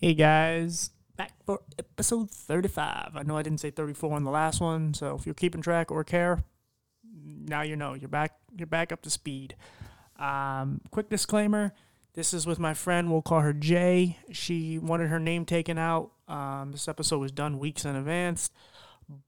Hey 0.00 0.14
guys, 0.14 0.90
back 1.16 1.32
for 1.46 1.60
episode 1.78 2.30
35. 2.30 3.12
I 3.14 3.22
know 3.22 3.38
I 3.38 3.42
didn't 3.42 3.60
say 3.60 3.70
34 3.70 4.16
on 4.16 4.24
the 4.24 4.30
last 4.30 4.60
one, 4.60 4.92
so 4.92 5.16
if 5.16 5.24
you're 5.24 5.34
keeping 5.34 5.62
track 5.62 5.90
or 5.90 6.04
care, 6.04 6.44
now 7.14 7.62
you 7.62 7.74
know. 7.74 7.94
You're 7.94 8.08
back 8.08 8.32
you're 8.56 8.66
back 8.66 8.92
up 8.92 9.02
to 9.02 9.10
speed. 9.10 9.56
Um, 10.18 10.80
quick 10.90 11.08
disclaimer, 11.08 11.72
this 12.14 12.34
is 12.34 12.46
with 12.46 12.58
my 12.58 12.74
friend, 12.74 13.10
we'll 13.10 13.22
call 13.22 13.40
her 13.40 13.52
Jay. 13.52 14.18
She 14.30 14.78
wanted 14.78 15.08
her 15.08 15.18
name 15.18 15.44
taken 15.44 15.78
out. 15.78 16.12
Um, 16.28 16.70
this 16.72 16.86
episode 16.86 17.18
was 17.18 17.32
done 17.32 17.58
weeks 17.58 17.84
in 17.84 17.96
advance, 17.96 18.50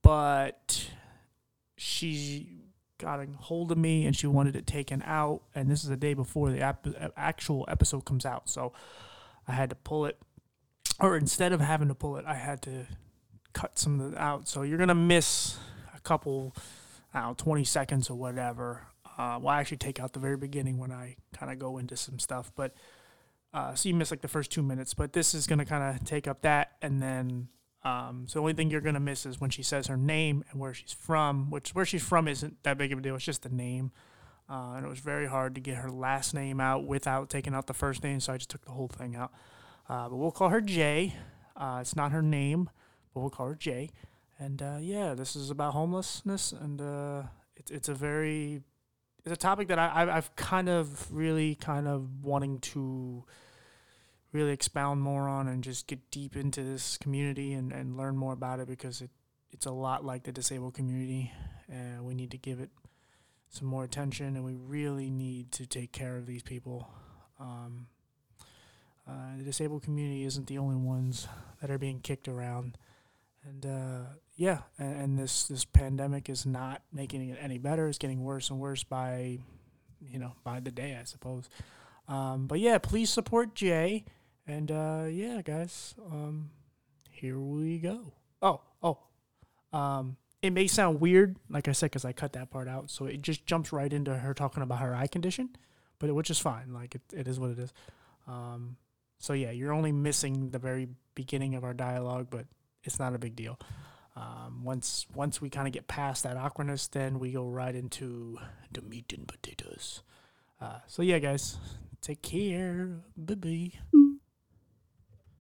but 0.01 0.89
she 1.75 2.56
got 2.97 3.19
a 3.19 3.27
hold 3.39 3.71
of 3.71 3.77
me 3.77 4.05
and 4.05 4.15
she 4.15 4.27
wanted 4.27 4.55
it 4.55 4.67
taken 4.67 5.01
out. 5.05 5.41
And 5.55 5.69
this 5.69 5.83
is 5.83 5.89
the 5.89 5.97
day 5.97 6.13
before 6.13 6.51
the 6.51 6.61
ap- 6.61 6.87
actual 7.15 7.65
episode 7.67 8.05
comes 8.05 8.25
out. 8.25 8.49
So 8.49 8.73
I 9.47 9.53
had 9.53 9.69
to 9.69 9.75
pull 9.75 10.05
it. 10.05 10.17
Or 10.99 11.15
instead 11.15 11.53
of 11.53 11.61
having 11.61 11.89
to 11.89 11.95
pull 11.95 12.17
it, 12.17 12.25
I 12.25 12.33
had 12.33 12.61
to 12.63 12.87
cut 13.53 13.77
some 13.77 13.99
of 13.99 14.13
it 14.13 14.17
out. 14.17 14.47
So 14.47 14.63
you're 14.63 14.77
going 14.77 14.87
to 14.89 14.95
miss 14.95 15.57
a 15.95 15.99
couple, 15.99 16.55
I 17.13 17.21
don't 17.21 17.29
know, 17.29 17.35
20 17.35 17.63
seconds 17.63 18.09
or 18.09 18.15
whatever. 18.15 18.87
Uh, 19.17 19.39
well, 19.41 19.49
I 19.49 19.59
actually 19.59 19.77
take 19.77 19.99
out 19.99 20.13
the 20.13 20.19
very 20.19 20.37
beginning 20.37 20.77
when 20.77 20.91
I 20.91 21.15
kind 21.33 21.51
of 21.51 21.59
go 21.59 21.77
into 21.77 21.95
some 21.95 22.19
stuff. 22.19 22.51
But 22.55 22.73
uh, 23.53 23.75
so 23.75 23.89
you 23.89 23.95
miss 23.95 24.11
like 24.11 24.21
the 24.21 24.27
first 24.27 24.51
two 24.51 24.63
minutes. 24.63 24.93
But 24.93 25.13
this 25.13 25.33
is 25.33 25.45
going 25.45 25.59
to 25.59 25.65
kind 25.65 25.95
of 25.95 26.03
take 26.05 26.27
up 26.27 26.41
that. 26.41 26.73
And 26.81 27.01
then 27.01 27.49
um, 27.87 28.25
so 28.27 28.39
the 28.39 28.41
only 28.41 28.53
thing 28.53 28.69
you're 28.69 28.81
gonna 28.81 28.99
miss 28.99 29.25
is 29.25 29.39
when 29.39 29.49
she 29.49 29.63
says 29.63 29.87
her 29.87 29.95
name 29.95 30.43
and 30.51 30.59
where 30.59 30.73
she's 30.73 30.91
from, 30.91 31.49
which 31.49 31.73
where 31.73 31.85
she's 31.85 32.03
from 32.03 32.27
isn't 32.27 32.61
that 32.63 32.77
big 32.77 32.91
of 32.91 32.99
a 32.99 33.01
deal. 33.01 33.15
It's 33.15 33.23
just 33.23 33.43
the 33.43 33.49
name, 33.49 33.91
uh, 34.49 34.73
and 34.75 34.85
it 34.85 34.89
was 34.89 34.99
very 34.99 35.27
hard 35.27 35.55
to 35.55 35.61
get 35.61 35.77
her 35.77 35.89
last 35.89 36.33
name 36.33 36.59
out 36.59 36.83
without 36.85 37.29
taking 37.29 37.53
out 37.53 37.67
the 37.67 37.73
first 37.73 38.03
name. 38.03 38.19
So 38.19 38.33
I 38.33 38.37
just 38.37 38.49
took 38.49 38.65
the 38.65 38.71
whole 38.71 38.89
thing 38.89 39.15
out. 39.15 39.31
Uh, 39.87 40.09
but 40.09 40.17
we'll 40.17 40.31
call 40.31 40.49
her 40.49 40.59
Jay. 40.59 41.15
Uh, 41.55 41.79
it's 41.81 41.95
not 41.95 42.11
her 42.11 42.21
name, 42.21 42.69
but 43.13 43.21
we'll 43.21 43.29
call 43.29 43.47
her 43.47 43.55
Jay. 43.55 43.89
And 44.37 44.61
uh, 44.61 44.77
yeah, 44.81 45.13
this 45.13 45.35
is 45.37 45.49
about 45.49 45.73
homelessness, 45.73 46.51
and 46.51 46.81
uh, 46.81 47.23
it's 47.55 47.71
it's 47.71 47.87
a 47.87 47.93
very 47.93 48.63
it's 49.23 49.33
a 49.33 49.37
topic 49.37 49.69
that 49.69 49.79
I 49.79 50.09
I've 50.11 50.35
kind 50.35 50.67
of 50.67 51.09
really 51.09 51.55
kind 51.55 51.87
of 51.87 52.25
wanting 52.25 52.59
to 52.59 53.23
really 54.37 54.53
expound 54.53 55.01
more 55.01 55.27
on 55.27 55.47
and 55.47 55.63
just 55.63 55.87
get 55.87 56.11
deep 56.11 56.35
into 56.35 56.61
this 56.61 56.95
community 56.97 57.53
and, 57.53 57.71
and 57.71 57.97
learn 57.97 58.15
more 58.15 58.33
about 58.33 58.59
it 58.59 58.67
because 58.67 59.01
it, 59.01 59.09
it's 59.51 59.65
a 59.65 59.71
lot 59.71 60.05
like 60.05 60.23
the 60.23 60.31
disabled 60.31 60.75
community 60.75 61.31
and 61.67 62.05
we 62.05 62.13
need 62.13 62.29
to 62.29 62.37
give 62.37 62.59
it 62.59 62.69
some 63.49 63.67
more 63.67 63.83
attention 63.83 64.35
and 64.35 64.45
we 64.45 64.53
really 64.53 65.09
need 65.09 65.51
to 65.51 65.65
take 65.65 65.91
care 65.91 66.17
of 66.17 66.27
these 66.27 66.43
people. 66.43 66.87
Um, 67.39 67.87
uh, 69.09 69.37
the 69.39 69.43
disabled 69.43 69.81
community 69.81 70.23
isn't 70.23 70.45
the 70.45 70.59
only 70.59 70.75
ones 70.75 71.27
that 71.59 71.71
are 71.71 71.79
being 71.79 71.99
kicked 71.99 72.27
around. 72.27 72.77
And 73.43 73.65
uh, 73.65 74.09
yeah, 74.35 74.59
and, 74.77 75.01
and, 75.01 75.19
this, 75.19 75.47
this 75.47 75.65
pandemic 75.65 76.29
is 76.29 76.45
not 76.45 76.83
making 76.93 77.27
it 77.27 77.39
any 77.41 77.57
better. 77.57 77.87
It's 77.87 77.97
getting 77.97 78.23
worse 78.23 78.51
and 78.51 78.59
worse 78.59 78.83
by, 78.83 79.39
you 79.99 80.19
know, 80.19 80.33
by 80.43 80.59
the 80.59 80.71
day, 80.71 80.95
I 80.99 81.05
suppose. 81.05 81.49
Um, 82.07 82.45
but 82.45 82.59
yeah, 82.59 82.77
please 82.77 83.09
support 83.09 83.55
Jay. 83.55 84.05
And 84.47 84.71
uh, 84.71 85.05
yeah, 85.09 85.41
guys, 85.41 85.93
um, 86.09 86.51
here 87.11 87.37
we 87.37 87.79
go. 87.79 88.13
Oh, 88.41 88.61
oh, 88.81 88.99
um, 89.77 90.15
it 90.41 90.51
may 90.51 90.67
sound 90.67 91.01
weird, 91.01 91.35
like 91.49 91.67
I 91.67 91.73
said, 91.73 91.87
because 91.87 92.05
I 92.05 92.13
cut 92.13 92.33
that 92.33 92.49
part 92.49 92.67
out, 92.67 92.89
so 92.89 93.05
it 93.05 93.21
just 93.21 93.45
jumps 93.45 93.73
right 93.73 93.91
into 93.91 94.15
her 94.15 94.33
talking 94.33 94.63
about 94.63 94.79
her 94.79 94.95
eye 94.95 95.07
condition, 95.07 95.49
but 95.99 96.09
it, 96.09 96.13
which 96.13 96.29
is 96.29 96.39
fine. 96.39 96.73
Like 96.73 96.95
it, 96.95 97.01
it 97.13 97.27
is 97.27 97.39
what 97.39 97.49
it 97.49 97.59
is. 97.59 97.73
Um, 98.27 98.77
so 99.19 99.33
yeah, 99.33 99.51
you're 99.51 99.73
only 99.73 99.91
missing 99.91 100.51
the 100.51 100.59
very 100.59 100.87
beginning 101.15 101.55
of 101.55 101.63
our 101.63 101.73
dialogue, 101.73 102.27
but 102.29 102.45
it's 102.83 102.99
not 102.99 103.15
a 103.15 103.19
big 103.19 103.35
deal. 103.35 103.59
Um, 104.15 104.63
once 104.63 105.05
once 105.13 105.41
we 105.41 105.49
kind 105.49 105.67
of 105.67 105.73
get 105.73 105.87
past 105.87 106.23
that 106.23 106.37
awkwardness, 106.37 106.87
then 106.87 107.19
we 107.19 107.31
go 107.31 107.47
right 107.47 107.75
into 107.75 108.39
the 108.71 108.81
meat 108.81 109.13
and 109.13 109.27
potatoes. 109.27 110.01
Uh, 110.61 110.79
so 110.87 111.01
yeah, 111.01 111.19
guys, 111.19 111.57
take 112.01 112.21
care. 112.21 113.01
Bye 113.17 113.35
bye 113.35 113.71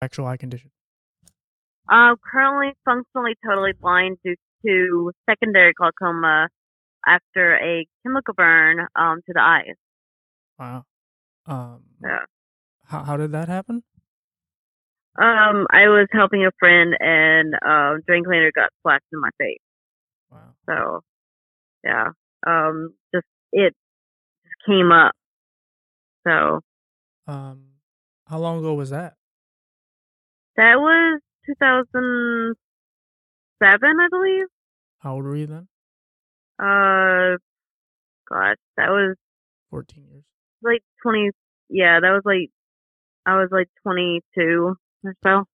actual 0.04 0.26
eye 0.26 0.36
condition? 0.36 0.70
Uh, 1.88 2.14
currently 2.30 2.72
functionally 2.84 3.34
totally 3.44 3.72
blind 3.78 4.18
due 4.24 4.36
to 4.64 5.12
secondary 5.28 5.72
glaucoma 5.72 6.48
after 7.06 7.56
a 7.56 7.86
chemical 8.02 8.34
burn 8.34 8.86
um, 8.96 9.20
to 9.26 9.32
the 9.34 9.40
eyes. 9.40 9.76
Wow. 10.58 10.84
Um, 11.46 11.82
yeah. 12.02 12.24
How, 12.86 13.04
how 13.04 13.16
did 13.16 13.32
that 13.32 13.48
happen? 13.48 13.82
Um, 15.16 15.66
I 15.70 15.88
was 15.88 16.08
helping 16.12 16.44
a 16.44 16.50
friend 16.58 16.94
and 16.98 17.54
uh, 17.54 18.00
drain 18.06 18.24
cleaner 18.24 18.50
got 18.54 18.70
splashed 18.80 19.04
in 19.12 19.20
my 19.20 19.30
face. 19.38 19.58
Wow. 20.30 20.54
So, 20.66 21.00
yeah. 21.84 22.08
Um, 22.46 22.94
just 23.14 23.26
it 23.52 23.74
just 24.44 24.66
came 24.66 24.90
up. 24.90 25.12
So. 26.26 26.60
Um, 27.26 27.66
how 28.26 28.38
long 28.38 28.58
ago 28.58 28.74
was 28.74 28.90
that? 28.90 29.14
That 30.56 30.76
was 30.78 31.20
2007, 31.46 32.56
I 34.00 34.08
believe. 34.10 34.46
How 34.98 35.14
old 35.14 35.24
were 35.24 35.36
you 35.36 35.46
then? 35.46 35.68
Uh, 36.58 37.36
God, 38.28 38.56
that 38.76 38.90
was 38.90 39.16
14 39.70 40.04
years. 40.10 40.24
Like 40.62 40.82
20. 41.02 41.30
Yeah, 41.68 42.00
that 42.00 42.10
was 42.10 42.22
like 42.24 42.50
I 43.26 43.36
was 43.36 43.48
like 43.50 43.68
22 43.82 44.76
or 45.04 45.14
so. 45.24 45.44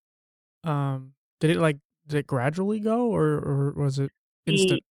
Um, 0.69 1.13
did 1.41 1.51
it 1.51 1.59
like 1.59 1.79
did 2.07 2.19
it 2.19 2.27
gradually 2.27 2.81
go 2.81 3.07
or 3.07 3.25
or 3.25 3.73
was 3.77 3.99
it 3.99 4.11
instant? 4.47 4.83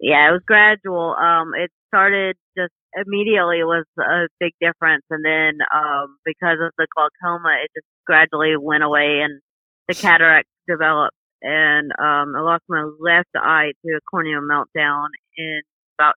Yeah, 0.00 0.28
it 0.28 0.32
was 0.32 0.42
gradual. 0.46 1.14
Um, 1.14 1.52
it 1.54 1.70
started 1.88 2.36
just 2.56 2.72
immediately 2.96 3.62
was 3.62 3.84
a 3.98 4.28
big 4.40 4.52
difference, 4.60 5.04
and 5.10 5.24
then 5.24 5.58
um, 5.74 6.16
because 6.24 6.58
of 6.64 6.72
the 6.78 6.86
glaucoma, 6.96 7.50
it 7.62 7.70
just 7.76 7.86
gradually 8.10 8.56
went 8.58 8.82
away, 8.82 9.20
and 9.22 9.40
the 9.86 9.94
cataract 9.94 10.48
developed, 10.68 11.14
and 11.42 11.92
um, 11.92 12.34
I 12.36 12.40
lost 12.40 12.64
my 12.68 12.82
left 12.98 13.28
eye 13.36 13.70
to 13.86 13.92
a 13.92 14.00
corneal 14.10 14.40
meltdown 14.40 15.06
in 15.36 15.60
about 15.96 16.14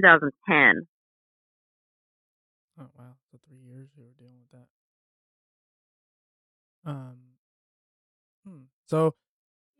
2010. 0.00 0.86
Oh 2.78 2.86
wow! 2.98 3.04
So 3.30 3.38
three 3.46 3.58
years 3.58 3.88
you 3.94 4.04
were 4.04 4.14
dealing 4.18 4.38
with 4.40 4.60
that. 6.84 6.90
Um. 6.90 7.16
Hmm. 8.48 8.62
So, 8.86 9.14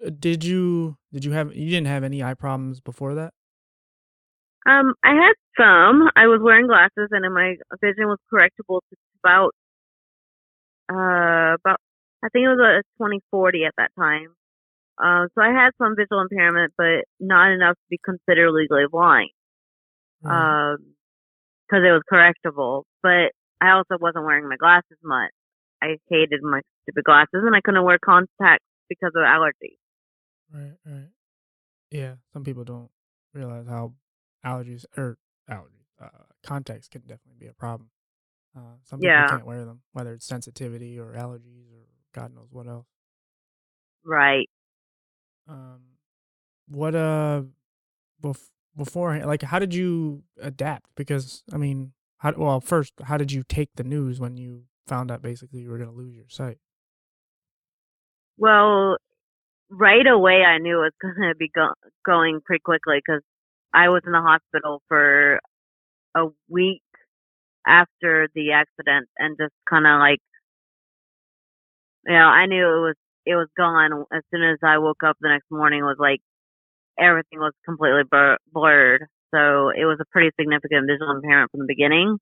uh, 0.07 0.11
did 0.19 0.45
you 0.45 0.99
did 1.11 1.25
you 1.25 1.33
have 1.33 1.57
you 1.57 1.71
didn't 1.71 1.87
have 1.87 2.05
any 2.05 2.22
eye 2.22 2.34
problems 2.34 2.81
before 2.81 3.15
that? 3.15 3.33
Um, 4.67 4.93
I 5.03 5.15
had 5.15 5.33
some. 5.57 6.11
I 6.17 6.27
was 6.27 6.41
wearing 6.43 6.67
glasses, 6.67 7.09
and 7.11 7.25
my 7.33 7.55
vision 7.81 8.09
was 8.09 8.19
correctable 8.31 8.81
to 8.91 8.97
about 9.25 9.53
uh 10.91 11.55
about 11.55 11.78
I 12.23 12.28
think 12.28 12.45
it 12.45 12.49
was 12.49 12.61
a 12.61 12.83
2040 12.99 13.65
at 13.65 13.75
that 13.78 13.93
time. 13.99 14.34
Uh, 15.03 15.27
so 15.34 15.41
I 15.41 15.49
had 15.49 15.71
some 15.78 15.97
visual 15.97 16.21
impairment, 16.21 16.75
but 16.77 17.09
not 17.19 17.51
enough 17.53 17.75
to 17.75 17.87
be 17.89 17.99
considered 18.05 18.53
legally 18.53 18.84
blind. 18.91 19.31
Mm. 20.23 20.31
Um, 20.31 20.95
because 21.71 21.84
it 21.87 21.93
was 21.93 22.03
correctable. 22.12 22.83
But 23.03 23.33
I 23.61 23.73
also 23.73 23.97
wasn't 24.01 24.25
wearing 24.25 24.49
my 24.49 24.56
glasses 24.56 24.99
much. 25.03 25.31
I 25.83 25.97
hated 26.11 26.43
my 26.43 26.61
stupid 26.83 27.05
glasses, 27.05 27.43
and 27.47 27.55
I 27.55 27.61
couldn't 27.62 27.84
wear 27.84 27.99
contacts 28.05 28.67
because 28.89 29.12
of 29.15 29.22
allergies. 29.22 29.78
Right, 30.53 30.77
right. 30.84 31.09
Yeah, 31.91 32.15
some 32.33 32.45
people 32.45 32.65
don't 32.65 32.91
realize 33.33 33.67
how 33.67 33.95
allergies 34.45 34.84
or 34.97 35.17
allergies 35.49 35.87
uh, 36.03 36.09
contacts 36.43 36.89
can 36.89 37.03
definitely 37.03 37.39
be 37.39 37.47
a 37.47 37.55
problem. 37.55 37.91
Uh, 38.56 38.77
some 38.83 38.99
people 38.99 39.12
yeah. 39.12 39.28
can't 39.28 39.47
wear 39.47 39.65
them, 39.65 39.80
whether 39.92 40.13
it's 40.13 40.27
sensitivity 40.27 40.98
or 40.98 41.15
allergies 41.15 41.71
or 41.72 41.86
God 42.13 42.34
knows 42.34 42.48
what 42.51 42.66
else. 42.66 42.86
Right. 44.04 44.48
Um, 45.48 45.80
what 46.69 46.95
uh, 46.95 47.42
bef- 48.22 48.51
before 48.77 49.19
like 49.24 49.42
how 49.42 49.59
did 49.59 49.74
you 49.74 50.22
adapt? 50.41 50.86
Because 50.97 51.42
I 51.53 51.57
mean, 51.57 51.92
how 52.19 52.33
well 52.36 52.60
first, 52.60 52.95
how 53.04 53.16
did 53.16 53.33
you 53.33 53.42
take 53.48 53.71
the 53.77 53.84
news 53.84 54.21
when 54.21 54.36
you 54.36 54.65
found 54.86 55.10
out 55.10 55.22
basically 55.22 55.60
you 55.60 55.71
were 55.71 55.78
going 55.78 55.91
to 55.91 55.97
lose 55.97 56.16
your 56.16 56.28
sight? 56.28 56.59
Well, 58.36 58.97
right 59.71 60.07
away 60.07 60.42
I 60.45 60.59
knew 60.59 60.78
it 60.80 60.92
was 60.92 60.92
going 61.16 61.28
to 61.28 61.36
be 61.36 61.51
go- 61.54 61.74
going 62.04 62.41
pretty 62.45 62.63
quickly 62.65 62.97
because 63.04 63.22
I 63.72 63.89
was 63.89 64.03
in 64.04 64.13
the 64.13 64.21
hospital 64.21 64.83
for 64.89 65.41
a 66.16 66.27
week 66.48 66.83
after 67.66 68.28
the 68.34 68.53
accident 68.53 69.09
and 69.18 69.36
just 69.41 69.54
kind 69.68 69.86
of 69.86 69.98
like, 70.01 70.21
you 72.07 72.12
know, 72.15 72.27
I 72.27 72.47
knew 72.47 72.65
it 72.65 72.80
was, 72.80 72.95
it 73.27 73.34
was 73.36 73.48
gone 73.57 74.04
as 74.12 74.22
soon 74.33 74.42
as 74.42 74.59
I 74.62 74.78
woke 74.78 75.03
up 75.04 75.16
the 75.21 75.28
next 75.28 75.51
morning 75.51 75.83
was 75.83 75.97
like 75.98 76.21
everything 76.98 77.39
was 77.41 77.53
completely 77.65 78.03
blur- 78.10 78.39
blurred. 78.53 79.07
So 79.34 79.71
it 79.71 79.84
was 79.84 79.98
a 80.01 80.04
pretty 80.12 80.30
significant 80.39 80.86
visual 80.89 81.10
impairment 81.12 81.51
from 81.51 81.60
the 81.60 81.66
beginning. 81.68 82.18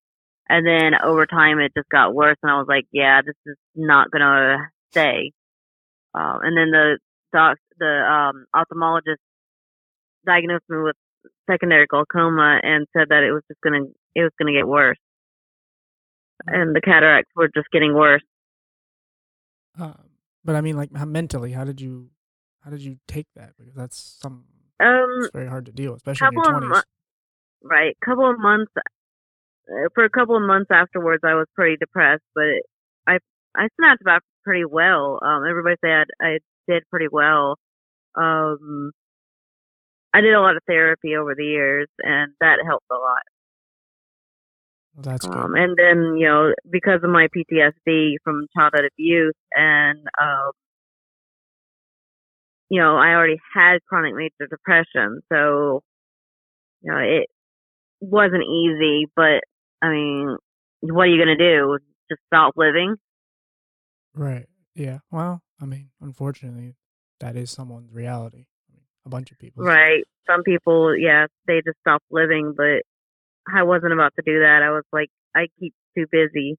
And 0.48 0.66
then 0.66 0.92
over 1.04 1.26
time, 1.26 1.58
it 1.60 1.72
just 1.76 1.88
got 1.90 2.14
worse, 2.14 2.36
and 2.42 2.50
I 2.50 2.56
was 2.58 2.66
like, 2.68 2.86
"Yeah, 2.92 3.20
this 3.22 3.36
is 3.46 3.56
not 3.74 4.10
gonna 4.10 4.70
stay." 4.90 5.32
Um, 6.14 6.40
and 6.42 6.56
then 6.56 6.70
the 6.70 6.98
doc, 7.32 7.58
the 7.78 7.86
um, 7.86 8.46
ophthalmologist 8.54 9.18
diagnosed 10.26 10.64
me 10.68 10.78
with 10.82 10.96
secondary 11.50 11.86
glaucoma 11.86 12.60
and 12.62 12.86
said 12.96 13.08
that 13.10 13.22
it 13.22 13.32
was 13.32 13.42
just 13.48 13.60
gonna 13.62 13.84
it 14.14 14.22
was 14.22 14.32
gonna 14.38 14.52
get 14.52 14.66
worse, 14.68 14.98
and 16.46 16.74
the 16.74 16.80
cataracts 16.80 17.30
were 17.34 17.48
just 17.54 17.70
getting 17.72 17.94
worse. 17.94 18.22
Uh, 19.78 19.92
but 20.44 20.56
I 20.56 20.60
mean, 20.60 20.76
like 20.76 20.94
how, 20.94 21.04
mentally, 21.04 21.52
how 21.52 21.64
did 21.64 21.80
you 21.80 22.10
how 22.60 22.70
did 22.70 22.82
you 22.82 22.98
take 23.06 23.26
that? 23.36 23.52
Because 23.58 23.74
that's 23.74 23.98
some 24.20 24.44
Um, 24.80 25.06
it's 25.20 25.32
very 25.32 25.48
hard 25.48 25.66
to 25.66 25.72
deal, 25.72 25.94
especially 25.94 26.28
in 26.28 26.32
your 26.32 26.42
couple 26.42 26.56
of 26.56 26.62
twenties. 26.62 26.84
mo- 27.62 27.68
right, 27.68 27.96
couple 28.04 28.30
of 28.30 28.38
months 28.38 28.72
uh, 29.70 29.88
for 29.94 30.04
a 30.04 30.10
couple 30.10 30.36
of 30.36 30.42
months 30.42 30.70
afterwards, 30.70 31.22
I 31.24 31.34
was 31.34 31.46
pretty 31.54 31.76
depressed, 31.76 32.24
but 32.34 32.62
I 33.06 33.18
I 33.56 33.68
snapped 33.78 34.04
back 34.04 34.22
pretty 34.44 34.64
well. 34.64 35.18
Um, 35.22 35.42
everybody 35.48 35.76
said 35.84 36.06
I 36.20 36.38
did 36.66 36.84
pretty 36.90 37.08
well. 37.10 37.56
Um, 38.14 38.92
I 40.14 40.20
did 40.20 40.34
a 40.34 40.40
lot 40.40 40.56
of 40.56 40.62
therapy 40.66 41.16
over 41.16 41.34
the 41.34 41.44
years, 41.44 41.88
and 41.98 42.32
that 42.40 42.58
helped 42.66 42.86
a 42.90 42.94
lot. 42.94 43.22
That's 45.00 45.24
good. 45.24 45.36
Um, 45.36 45.54
and 45.54 45.76
then, 45.76 46.16
you 46.16 46.26
know, 46.26 46.52
because 46.68 47.00
of 47.04 47.10
my 47.10 47.28
PTSD 47.28 48.16
from 48.24 48.46
childhood 48.56 48.90
abuse 48.92 49.34
and, 49.52 49.98
um, 50.20 50.50
you 52.68 52.80
know, 52.80 52.96
I 52.96 53.14
already 53.14 53.38
had 53.54 53.78
chronic 53.88 54.14
major 54.14 54.48
depression. 54.50 55.20
So, 55.32 55.82
you 56.82 56.92
know, 56.92 56.98
it 56.98 57.28
wasn't 58.00 58.42
easy, 58.44 59.06
but 59.14 59.42
I 59.80 59.90
mean, 59.90 60.36
what 60.80 61.02
are 61.02 61.06
you 61.06 61.24
going 61.24 61.36
to 61.38 61.56
do? 61.56 61.78
Just 62.10 62.20
stop 62.26 62.54
living? 62.56 62.96
Right. 64.14 64.46
Yeah. 64.74 64.98
Well, 65.10 65.42
I 65.60 65.64
mean, 65.64 65.90
unfortunately, 66.00 66.74
that 67.20 67.36
is 67.36 67.50
someone's 67.50 67.92
reality. 67.92 68.46
I 68.68 68.74
mean, 68.74 68.84
a 69.06 69.08
bunch 69.08 69.30
of 69.30 69.38
people. 69.38 69.64
Right. 69.64 70.04
Some 70.28 70.42
people, 70.42 70.96
yeah, 70.96 71.26
they 71.46 71.62
just 71.64 71.78
stop 71.80 72.02
living, 72.10 72.54
but 72.56 72.82
I 73.54 73.62
wasn't 73.62 73.92
about 73.92 74.12
to 74.16 74.22
do 74.24 74.40
that. 74.40 74.62
I 74.62 74.70
was 74.70 74.84
like, 74.92 75.08
I 75.34 75.48
keep 75.58 75.74
too 75.96 76.06
busy. 76.10 76.56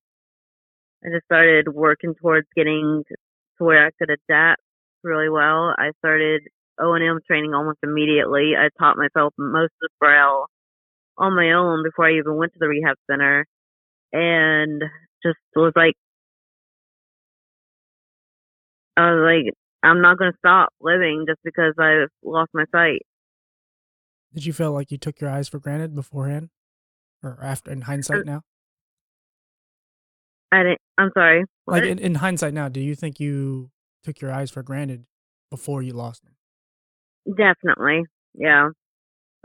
I 1.03 1.09
just 1.13 1.25
started 1.25 1.67
working 1.73 2.13
towards 2.19 2.47
getting 2.55 3.03
to 3.09 3.63
where 3.63 3.85
I 3.85 3.91
could 3.97 4.09
adapt 4.09 4.61
really 5.03 5.29
well. 5.29 5.73
I 5.77 5.91
started 5.99 6.41
O 6.79 6.93
and 6.93 7.03
M 7.03 7.19
training 7.27 7.53
almost 7.53 7.79
immediately. 7.83 8.53
I 8.57 8.69
taught 8.79 8.97
myself 8.97 9.33
most 9.37 9.71
of 9.71 9.81
the 9.81 9.89
braille 9.99 10.47
on 11.17 11.35
my 11.35 11.51
own 11.51 11.83
before 11.83 12.07
I 12.07 12.17
even 12.17 12.37
went 12.37 12.53
to 12.53 12.59
the 12.59 12.67
rehab 12.67 12.95
center, 13.09 13.45
and 14.13 14.81
just 15.23 15.37
was 15.55 15.73
like, 15.75 15.93
I 18.95 19.11
was 19.11 19.43
like, 19.45 19.53
I'm 19.83 20.01
not 20.01 20.17
going 20.17 20.31
to 20.31 20.37
stop 20.37 20.69
living 20.81 21.25
just 21.27 21.39
because 21.43 21.73
I've 21.77 22.09
lost 22.23 22.51
my 22.53 22.65
sight. 22.71 23.01
Did 24.33 24.45
you 24.45 24.53
feel 24.53 24.71
like 24.71 24.91
you 24.91 24.97
took 24.97 25.19
your 25.19 25.29
eyes 25.29 25.49
for 25.49 25.59
granted 25.59 25.95
beforehand, 25.95 26.49
or 27.23 27.37
after 27.41 27.71
in 27.71 27.81
hindsight 27.81 28.19
er 28.19 28.23
now? 28.23 28.41
I 30.51 30.63
didn't. 30.63 30.81
I'm 30.97 31.11
sorry. 31.13 31.45
Like 31.67 31.83
in, 31.83 31.99
in 31.99 32.15
hindsight 32.15 32.53
now, 32.53 32.69
do 32.69 32.79
you 32.79 32.95
think 32.95 33.19
you 33.19 33.69
took 34.03 34.21
your 34.21 34.31
eyes 34.31 34.49
for 34.49 34.63
granted 34.63 35.05
before 35.49 35.81
you 35.81 35.93
lost 35.93 36.23
them? 36.23 36.35
Definitely. 37.37 38.05
Yeah. 38.33 38.69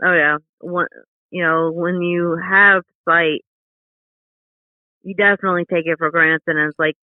Oh 0.03 0.13
yeah. 0.13 0.37
One, 0.59 0.87
you 1.29 1.43
know, 1.43 1.71
when 1.71 2.01
you 2.01 2.37
have 2.37 2.83
sight, 3.07 3.41
you 5.03 5.13
definitely 5.15 5.65
take 5.71 5.85
it 5.85 5.97
for 5.99 6.09
granted, 6.09 6.41
and 6.47 6.59
it's 6.59 6.79
like 6.79 6.95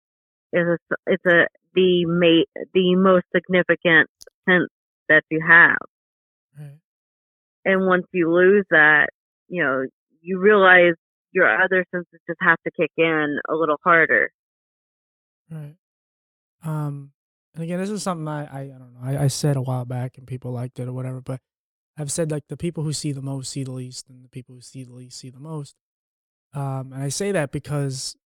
it's 0.53 0.81
a, 0.91 0.97
it's 1.07 1.27
a 1.27 1.47
the 1.75 2.07
ma- 2.07 2.63
the 2.75 2.97
most 2.97 3.25
significant 3.35 4.09
sense 4.49 4.71
that 5.09 5.23
you 5.31 5.41
have. 5.47 5.77
Right. 6.59 6.79
And 7.65 7.87
once 7.87 8.07
you 8.13 8.33
lose 8.33 8.65
that, 8.71 9.11
you 9.49 9.63
know, 9.63 9.85
you 10.21 10.41
realize 10.41 10.95
your 11.33 11.49
other 11.63 11.85
senses 11.95 12.21
just 12.27 12.39
have 12.41 12.59
to 12.65 12.71
kick 12.71 12.91
in 12.97 13.39
a 13.49 13.55
little 13.55 13.79
harder. 13.85 14.31
Right. 15.51 15.77
Um, 16.65 17.13
and 17.55 17.65
again, 17.65 17.81
this 17.81 17.91
is 17.91 18.03
something 18.03 18.29
I, 18.29 18.45
I, 18.45 18.61
I 18.63 18.79
don't 18.79 18.95
know. 18.95 19.01
I, 19.03 19.25
I 19.25 19.27
said 19.29 19.57
a 19.57 19.63
while 19.63 19.85
back, 19.85 20.19
and 20.19 20.27
people 20.27 20.53
liked 20.53 20.79
it 20.79 20.89
or 20.89 20.93
whatever. 20.93 21.21
But 21.21 21.41
I've 21.97 22.13
said 22.13 22.31
like 22.31 22.45
the 22.49 22.57
people 22.57 22.85
who 22.85 22.93
see 22.93 23.13
the 23.13 23.23
most 23.23 23.51
see 23.51 23.65
the 23.65 23.73
least, 23.73 24.09
and 24.09 24.25
the 24.25 24.29
people 24.29 24.55
who 24.55 24.61
see 24.61 24.85
the 24.85 24.93
least 24.93 25.19
see 25.19 25.31
the 25.31 25.41
most. 25.41 25.75
Um, 26.53 26.93
and 26.93 27.03
I 27.03 27.09
say 27.09 27.33
that 27.33 27.53
because 27.53 28.17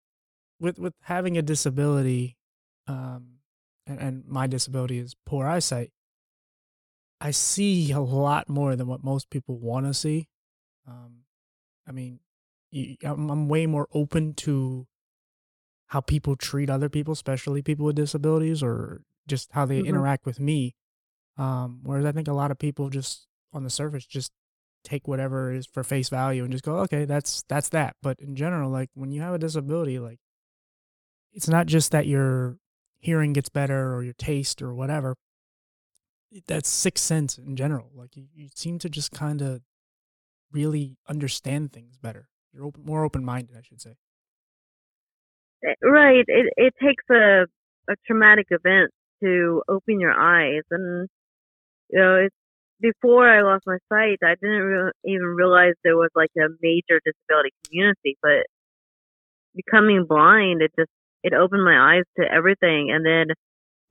with 0.60 0.78
with 0.78 0.94
having 1.02 1.36
a 1.38 1.42
disability, 1.42 2.36
um, 2.86 3.38
and, 3.86 3.98
and 3.98 4.24
my 4.26 4.46
disability 4.46 4.98
is 4.98 5.14
poor 5.26 5.46
eyesight. 5.46 5.90
I 7.20 7.30
see 7.30 7.90
a 7.92 8.00
lot 8.00 8.48
more 8.48 8.76
than 8.76 8.86
what 8.86 9.02
most 9.02 9.30
people 9.30 9.58
want 9.58 9.86
to 9.86 9.94
see. 9.94 10.28
Um, 10.86 11.23
I 11.86 11.92
mean, 11.92 12.20
I'm, 13.04 13.30
I'm 13.30 13.48
way 13.48 13.66
more 13.66 13.88
open 13.92 14.34
to 14.34 14.86
how 15.88 16.00
people 16.00 16.34
treat 16.36 16.70
other 16.70 16.88
people, 16.88 17.12
especially 17.12 17.62
people 17.62 17.84
with 17.86 17.96
disabilities, 17.96 18.62
or 18.62 19.02
just 19.26 19.52
how 19.52 19.64
they 19.66 19.80
Mhm. 19.82 19.86
interact 19.86 20.26
with 20.26 20.40
me. 20.40 20.74
Um, 21.36 21.80
whereas 21.82 22.04
I 22.04 22.12
think 22.12 22.28
a 22.28 22.32
lot 22.32 22.50
of 22.50 22.58
people 22.58 22.90
just 22.90 23.28
on 23.52 23.64
the 23.64 23.70
surface 23.70 24.06
just 24.06 24.32
take 24.82 25.08
whatever 25.08 25.52
is 25.52 25.66
for 25.66 25.82
face 25.82 26.08
value 26.08 26.42
and 26.42 26.52
just 26.52 26.64
go, 26.64 26.78
okay, 26.80 27.04
that's 27.04 27.42
that's 27.48 27.68
that. 27.70 27.96
But 28.02 28.20
in 28.20 28.36
general, 28.36 28.70
like 28.70 28.90
when 28.94 29.10
you 29.10 29.20
have 29.22 29.34
a 29.34 29.38
disability, 29.38 29.98
like 29.98 30.20
it's 31.32 31.48
not 31.48 31.66
just 31.66 31.90
that 31.92 32.06
your 32.06 32.58
hearing 32.98 33.32
gets 33.32 33.48
better 33.48 33.94
or 33.94 34.02
your 34.02 34.14
taste 34.14 34.62
or 34.62 34.74
whatever. 34.74 35.16
That's 36.46 36.68
sixth 36.68 37.04
sense 37.04 37.38
in 37.38 37.54
general. 37.56 37.90
Like 37.94 38.16
you, 38.16 38.26
you 38.34 38.48
seem 38.54 38.78
to 38.80 38.88
just 38.88 39.12
kind 39.12 39.40
of 39.40 39.62
really 40.54 40.96
understand 41.08 41.72
things 41.72 41.98
better. 41.98 42.28
You're 42.52 42.64
open, 42.64 42.84
more 42.84 43.04
open 43.04 43.24
minded, 43.24 43.56
I 43.56 43.62
should 43.62 43.82
say. 43.82 43.96
Right. 45.82 46.24
It 46.26 46.52
it 46.56 46.74
takes 46.82 47.04
a 47.10 47.46
a 47.88 47.94
traumatic 48.06 48.46
event 48.50 48.90
to 49.22 49.62
open 49.68 50.00
your 50.00 50.12
eyes, 50.12 50.62
and 50.70 51.08
you 51.90 51.98
know, 52.00 52.16
it's 52.26 52.36
before 52.80 53.28
I 53.28 53.42
lost 53.42 53.64
my 53.66 53.78
sight, 53.90 54.18
I 54.24 54.34
didn't 54.40 54.62
re- 54.62 54.92
even 55.04 55.26
realize 55.26 55.74
there 55.84 55.96
was 55.96 56.10
like 56.14 56.30
a 56.38 56.48
major 56.62 57.00
disability 57.04 57.52
community. 57.66 58.18
But 58.22 58.46
becoming 59.54 60.06
blind, 60.08 60.62
it 60.62 60.72
just 60.78 60.90
it 61.22 61.32
opened 61.34 61.64
my 61.64 61.96
eyes 61.96 62.04
to 62.18 62.30
everything, 62.30 62.90
and 62.92 63.04
then 63.04 63.26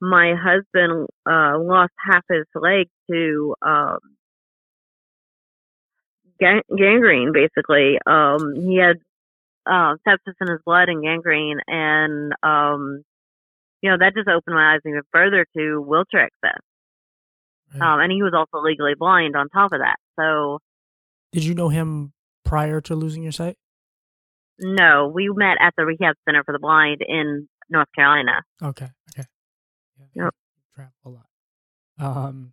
my 0.00 0.34
husband 0.36 1.08
uh 1.28 1.58
lost 1.58 1.92
half 1.98 2.24
his 2.30 2.46
leg 2.54 2.88
to 3.10 3.54
um 3.66 3.98
gang- 6.44 6.76
gangrene 6.76 7.32
basically 7.32 7.98
um 8.06 8.54
he 8.54 8.76
had 8.76 8.96
uh, 9.66 9.96
sepsis 10.06 10.34
in 10.40 10.50
his 10.50 10.60
blood 10.64 10.88
and 10.88 11.02
gangrene, 11.02 11.58
and 11.66 12.32
um, 12.42 13.02
you 13.80 13.90
know 13.90 13.96
that 13.98 14.12
just 14.14 14.28
opened 14.28 14.54
my 14.54 14.74
eyes 14.74 14.80
even 14.86 15.02
further 15.10 15.46
to 15.56 15.80
wheelchair 15.80 16.24
access. 16.24 16.60
Right. 17.72 17.82
Um, 17.82 18.00
and 18.00 18.12
he 18.12 18.22
was 18.22 18.34
also 18.36 18.62
legally 18.62 18.92
blind 18.94 19.36
on 19.36 19.48
top 19.48 19.72
of 19.72 19.80
that. 19.80 19.96
So 20.18 20.58
Did 21.32 21.44
you 21.44 21.54
know 21.54 21.70
him 21.70 22.12
prior 22.44 22.80
to 22.82 22.94
losing 22.94 23.22
your 23.22 23.32
sight? 23.32 23.56
no, 24.60 25.10
we 25.12 25.28
met 25.34 25.56
at 25.60 25.74
the 25.76 25.84
rehab 25.84 26.14
center 26.24 26.44
for 26.44 26.52
the 26.52 26.60
blind 26.60 27.00
in 27.00 27.48
North 27.68 27.88
Carolina. 27.94 28.42
Okay. 28.62 28.88
Okay. 29.10 29.26
Yeah. 30.14 30.24
Yep. 30.24 30.34
Travel 30.74 30.92
a 31.04 31.08
lot. 31.08 32.26
Um. 32.26 32.52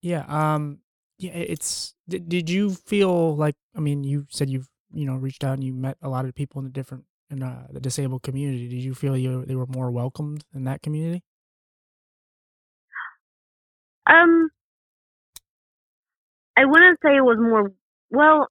Yeah. 0.00 0.24
Um. 0.26 0.80
Yeah. 1.18 1.32
It's. 1.32 1.94
Did, 2.08 2.28
did 2.28 2.50
you 2.50 2.70
feel 2.70 3.36
like? 3.36 3.56
I 3.76 3.80
mean, 3.80 4.04
you 4.04 4.26
said 4.30 4.50
you've 4.50 4.68
you 4.92 5.04
know 5.06 5.16
reached 5.16 5.44
out 5.44 5.54
and 5.54 5.64
you 5.64 5.74
met 5.74 5.96
a 6.02 6.08
lot 6.08 6.24
of 6.24 6.34
people 6.34 6.58
in 6.60 6.64
the 6.64 6.70
different 6.70 7.04
in 7.30 7.42
uh, 7.42 7.66
the 7.70 7.80
disabled 7.80 8.22
community. 8.22 8.68
Did 8.68 8.82
you 8.82 8.94
feel 8.94 9.16
you 9.16 9.44
they 9.44 9.56
were 9.56 9.66
more 9.66 9.90
welcomed 9.90 10.44
in 10.54 10.64
that 10.64 10.82
community? 10.82 11.22
Um, 14.06 14.48
I 16.56 16.64
wouldn't 16.64 16.98
say 17.04 17.16
it 17.16 17.20
was 17.20 17.38
more 17.38 17.72
well. 18.10 18.48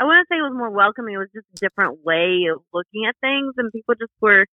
I 0.00 0.04
wouldn't 0.04 0.28
say 0.28 0.36
it 0.36 0.42
was 0.42 0.54
more 0.56 0.70
welcoming. 0.70 1.14
It 1.14 1.18
was 1.18 1.28
just 1.34 1.46
a 1.54 1.58
different 1.58 2.04
way 2.04 2.46
of 2.52 2.62
looking 2.72 3.06
at 3.08 3.16
things, 3.20 3.54
and 3.56 3.72
people 3.72 3.94
just 3.94 4.12
were 4.20 4.46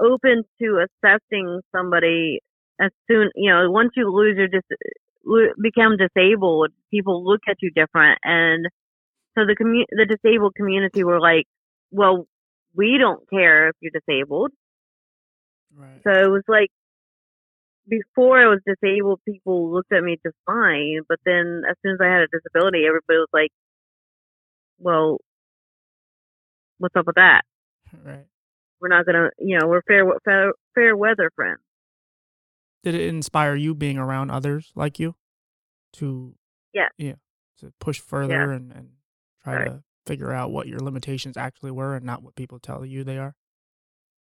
open 0.00 0.44
to 0.60 0.84
assessing 0.84 1.60
somebody 1.74 2.40
as 2.80 2.90
soon 3.08 3.30
you 3.34 3.50
know 3.52 3.70
once 3.70 3.92
you 3.96 4.10
lose 4.10 4.36
your 4.36 4.48
dis 4.48 4.62
become 5.60 5.96
disabled, 5.96 6.70
people 6.90 7.24
look 7.24 7.40
at 7.48 7.56
you 7.60 7.70
different, 7.70 8.18
and 8.24 8.66
so 9.34 9.46
the 9.46 9.56
commu- 9.56 9.86
the 9.90 10.06
disabled 10.06 10.54
community 10.54 11.04
were 11.04 11.20
like, 11.20 11.46
well, 11.90 12.26
we 12.74 12.98
don't 12.98 13.28
care 13.30 13.68
if 13.68 13.76
you're 13.80 13.92
disabled. 13.92 14.50
Right. 15.74 16.00
So 16.04 16.10
it 16.10 16.28
was 16.30 16.42
like 16.48 16.70
before 17.88 18.40
I 18.40 18.46
was 18.46 18.60
disabled, 18.66 19.20
people 19.26 19.72
looked 19.72 19.92
at 19.92 20.02
me 20.02 20.18
just 20.24 20.36
fine. 20.46 21.00
But 21.08 21.18
then 21.24 21.62
as 21.68 21.76
soon 21.82 21.94
as 21.94 22.00
I 22.00 22.06
had 22.12 22.22
a 22.22 22.28
disability, 22.28 22.84
everybody 22.86 23.18
was 23.18 23.28
like, 23.32 23.50
"Well, 24.78 25.18
what's 26.78 26.96
up 26.96 27.06
with 27.06 27.16
that? 27.16 27.42
Right. 28.04 28.24
We're 28.80 28.88
not 28.88 29.06
gonna, 29.06 29.30
you 29.38 29.58
know, 29.58 29.68
we're 29.68 29.82
fair 29.82 30.04
fair, 30.24 30.52
fair 30.74 30.96
weather 30.96 31.30
friends. 31.36 31.60
Did 32.82 32.94
it 32.94 33.02
inspire 33.08 33.54
you 33.54 33.74
being 33.74 33.96
around 33.98 34.30
others 34.30 34.72
like 34.74 34.98
you 34.98 35.14
to 35.94 36.34
Yeah. 36.72 36.88
yeah 36.98 37.14
to 37.58 37.72
push 37.78 38.00
further 38.00 38.50
and 38.50 38.72
and 38.72 38.92
try 39.42 39.54
Right. 39.54 39.64
to 39.66 39.84
figure 40.06 40.32
out 40.32 40.50
what 40.50 40.66
your 40.66 40.80
limitations 40.80 41.36
actually 41.36 41.70
were 41.70 41.94
and 41.94 42.04
not 42.04 42.22
what 42.22 42.34
people 42.34 42.58
tell 42.58 42.84
you 42.84 43.04
they 43.04 43.18
are? 43.18 43.36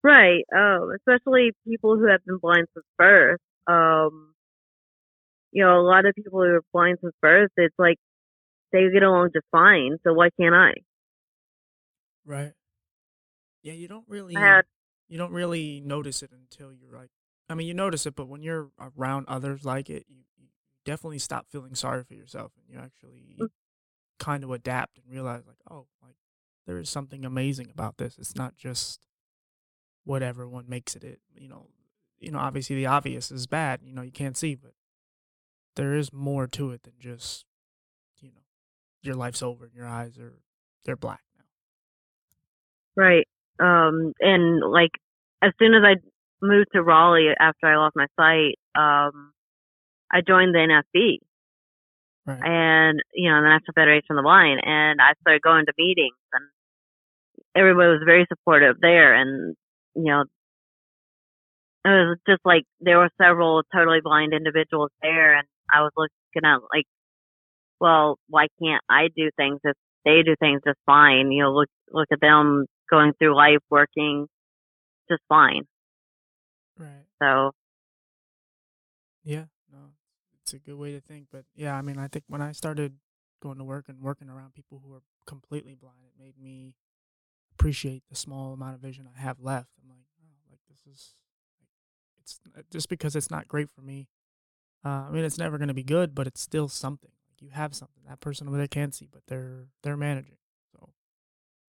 Right. 0.04 0.46
Um, 0.56 0.92
especially 0.96 1.52
people 1.68 1.98
who 1.98 2.08
have 2.08 2.24
been 2.26 2.38
blind 2.38 2.68
since 2.74 2.86
birth. 2.98 3.40
Um, 3.68 4.34
you 5.52 5.64
know, 5.64 5.80
a 5.80 5.86
lot 5.86 6.06
of 6.06 6.16
people 6.16 6.40
who 6.40 6.46
are 6.46 6.62
blind 6.74 7.00
since 7.02 7.14
birth, 7.22 7.52
it's 7.58 7.76
like 7.78 7.98
they 8.72 8.90
get 8.92 9.04
along 9.04 9.30
just 9.34 9.46
fine. 9.52 9.98
So 10.04 10.14
why 10.14 10.30
can't 10.40 10.56
I? 10.56 10.74
Right. 12.26 12.54
Yeah, 13.64 13.74
you 13.74 13.88
don't 13.88 14.08
really 14.08 14.36
had 14.36 14.62
you 15.08 15.18
don't 15.18 15.32
really 15.34 15.82
notice 15.82 16.22
it 16.24 16.32
until 16.32 16.72
you're 16.72 16.98
like 16.98 17.10
I 17.50 17.56
mean, 17.56 17.68
you 17.68 17.74
notice 17.74 18.06
it, 18.06 18.16
but 18.16 18.28
when 18.28 18.44
you're 18.44 18.70
around 18.98 19.26
others 19.28 19.66
like 19.66 19.90
it, 19.90 20.06
you, 20.08 20.24
you 20.38 20.48
definitely 20.86 21.20
stop 21.20 21.48
feeling 21.50 21.76
sorry 21.76 22.04
for 22.04 22.14
yourself 22.14 22.52
and 22.58 22.66
you 22.74 22.80
actually 22.84 23.38
Mm. 23.42 23.50
kind 24.20 24.44
of 24.44 24.52
adapt 24.52 24.98
and 24.98 25.06
realize 25.10 25.44
like, 25.48 25.58
oh, 25.70 25.88
like 26.04 26.16
there 26.68 26.78
is 26.78 26.90
something 26.90 27.26
amazing 27.26 27.70
about 27.72 27.98
this. 27.98 28.18
It's 28.20 28.36
not 28.36 28.58
just 28.58 29.08
what 30.04 30.24
everyone 30.24 30.66
makes 30.68 30.96
it. 30.96 31.04
It, 31.04 31.20
you 31.36 31.48
know, 31.50 31.68
you 32.20 32.32
know, 32.32 32.40
obviously 32.40 32.76
the 32.76 32.88
obvious 32.88 33.32
is 33.32 33.48
bad. 33.48 33.82
You 33.84 33.94
know, 33.94 34.02
you 34.02 34.12
can't 34.12 34.38
see, 34.38 34.56
but 34.56 34.74
there 35.76 35.96
is 35.96 36.12
more 36.14 36.48
to 36.48 36.72
it 36.72 36.84
than 36.84 36.94
just, 37.00 37.46
you 38.22 38.30
know, 38.30 38.42
your 39.02 39.16
life's 39.16 39.42
over 39.44 39.66
and 39.66 39.74
your 39.74 39.88
eyes 39.88 40.18
are 40.18 40.34
they're 40.86 40.96
black 40.98 41.22
now. 41.38 41.46
right. 42.96 43.28
Um, 43.60 44.14
and 44.20 44.62
like 44.72 44.92
as 45.42 45.52
soon 45.60 45.74
as 45.74 45.84
I 45.84 45.96
moved 46.42 46.68
to 46.74 46.84
Raleigh 46.84 47.34
after 47.40 47.68
I 47.68 47.78
lost 47.78 47.96
my 47.96 48.08
sight, 48.20 48.56
um, 48.76 49.34
I 50.12 50.22
joined 50.28 50.54
the 50.56 50.60
NFB 50.60 51.20
Right. 52.26 52.40
and 52.44 53.00
you 53.14 53.30
know 53.30 53.42
the 53.42 53.50
National 53.50 53.74
Federation 53.76 54.12
of 54.12 54.18
the 54.18 54.24
Blind, 54.24 54.62
and 54.64 55.02
I 55.02 55.14
started 55.22 55.42
going 55.42 55.66
to 55.66 55.74
meetings, 55.78 56.18
and 56.34 56.46
everybody 57.56 57.90
was 57.90 58.04
very 58.06 58.26
supportive 58.30 58.78
there, 58.82 59.14
and 59.16 59.56
you 59.96 60.04
know 60.04 60.24
it 61.86 61.90
was 61.90 62.18
just 62.28 62.42
like 62.46 62.64
there 62.82 63.00
were 63.00 63.10
several 63.22 63.64
totally 63.74 64.00
blind 64.04 64.34
individuals 64.34 64.92
there, 65.02 65.36
and 65.36 65.48
I 65.74 65.82
was 65.82 65.92
looking 65.98 66.46
at 66.48 66.60
like, 66.74 66.86
well, 67.80 68.18
why 68.30 68.48
can't 68.62 68.84
I 68.90 69.10
do 69.16 69.30
things 69.38 69.60
if 69.64 69.76
they 70.06 70.22
do 70.24 70.36
things 70.40 70.62
just 70.66 70.80
fine? 70.86 71.32
You 71.32 71.44
know, 71.44 71.54
look 71.54 71.70
look 71.92 72.08
at 72.12 72.22
them 72.22 72.66
going 72.90 73.14
through 73.20 73.36
life 73.36 73.60
working 73.70 74.28
just 75.10 75.22
fine. 75.30 75.64
Right. 76.80 77.06
So 77.22 77.54
Yeah, 79.24 79.46
no, 79.72 79.92
it's 80.42 80.54
a 80.54 80.60
good 80.60 80.76
way 80.78 80.94
to 80.94 81.02
think. 81.02 81.28
But 81.32 81.46
yeah, 81.56 81.76
I 81.76 81.82
mean, 81.82 81.98
I 81.98 82.08
think 82.08 82.26
when 82.28 82.42
I 82.42 82.52
started 82.52 82.96
going 83.42 83.58
to 83.58 83.64
work 83.64 83.86
and 83.90 84.02
working 84.02 84.30
around 84.30 84.54
people 84.54 84.82
who 84.86 84.94
are 84.94 85.02
completely 85.28 85.76
blind, 85.76 86.00
it 86.06 86.14
made 86.22 86.38
me 86.38 86.76
appreciate 87.54 88.04
the 88.10 88.16
small 88.16 88.54
amount 88.54 88.76
of 88.76 88.82
vision 88.82 89.10
I 89.16 89.20
have 89.22 89.40
left. 89.40 89.70
I'm 89.84 89.90
like, 89.90 90.06
oh, 90.24 90.52
like 90.52 90.60
this 90.70 90.82
is, 90.92 91.16
like, 91.60 91.70
it's 92.20 92.40
just 92.72 92.90
because 92.90 93.16
it's 93.16 93.32
not 93.32 93.48
great 93.48 93.70
for 93.72 93.82
me. 93.82 94.10
Uh, 94.86 95.06
I 95.08 95.12
mean, 95.12 95.26
it's 95.26 95.40
never 95.40 95.58
going 95.58 95.70
to 95.70 95.76
be 95.76 95.84
good, 95.84 96.16
but 96.16 96.28
it's 96.28 96.42
still 96.42 96.70
something. 96.70 97.12
Like 97.30 97.42
you 97.42 97.50
have 97.52 97.76
something. 97.76 98.04
That 98.08 98.22
person 98.22 98.48
over 98.48 98.58
there 98.58 98.68
can't 98.68 98.96
see, 98.96 99.08
but 99.12 99.24
they're 99.28 99.68
they're 99.84 99.98
managing. 99.98 100.38
So 100.74 100.94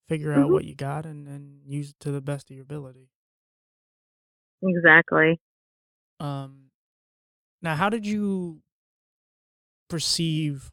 figure 0.08 0.34
out 0.34 0.52
Mhm. 0.52 0.54
what 0.54 0.66
you 0.66 0.76
got 0.76 1.06
and 1.06 1.28
and 1.28 1.62
use 1.66 1.92
it 1.92 2.00
to 2.02 2.12
the 2.12 2.22
best 2.22 2.50
of 2.52 2.56
your 2.58 2.64
ability. 2.64 3.10
Exactly. 4.62 5.40
Um, 6.20 6.72
now, 7.62 7.76
how 7.76 7.90
did 7.90 8.06
you 8.06 8.62
perceive, 9.90 10.72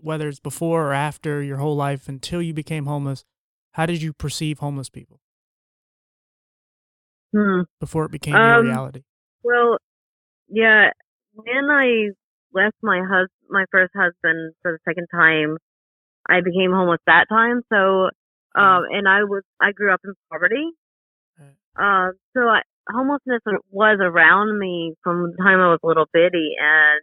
whether 0.00 0.28
it's 0.28 0.40
before 0.40 0.88
or 0.88 0.92
after 0.92 1.42
your 1.42 1.58
whole 1.58 1.76
life 1.76 2.08
until 2.08 2.42
you 2.42 2.52
became 2.52 2.86
homeless, 2.86 3.24
how 3.72 3.86
did 3.86 4.02
you 4.02 4.12
perceive 4.12 4.58
homeless 4.58 4.88
people 4.88 5.20
Hmm. 7.32 7.62
before 7.80 8.04
it 8.04 8.10
became 8.10 8.34
your 8.34 8.40
Um, 8.40 8.66
reality? 8.66 9.02
Well, 9.42 9.78
yeah, 10.48 10.90
when 11.34 11.70
I 11.70 12.10
left 12.52 12.76
my 12.82 13.00
hus 13.02 13.28
my 13.48 13.64
first 13.70 13.92
husband 13.94 14.54
for 14.62 14.72
the 14.72 14.78
second 14.88 15.08
time, 15.10 15.58
I 16.28 16.40
became 16.40 16.72
homeless 16.72 17.00
that 17.06 17.28
time. 17.28 17.62
So, 17.72 18.10
um, 18.54 18.84
and 18.90 19.08
I 19.08 19.24
was 19.24 19.42
I 19.60 19.72
grew 19.72 19.92
up 19.92 20.00
in 20.04 20.14
poverty. 20.30 20.70
Uh, 21.76 22.10
so 22.36 22.42
I, 22.48 22.62
homelessness 22.90 23.42
was 23.70 23.98
around 24.00 24.58
me 24.58 24.94
from 25.02 25.30
the 25.30 25.36
time 25.42 25.60
I 25.60 25.68
was 25.70 25.80
a 25.82 25.86
little 25.86 26.06
bitty, 26.12 26.54
and 26.60 27.00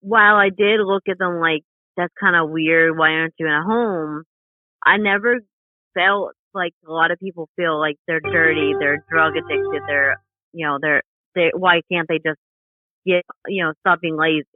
while 0.00 0.36
I 0.36 0.50
did 0.50 0.80
look 0.80 1.04
at 1.08 1.18
them 1.18 1.40
like 1.40 1.62
that's 1.96 2.12
kind 2.20 2.36
of 2.36 2.50
weird, 2.50 2.96
why 2.98 3.10
aren't 3.10 3.34
you 3.38 3.46
in 3.46 3.52
a 3.52 3.62
home? 3.62 4.24
I 4.84 4.96
never 4.98 5.40
felt 5.94 6.32
like 6.54 6.72
a 6.86 6.92
lot 6.92 7.10
of 7.10 7.18
people 7.20 7.48
feel 7.56 7.78
like 7.78 7.96
they're 8.06 8.20
dirty, 8.20 8.74
they're 8.78 9.04
drug 9.10 9.34
addicted, 9.36 9.82
they're 9.86 10.16
you 10.52 10.66
know 10.66 10.78
they're 10.80 11.02
they 11.34 11.50
why 11.54 11.80
can't 11.90 12.08
they 12.08 12.18
just 12.18 12.40
get 13.06 13.24
you 13.48 13.64
know 13.64 13.72
stop 13.80 14.00
being 14.00 14.16
lazy? 14.16 14.46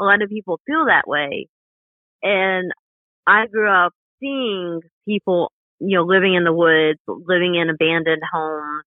A 0.00 0.04
lot 0.04 0.22
of 0.22 0.30
people 0.30 0.60
feel 0.66 0.86
that 0.86 1.08
way, 1.08 1.48
and 2.22 2.72
I 3.26 3.46
grew 3.48 3.70
up 3.70 3.92
seeing 4.20 4.80
people 5.06 5.52
you 5.80 5.96
know 5.98 6.04
living 6.04 6.34
in 6.34 6.44
the 6.44 6.52
woods, 6.52 7.00
living 7.06 7.54
in 7.54 7.70
abandoned 7.70 8.22
homes. 8.32 8.84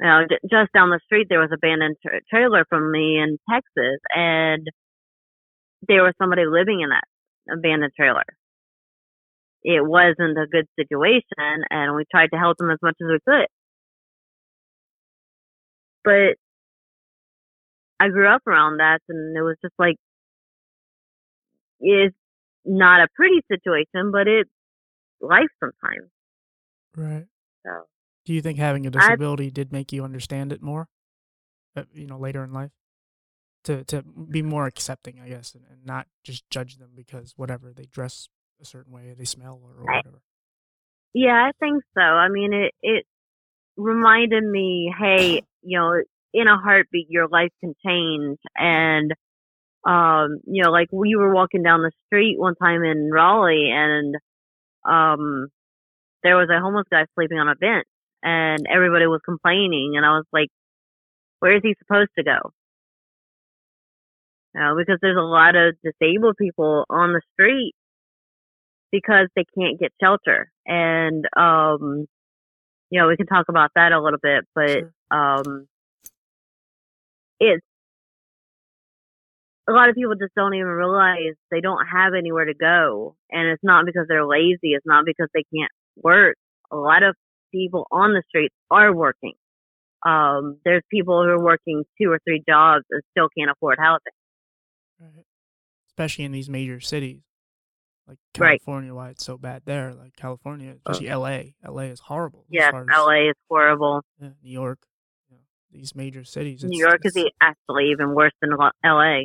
You 0.00 0.06
know, 0.06 0.20
just 0.50 0.72
down 0.72 0.90
the 0.90 1.00
street 1.04 1.26
there 1.28 1.40
was 1.40 1.50
an 1.50 1.58
abandoned 1.62 1.96
tra- 2.02 2.20
trailer 2.30 2.64
from 2.68 2.90
me 2.90 3.18
in 3.18 3.38
Texas, 3.50 4.00
and 4.14 4.66
there 5.88 6.02
was 6.02 6.14
somebody 6.20 6.42
living 6.46 6.80
in 6.80 6.90
that 6.90 7.04
abandoned 7.52 7.92
trailer. 7.96 8.24
It 9.62 9.84
wasn't 9.86 10.38
a 10.38 10.46
good 10.50 10.66
situation, 10.78 11.64
and 11.70 11.94
we 11.94 12.04
tried 12.10 12.30
to 12.32 12.38
help 12.38 12.56
them 12.58 12.70
as 12.70 12.78
much 12.82 12.96
as 13.00 13.08
we 13.08 13.18
could. 13.26 13.46
But 16.04 16.36
I 18.00 18.08
grew 18.08 18.26
up 18.28 18.42
around 18.46 18.78
that, 18.78 19.00
and 19.08 19.36
it 19.36 19.42
was 19.42 19.56
just 19.62 19.74
like 19.78 19.96
it's 21.80 22.16
not 22.64 23.00
a 23.00 23.08
pretty 23.14 23.42
situation, 23.50 24.10
but 24.12 24.28
it's 24.28 24.50
life 25.20 25.48
sometimes. 25.60 26.10
Right. 26.96 27.26
So 27.64 27.70
Do 28.24 28.32
you 28.32 28.42
think 28.42 28.58
having 28.58 28.86
a 28.86 28.90
disability 28.90 29.50
did 29.50 29.72
make 29.72 29.92
you 29.92 30.04
understand 30.04 30.52
it 30.52 30.62
more, 30.62 30.88
uh, 31.76 31.84
you 31.92 32.06
know, 32.06 32.18
later 32.18 32.42
in 32.44 32.52
life? 32.52 32.70
To, 33.64 33.84
to 33.84 34.02
be 34.02 34.40
more 34.40 34.66
accepting, 34.66 35.20
I 35.20 35.28
guess, 35.28 35.54
and, 35.54 35.64
and 35.70 35.84
not 35.84 36.06
just 36.24 36.48
judge 36.48 36.78
them 36.78 36.92
because 36.96 37.34
whatever 37.36 37.74
they 37.74 37.84
dress 37.84 38.30
a 38.60 38.64
certain 38.64 38.90
way, 38.90 39.14
they 39.16 39.26
smell 39.26 39.60
or, 39.62 39.72
or 39.82 39.84
whatever. 39.84 40.22
Yeah, 41.12 41.32
I 41.48 41.50
think 41.60 41.82
so. 41.94 42.00
I 42.00 42.28
mean, 42.28 42.54
it 42.54 42.72
it 42.82 43.04
reminded 43.76 44.44
me, 44.44 44.94
hey, 44.98 45.42
you 45.62 45.78
know, 45.78 46.00
in 46.32 46.48
a 46.48 46.56
heartbeat, 46.56 47.08
your 47.10 47.28
life 47.28 47.50
can 47.60 47.74
change, 47.84 48.38
and 48.56 49.12
um, 49.84 50.40
you 50.46 50.62
know, 50.62 50.70
like 50.70 50.88
we 50.92 51.16
were 51.16 51.34
walking 51.34 51.62
down 51.62 51.82
the 51.82 51.92
street 52.06 52.38
one 52.38 52.54
time 52.54 52.82
in 52.82 53.10
Raleigh, 53.12 53.70
and 53.72 54.14
um, 54.88 55.48
there 56.22 56.36
was 56.36 56.48
a 56.50 56.60
homeless 56.60 56.86
guy 56.90 57.04
sleeping 57.14 57.38
on 57.38 57.48
a 57.48 57.56
bench, 57.56 57.86
and 58.22 58.66
everybody 58.72 59.06
was 59.06 59.20
complaining, 59.24 59.94
and 59.96 60.04
I 60.06 60.10
was 60.10 60.26
like, 60.32 60.48
where 61.40 61.56
is 61.56 61.62
he 61.64 61.74
supposed 61.78 62.10
to 62.18 62.24
go? 62.24 62.52
You 64.54 64.60
know, 64.60 64.74
because 64.76 64.98
there's 65.02 65.16
a 65.16 65.20
lot 65.20 65.56
of 65.56 65.76
disabled 65.82 66.36
people 66.38 66.84
on 66.90 67.12
the 67.12 67.22
street 67.34 67.74
because 68.92 69.28
they 69.36 69.44
can't 69.58 69.78
get 69.80 69.92
shelter. 70.02 70.50
And 70.66 71.24
um 71.36 72.06
you 72.90 73.00
know, 73.00 73.08
we 73.08 73.16
can 73.16 73.26
talk 73.26 73.48
about 73.48 73.70
that 73.74 73.92
a 73.92 74.02
little 74.02 74.18
bit, 74.22 74.44
but 74.54 74.82
Sure. 74.82 74.92
um 75.10 75.66
it's 77.40 77.64
a 79.70 79.72
lot 79.72 79.88
of 79.88 79.94
people 79.94 80.14
just 80.14 80.34
don't 80.34 80.54
even 80.54 80.66
realize 80.68 81.34
they 81.50 81.60
don't 81.60 81.84
have 81.86 82.12
anywhere 82.18 82.44
to 82.46 82.54
go 82.54 83.16
and 83.30 83.48
it's 83.48 83.62
not 83.62 83.86
because 83.86 84.06
they're 84.08 84.26
lazy, 84.26 84.72
it's 84.74 84.86
not 84.86 85.04
because 85.06 85.28
they 85.34 85.44
can't 85.54 85.70
work. 85.96 86.36
A 86.72 86.76
lot 86.76 87.02
of 87.02 87.14
people 87.52 87.86
on 87.90 88.12
the 88.12 88.22
streets 88.28 88.54
are 88.70 88.94
working. 88.94 89.34
Um 90.06 90.58
there's 90.64 90.82
people 90.90 91.22
who 91.22 91.30
are 91.30 91.42
working 91.42 91.84
two 92.00 92.10
or 92.10 92.18
three 92.26 92.42
jobs 92.48 92.84
and 92.90 93.02
still 93.12 93.28
can't 93.36 93.50
afford 93.50 93.78
housing. 93.78 94.12
Right. 95.00 95.24
Especially 95.88 96.24
in 96.24 96.32
these 96.32 96.48
major 96.48 96.80
cities, 96.80 97.20
like 98.08 98.18
Right. 98.38 98.60
California, 98.60 98.94
why 98.94 99.10
it's 99.10 99.24
so 99.24 99.36
bad 99.38 99.62
there. 99.66 99.94
Like 99.94 100.16
California, 100.16 100.74
especially 100.76 101.08
LA. 101.08 101.52
LA 101.66 101.84
is 101.84 102.00
horrible. 102.00 102.44
Yeah, 102.48 102.68
as- 102.74 102.86
LA 102.88 103.28
is 103.30 103.34
horrible. 103.48 104.02
yeah, 104.20 104.30
New 104.42 104.50
York, 104.52 104.78
you 105.28 105.36
know, 105.36 105.42
these 105.70 105.94
major 105.94 106.24
cities. 106.24 106.64
New 106.64 106.78
York 106.78 107.00
is 107.04 107.16
actually 107.40 107.90
even 107.90 108.14
worse 108.14 108.32
than 108.40 108.50
LA. 108.84 109.22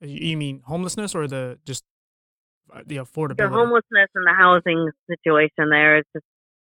You 0.00 0.36
mean 0.36 0.62
homelessness 0.64 1.14
or 1.14 1.26
the 1.26 1.58
just 1.64 1.84
uh, 2.72 2.82
the 2.86 2.96
affordability. 2.96 3.36
The 3.36 3.48
homelessness 3.48 4.08
and 4.14 4.26
the 4.26 4.34
housing 4.36 4.90
situation 5.08 5.70
there 5.70 5.98
is 5.98 6.04
just 6.14 6.24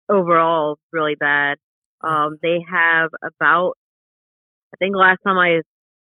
overall 0.09 0.77
really 0.91 1.15
bad. 1.15 1.57
Um, 2.01 2.37
they 2.41 2.63
have 2.69 3.09
about, 3.23 3.73
I 4.73 4.77
think 4.77 4.95
last 4.95 5.19
time 5.25 5.37
I 5.37 5.61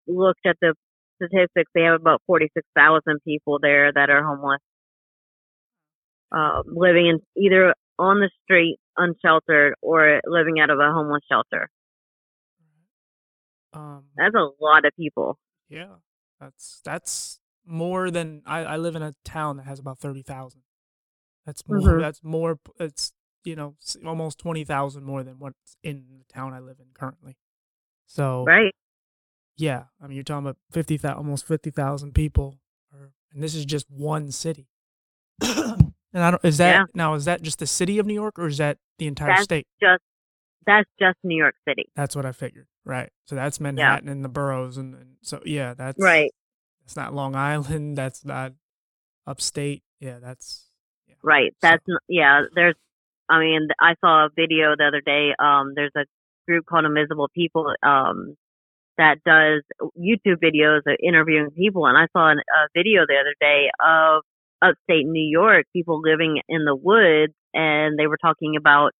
looked 0.07 0.45
at 0.45 0.57
the 0.61 0.73
statistics, 1.17 1.71
they 1.73 1.83
have 1.83 1.99
about 1.99 2.21
46,000 2.27 3.19
people 3.25 3.59
there 3.61 3.91
that 3.93 4.09
are 4.09 4.23
homeless, 4.23 4.59
um, 6.31 6.63
living 6.67 7.07
in 7.07 7.19
either 7.37 7.73
on 7.99 8.19
the 8.19 8.29
street, 8.43 8.77
unsheltered, 8.97 9.75
or 9.81 10.21
living 10.25 10.59
out 10.59 10.69
of 10.71 10.79
a 10.79 10.91
homeless 10.91 11.21
shelter. 11.31 11.69
um, 13.73 14.03
That's 14.17 14.35
a 14.35 14.49
lot 14.59 14.85
of 14.85 14.93
people. 14.97 15.37
yeah, 15.69 15.95
that's 16.43 16.81
that's 16.83 17.39
more 17.65 18.11
than 18.11 18.41
I, 18.45 18.59
I 18.59 18.77
live 18.77 18.95
in 18.95 19.01
a 19.01 19.15
town 19.23 19.57
that 19.57 19.63
has 19.63 19.79
about 19.79 19.99
thirty 19.99 20.21
thousand. 20.21 20.61
That's 21.45 21.67
more. 21.67 21.79
Mhm. 21.79 22.01
That's 22.01 22.23
more. 22.23 22.59
It's 22.79 23.13
you 23.43 23.55
know 23.55 23.75
almost 24.05 24.39
twenty 24.39 24.63
thousand 24.63 25.03
more 25.03 25.23
than 25.23 25.39
what's 25.39 25.77
in 25.83 26.05
the 26.19 26.25
town 26.33 26.53
I 26.53 26.59
live 26.59 26.77
in 26.79 26.87
currently. 26.93 27.37
So 28.05 28.43
Right. 28.45 28.73
yeah, 29.57 29.85
I 30.01 30.07
mean 30.07 30.15
you're 30.15 30.23
talking 30.23 30.45
about 30.45 30.57
fifty 30.71 30.97
thousand, 30.97 31.17
almost 31.17 31.45
fifty 31.47 31.69
thousand 31.71 32.13
people, 32.13 32.59
or, 32.93 33.13
and 33.33 33.41
this 33.43 33.55
is 33.55 33.65
just 33.65 33.89
one 33.89 34.31
city. 34.31 34.67
and 35.41 35.93
I 36.13 36.31
don't. 36.31 36.43
Is 36.45 36.57
that 36.57 36.73
Yeah. 36.73 36.85
now? 36.93 37.13
Is 37.15 37.25
that 37.25 37.41
just 37.41 37.59
the 37.59 37.67
city 37.67 37.99
of 37.99 38.05
New 38.05 38.13
York, 38.13 38.37
or 38.37 38.47
is 38.47 38.57
that 38.57 38.77
the 38.99 39.07
entire 39.07 39.29
That's 39.29 39.43
state? 39.43 39.67
just 39.81 40.03
that's 40.65 40.89
just 40.99 41.17
New 41.23 41.37
York 41.37 41.55
City. 41.67 41.89
That's 41.95 42.15
what 42.15 42.25
I 42.25 42.31
figured. 42.31 42.67
Right. 42.85 43.11
So 43.25 43.35
that's 43.35 43.59
Manhattan 43.59 44.09
and 44.09 44.23
the 44.23 44.29
boroughs, 44.29 44.77
and, 44.77 44.95
and 44.95 45.15
so 45.21 45.41
yeah, 45.45 45.73
that's 45.73 46.01
Right. 46.01 46.31
That's 46.83 46.95
not 46.95 47.13
Long 47.13 47.35
Island. 47.35 47.97
That's 47.97 48.25
not 48.25 48.53
upstate. 49.25 49.83
Yeah, 49.99 50.19
that's 50.21 50.69
yeah. 51.07 51.15
Right. 51.23 51.53
That's 51.61 51.83
n 51.87 51.97
yeah. 52.09 52.41
There's. 52.53 52.75
I 53.29 53.39
mean, 53.39 53.69
I 53.79 53.95
saw 54.01 54.25
a 54.25 54.29
video 54.35 54.75
the 54.77 54.85
other 54.85 54.99
day. 54.99 55.33
Um, 55.39 55.71
there's 55.75 55.93
a 55.95 56.03
group 56.45 56.65
called 56.65 56.83
Invisible 56.83 57.29
People. 57.33 57.73
Um, 57.81 58.35
that 58.97 59.23
does 59.25 59.63
YouTube 59.97 60.37
videos 60.43 60.81
of 60.85 60.97
interviewing 61.01 61.49
people, 61.51 61.85
and 61.87 61.97
I 61.97 62.07
saw 62.11 62.29
an, 62.29 62.39
a 62.39 62.67
video 62.75 63.05
the 63.07 63.15
other 63.15 63.33
day 63.39 63.69
of 63.79 64.23
upstate 64.61 65.05
New 65.05 65.23
York 65.23 65.65
people 65.73 66.01
living 66.01 66.41
in 66.47 66.65
the 66.65 66.75
woods, 66.75 67.33
and 67.53 67.97
they 67.97 68.07
were 68.07 68.17
talking 68.17 68.55
about 68.57 68.91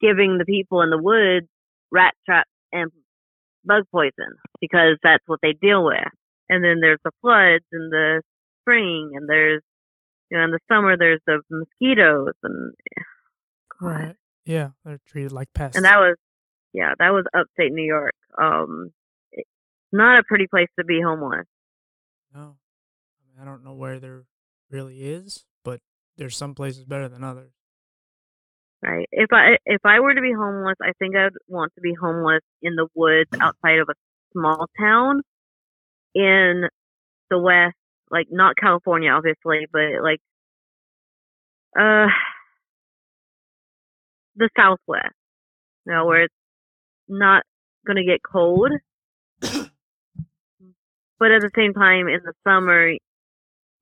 giving 0.00 0.38
the 0.38 0.44
people 0.44 0.82
in 0.82 0.90
the 0.90 0.98
woods 0.98 1.46
rat 1.90 2.14
traps 2.26 2.50
and 2.72 2.90
bug 3.64 3.84
poison 3.90 4.36
because 4.60 4.98
that's 5.02 5.24
what 5.26 5.40
they 5.42 5.52
deal 5.52 5.84
with. 5.84 6.08
And 6.48 6.64
then 6.64 6.80
there's 6.80 7.00
the 7.04 7.10
floods 7.20 7.64
in 7.72 7.90
the 7.90 8.22
spring, 8.62 9.12
and 9.14 9.28
there's 9.28 9.62
you 10.30 10.38
know, 10.38 10.44
in 10.44 10.50
the 10.50 10.58
summer 10.68 10.96
there's 10.96 11.20
the 11.26 11.40
mosquitoes 11.50 12.34
and 12.42 12.74
right. 13.80 14.16
Yeah, 14.44 14.70
they're 14.84 15.00
treated 15.06 15.32
like 15.32 15.48
pests. 15.54 15.76
and 15.76 15.84
that 15.84 15.98
was 15.98 16.16
yeah, 16.72 16.92
that 16.98 17.10
was 17.10 17.24
upstate 17.34 17.72
New 17.72 17.84
York. 17.84 18.14
Um 18.40 18.90
it's 19.32 19.48
not 19.92 20.18
a 20.18 20.22
pretty 20.22 20.46
place 20.46 20.68
to 20.78 20.84
be 20.84 21.00
homeless. 21.02 21.46
no, 22.34 22.40
I, 22.40 22.42
mean, 22.44 23.40
I 23.40 23.44
don't 23.44 23.64
know 23.64 23.74
where 23.74 23.98
there 24.00 24.24
really 24.70 25.02
is, 25.02 25.44
but 25.64 25.80
there's 26.16 26.36
some 26.36 26.54
places 26.54 26.84
better 26.84 27.08
than 27.08 27.24
others. 27.24 27.52
Right. 28.82 29.08
If 29.10 29.32
I 29.32 29.58
if 29.66 29.80
I 29.84 29.98
were 30.00 30.14
to 30.14 30.20
be 30.20 30.32
homeless, 30.32 30.76
I 30.80 30.92
think 31.00 31.16
I'd 31.16 31.32
want 31.48 31.72
to 31.74 31.80
be 31.80 31.94
homeless 32.00 32.42
in 32.62 32.76
the 32.76 32.86
woods 32.94 33.28
outside 33.40 33.80
of 33.80 33.88
a 33.88 33.94
small 34.32 34.68
town 34.78 35.22
in 36.14 36.68
the 37.30 37.38
west, 37.38 37.76
like 38.10 38.28
not 38.30 38.56
California 38.56 39.10
obviously, 39.12 39.66
but 39.72 40.02
like 40.02 40.20
uh 41.78 42.08
the 44.36 44.48
southwest. 44.56 45.14
You 45.86 45.94
know, 45.94 46.06
where 46.06 46.22
it's 46.24 46.34
not 47.08 47.44
gonna 47.86 48.04
get 48.04 48.20
cold. 48.22 48.72
but 51.18 51.32
at 51.32 51.42
the 51.42 51.50
same 51.56 51.72
time 51.74 52.08
in 52.08 52.20
the 52.24 52.32
summer 52.46 52.92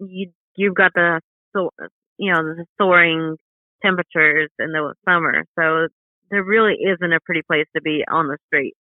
you 0.01 0.33
you've 0.57 0.75
got 0.75 0.93
the 0.95 1.21
so 1.55 1.71
you 2.19 2.33
know, 2.33 2.43
the 2.43 2.67
soaring 2.81 3.37
temperatures 3.87 4.51
in 4.59 4.72
the 4.72 4.94
summer. 5.09 5.44
So 5.59 5.88
there 6.31 6.42
really 6.42 6.75
isn't 6.75 7.12
a 7.12 7.20
pretty 7.25 7.42
place 7.42 7.66
to 7.77 7.83
be 7.83 8.05
on 8.11 8.29
the 8.29 8.38
street. 8.46 8.75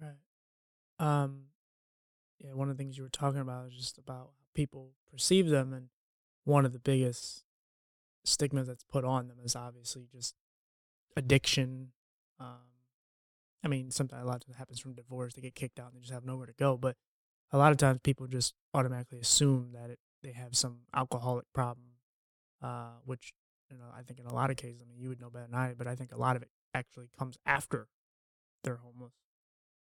Right. 0.00 0.12
Um, 0.98 1.46
yeah, 2.38 2.52
one 2.52 2.68
of 2.70 2.76
the 2.76 2.82
things 2.82 2.96
you 2.96 3.02
were 3.02 3.08
talking 3.08 3.40
about 3.40 3.68
is 3.68 3.76
just 3.76 3.98
about 3.98 4.14
how 4.16 4.30
people 4.54 4.90
perceive 5.10 5.48
them, 5.48 5.72
and 5.72 5.88
one 6.44 6.64
of 6.64 6.72
the 6.72 6.78
biggest 6.78 7.44
stigmas 8.24 8.66
that's 8.66 8.84
put 8.84 9.04
on 9.04 9.28
them 9.28 9.38
is 9.44 9.56
obviously 9.56 10.06
just 10.12 10.34
addiction. 11.16 11.92
Um, 12.38 12.66
I 13.64 13.68
mean, 13.68 13.90
sometimes 13.90 14.22
a 14.22 14.26
lot 14.26 14.36
of 14.36 14.44
times 14.44 14.56
it 14.56 14.58
happens 14.58 14.80
from 14.80 14.94
divorce; 14.94 15.34
they 15.34 15.42
get 15.42 15.54
kicked 15.54 15.80
out 15.80 15.86
and 15.86 15.96
they 15.96 16.00
just 16.00 16.12
have 16.12 16.24
nowhere 16.24 16.46
to 16.46 16.52
go. 16.52 16.76
But 16.76 16.96
a 17.52 17.58
lot 17.58 17.72
of 17.72 17.78
times, 17.78 18.00
people 18.02 18.26
just 18.26 18.54
automatically 18.74 19.18
assume 19.20 19.70
that 19.72 19.90
it, 19.90 19.98
they 20.22 20.32
have 20.32 20.54
some 20.54 20.80
alcoholic 20.94 21.46
problem, 21.54 21.86
uh, 22.62 22.98
which 23.04 23.32
you 23.70 23.78
know 23.78 23.84
I 23.96 24.02
think 24.02 24.20
in 24.20 24.26
a 24.26 24.34
lot 24.34 24.50
of 24.50 24.56
cases, 24.56 24.80
I 24.82 24.88
mean, 24.88 24.98
you 24.98 25.08
would 25.08 25.20
know 25.20 25.30
better 25.30 25.46
than 25.50 25.54
I, 25.54 25.74
but 25.76 25.86
I 25.86 25.94
think 25.94 26.12
a 26.12 26.18
lot 26.18 26.36
of 26.36 26.42
it 26.42 26.48
actually 26.74 27.08
comes 27.18 27.38
after 27.46 27.88
they're 28.64 28.76
homeless. 28.76 29.12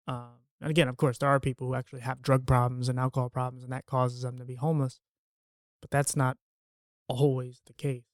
Um, 0.07 0.39
and 0.61 0.69
again, 0.69 0.87
of 0.87 0.97
course, 0.97 1.17
there 1.17 1.29
are 1.29 1.39
people 1.39 1.67
who 1.67 1.75
actually 1.75 2.01
have 2.01 2.21
drug 2.21 2.45
problems 2.45 2.89
and 2.89 2.99
alcohol 2.99 3.29
problems, 3.29 3.63
and 3.63 3.73
that 3.73 3.85
causes 3.85 4.21
them 4.21 4.37
to 4.37 4.45
be 4.45 4.55
homeless. 4.55 4.99
But 5.81 5.91
that's 5.91 6.15
not 6.15 6.37
always 7.07 7.61
the 7.65 7.73
case. 7.73 8.05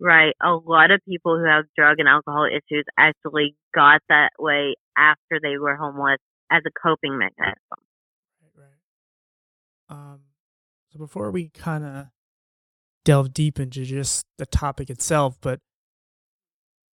Right. 0.00 0.34
A 0.42 0.50
lot 0.52 0.90
of 0.90 1.00
people 1.08 1.38
who 1.38 1.44
have 1.44 1.64
drug 1.76 1.98
and 1.98 2.08
alcohol 2.08 2.46
issues 2.46 2.84
actually 2.98 3.54
got 3.74 4.00
that 4.08 4.30
way 4.38 4.74
after 4.96 5.38
they 5.40 5.58
were 5.58 5.76
homeless 5.76 6.18
as 6.50 6.62
a 6.66 6.70
coping 6.70 7.18
mechanism. 7.18 7.56
Right, 8.42 8.64
right. 8.64 9.96
Um, 9.96 10.20
so 10.92 10.98
before 10.98 11.30
we 11.30 11.50
kind 11.50 11.84
of 11.84 12.06
delve 13.04 13.32
deep 13.32 13.58
into 13.58 13.84
just 13.84 14.26
the 14.38 14.46
topic 14.46 14.90
itself, 14.90 15.36
but 15.40 15.60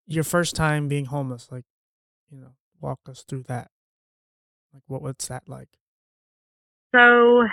your 0.06 0.24
first 0.24 0.56
time 0.56 0.88
being 0.88 1.06
homeless, 1.06 1.48
like, 1.50 1.64
you 2.30 2.38
know, 2.38 2.52
walk 2.80 3.00
us 3.08 3.24
through 3.28 3.44
that. 3.44 3.70
Like, 4.72 4.82
what 4.86 5.02
what's 5.02 5.28
that 5.28 5.48
like? 5.48 5.68
So 6.94 7.44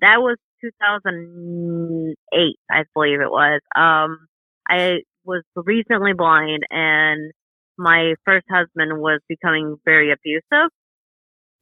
that 0.00 0.18
was 0.18 0.36
2008, 0.60 2.56
I 2.70 2.84
believe 2.94 3.20
it 3.20 3.30
was. 3.30 3.60
Um, 3.74 4.28
I 4.68 4.98
was 5.24 5.42
recently 5.56 6.12
blind, 6.12 6.62
and 6.70 7.32
my 7.78 8.14
first 8.24 8.46
husband 8.50 9.00
was 9.00 9.20
becoming 9.28 9.76
very 9.84 10.12
abusive. 10.12 10.70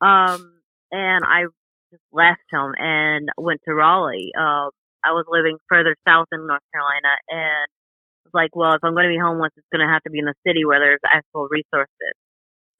Um, 0.01 0.61
and 0.91 1.25
I 1.25 1.45
just 1.91 2.03
left 2.13 2.41
him 2.51 2.73
and 2.79 3.29
went 3.37 3.61
to 3.67 3.75
Raleigh. 3.75 4.33
Um, 4.39 4.71
I 5.05 5.13
was 5.13 5.25
living 5.29 5.59
further 5.69 5.97
south 6.07 6.27
in 6.33 6.47
North 6.47 6.65
Carolina, 6.73 7.15
and 7.29 7.67
was 8.25 8.35
like, 8.35 8.55
well, 8.55 8.75
if 8.75 8.85
I'm 8.85 8.95
going 8.95 9.09
to 9.09 9.15
be 9.15 9.19
homeless, 9.19 9.53
it's 9.57 9.67
going 9.73 9.87
to 9.87 9.93
have 9.93 10.03
to 10.05 10.11
be 10.11 10.19
in 10.19 10.27
the 10.27 10.35
city 10.47 10.65
where 10.65 10.81
there's 10.81 11.01
actual 11.05 11.49
resources. 11.51 12.15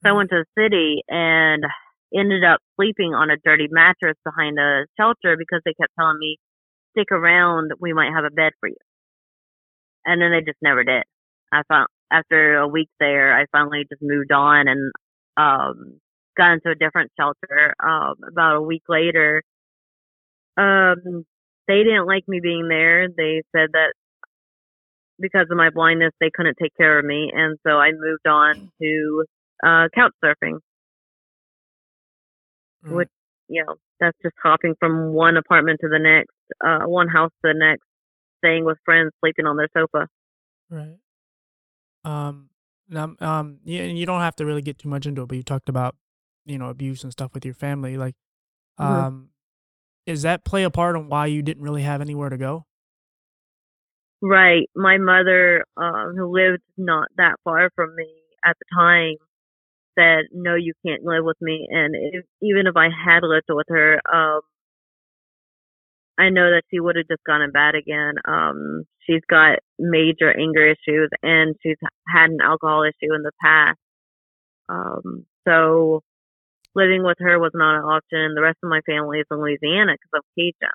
So 0.03 0.11
I 0.11 0.13
went 0.13 0.31
to 0.31 0.45
the 0.45 0.63
city 0.63 1.03
and 1.09 1.65
ended 2.15 2.45
up 2.45 2.61
sleeping 2.77 3.15
on 3.15 3.31
a 3.31 3.37
dirty 3.45 3.69
mattress 3.71 4.17
behind 4.25 4.59
a 4.59 4.87
shelter 4.99 5.37
because 5.37 5.61
they 5.65 5.75
kept 5.75 5.93
telling 5.99 6.19
me, 6.19 6.39
stick 6.93 7.13
around, 7.13 7.73
we 7.81 7.93
might 7.93 8.13
have 8.15 8.25
a 8.25 8.31
bed 8.31 8.53
for 8.61 8.69
you. 8.69 8.77
And 10.05 10.21
then 10.21 10.33
they 10.33 10.41
just 10.41 10.59
never 10.63 10.83
did. 10.85 11.05
I 11.53 11.63
found, 11.69 11.89
after 12.11 12.57
a 12.57 12.69
week 12.69 12.89
there, 12.99 13.37
I 13.39 13.47
finally 13.53 13.85
just 13.91 14.03
moved 14.03 14.33
on 14.33 14.67
and, 14.69 14.93
um, 15.37 16.01
got 16.37 16.55
into 16.55 16.71
a 16.71 16.75
different 16.75 17.13
shelter. 17.19 17.75
Um, 17.83 18.15
about 18.27 18.57
a 18.57 18.63
week 18.63 18.83
later, 18.89 19.43
um, 20.57 21.25
they 21.71 21.85
didn't 21.85 22.07
like 22.07 22.27
me 22.27 22.41
being 22.43 22.67
there. 22.69 23.07
They 23.09 23.43
said 23.55 23.71
that 23.73 23.95
because 25.21 25.47
of 25.51 25.57
my 25.57 25.71
blindness, 25.71 26.13
they 26.21 26.31
couldn't 26.35 26.57
take 26.61 26.73
care 26.77 26.99
of 26.99 27.05
me. 27.05 27.31
And 27.33 27.59
so 27.65 27.75
I 27.75 27.93
moved 27.93 28.27
on 28.27 28.71
to, 28.83 29.25
uh, 29.65 29.89
couch 29.95 30.13
surfing. 30.25 30.59
Right. 32.83 32.97
Which, 32.97 33.09
you 33.49 33.65
know, 33.65 33.77
that's 34.01 34.17
just 34.23 34.35
hopping 34.43 34.75
from 34.81 35.13
one 35.13 35.37
apartment 35.37 35.79
to 35.83 35.89
the 35.89 35.99
next, 35.99 36.35
uh, 36.65 36.89
one 36.89 37.09
house 37.09 37.31
to 37.45 37.53
the 37.53 37.59
next, 37.59 37.85
staying 38.39 38.65
with 38.65 38.79
friends, 38.85 39.13
sleeping 39.21 39.47
on 39.47 39.57
their 39.57 39.69
sofa. 39.77 40.09
Right. 40.71 40.99
Um. 42.05 42.49
Now, 42.89 43.15
um. 43.21 43.59
Yeah, 43.65 43.83
and 43.83 43.99
you 43.99 44.07
don't 44.07 44.21
have 44.21 44.37
to 44.37 44.47
really 44.47 44.63
get 44.63 44.79
too 44.79 44.89
much 44.89 45.07
into 45.07 45.23
it, 45.23 45.29
but 45.29 45.37
you 45.37 45.43
talked 45.43 45.69
about, 45.69 45.97
you 46.47 46.59
know, 46.59 46.71
abuse 46.71 47.05
and 47.05 47.13
stuff 47.13 47.35
with 47.35 47.45
your 47.45 47.55
family. 47.55 47.97
Like, 47.99 48.15
Mhm. 48.81 48.85
um, 48.85 49.30
is 50.07 50.23
that 50.23 50.45
play 50.45 50.65
a 50.65 50.71
part 50.71 50.97
on 50.97 51.09
why 51.09 51.27
you 51.27 51.43
didn't 51.43 51.63
really 51.63 51.83
have 51.83 52.01
anywhere 52.01 52.29
to 52.29 52.39
go? 52.39 52.65
Right. 54.23 54.69
My 54.77 54.99
mother, 54.99 55.65
uh, 55.77 56.09
who 56.15 56.33
lived 56.33 56.63
not 56.77 57.09
that 57.17 57.37
far 57.45 57.71
from 57.75 57.95
me 57.97 58.07
at 58.45 58.57
the 58.59 58.65
time, 58.77 59.17
said, 59.99 60.27
"No, 60.33 60.55
you 60.57 60.75
can't 60.87 61.05
live 61.05 61.25
with 61.25 61.41
me." 61.41 61.67
And 61.71 61.95
if, 61.95 62.25
even 62.43 62.67
if 62.67 62.77
I 62.77 62.89
had 62.91 63.23
lived 63.23 63.47
with 63.49 63.67
her, 63.69 64.01
um, 64.13 64.41
I 66.19 66.29
know 66.29 66.51
that 66.51 66.65
she 66.71 66.81
would 66.81 66.97
have 66.97 67.09
just 67.09 67.25
gone 67.25 67.51
bad 67.51 67.75
again. 67.75 68.15
Um, 68.27 68.85
she's 69.07 69.23
got 69.29 69.61
major 69.79 70.31
anger 70.31 70.67
issues 70.67 71.09
and 71.23 71.57
she's 71.63 71.79
had 72.07 72.31
an 72.31 72.39
alcohol 72.43 72.83
issue 72.83 73.15
in 73.15 73.23
the 73.23 73.33
past. 73.43 73.79
Um, 74.69 75.25
so 75.49 76.03
living 76.75 77.03
with 77.03 77.17
her 77.21 77.39
was 77.39 77.53
not 77.55 77.77
an 77.79 77.85
option. 77.85 78.35
The 78.35 78.43
rest 78.43 78.59
of 78.63 78.71
my 78.71 78.81
family 78.87 79.21
is 79.21 79.27
in 79.31 79.39
Louisiana 79.39 79.93
because 79.95 80.21
of 80.21 80.25
Cajun. 80.39 80.71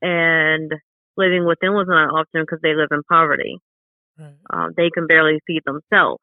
And 0.00 0.72
living 1.16 1.46
with 1.46 1.58
them 1.60 1.74
was 1.74 1.86
not 1.88 2.04
an 2.04 2.10
option 2.10 2.42
because 2.42 2.60
they 2.62 2.74
live 2.74 2.88
in 2.90 3.02
poverty. 3.08 3.58
Right. 4.18 4.34
Um, 4.52 4.72
they 4.76 4.90
can 4.90 5.06
barely 5.06 5.40
feed 5.46 5.62
themselves, 5.64 6.20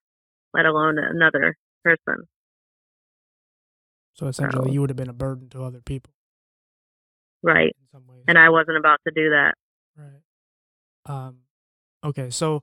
let 0.53 0.65
alone 0.65 0.97
another 0.97 1.55
person. 1.83 2.25
So 4.13 4.27
essentially, 4.27 4.67
So- 4.67 4.73
you 4.73 4.81
would 4.81 4.89
have 4.89 4.97
been 4.97 5.09
a 5.09 5.13
burden 5.13 5.49
to 5.49 5.63
other 5.63 5.81
people 5.81 6.13
Right. 7.41 7.73
in 7.79 7.87
some 7.91 8.05
ways. 8.07 8.25
And 8.27 8.37
I 8.37 8.49
wasn't 8.49 8.77
about 8.77 8.99
to 9.07 9.13
do 9.15 9.29
that. 9.29 9.55
Right. 9.97 10.21
Um. 11.05 11.39
Okay. 12.03 12.29
So. 12.29 12.61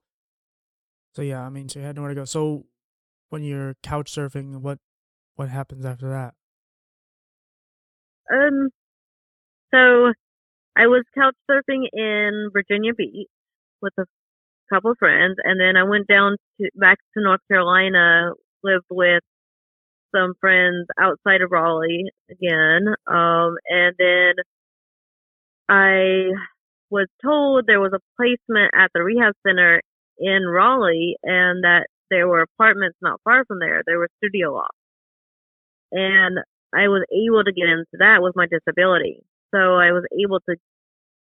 So 1.14 1.22
yeah, 1.22 1.40
I 1.40 1.48
mean, 1.48 1.68
so 1.70 1.78
you 1.78 1.86
had 1.86 1.96
nowhere 1.96 2.10
to 2.10 2.14
go. 2.14 2.24
So, 2.26 2.66
when 3.30 3.42
you're 3.42 3.74
couch 3.82 4.12
surfing, 4.12 4.60
what 4.60 4.78
what 5.36 5.48
happens 5.48 5.84
after 5.84 6.08
that? 6.10 6.34
Um, 8.32 8.70
so 9.72 10.12
I 10.76 10.86
was 10.88 11.04
couch 11.14 11.36
surfing 11.50 11.86
in 11.92 12.50
Virginia 12.52 12.92
Beach 12.96 13.28
with 13.80 13.92
a 13.98 14.04
couple 14.72 14.90
of 14.92 14.98
friends, 14.98 15.36
and 15.44 15.60
then 15.60 15.76
I 15.76 15.88
went 15.88 16.06
down 16.06 16.36
to 16.60 16.70
back 16.74 16.98
to 17.14 17.22
North 17.22 17.40
Carolina, 17.48 18.32
lived 18.64 18.86
with 18.90 19.22
some 20.14 20.34
friends 20.40 20.86
outside 20.98 21.42
of 21.42 21.50
Raleigh 21.50 22.10
again. 22.30 22.86
Um, 23.06 23.56
and 23.68 23.94
then 23.98 24.34
I 25.68 26.30
was 26.90 27.08
told 27.22 27.66
there 27.66 27.80
was 27.80 27.92
a 27.92 28.00
placement 28.16 28.72
at 28.74 28.90
the 28.94 29.02
rehab 29.02 29.34
center 29.46 29.82
in 30.18 30.46
Raleigh, 30.46 31.16
and 31.22 31.64
that 31.64 31.86
there 32.10 32.28
were 32.28 32.42
apartments 32.42 32.96
not 33.02 33.20
far 33.24 33.44
from 33.46 33.58
there. 33.58 33.82
There 33.86 33.98
were 33.98 34.08
studio 34.18 34.52
lofts, 34.54 34.75
and 35.92 36.38
I 36.74 36.88
was 36.88 37.04
able 37.12 37.44
to 37.44 37.52
get 37.52 37.68
into 37.68 37.98
that 37.98 38.18
with 38.20 38.34
my 38.36 38.46
disability. 38.46 39.22
So 39.54 39.58
I 39.58 39.92
was 39.92 40.04
able 40.18 40.40
to, 40.48 40.56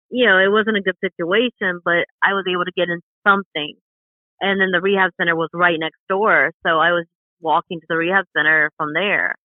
you 0.09 0.25
know, 0.25 0.37
it 0.37 0.51
wasn't 0.51 0.77
a 0.77 0.81
good 0.81 0.97
situation, 1.01 1.81
but 1.83 2.05
I 2.23 2.33
was 2.33 2.45
able 2.49 2.65
to 2.65 2.71
get 2.75 2.89
into 2.89 3.05
something. 3.27 3.75
And 4.39 4.59
then 4.61 4.71
the 4.71 4.81
rehab 4.81 5.11
center 5.17 5.35
was 5.35 5.49
right 5.53 5.77
next 5.79 5.99
door. 6.09 6.51
So 6.65 6.79
I 6.79 6.91
was 6.91 7.05
walking 7.41 7.79
to 7.79 7.85
the 7.89 7.97
rehab 7.97 8.25
center 8.35 8.71
from 8.77 8.93
there. 8.93 9.35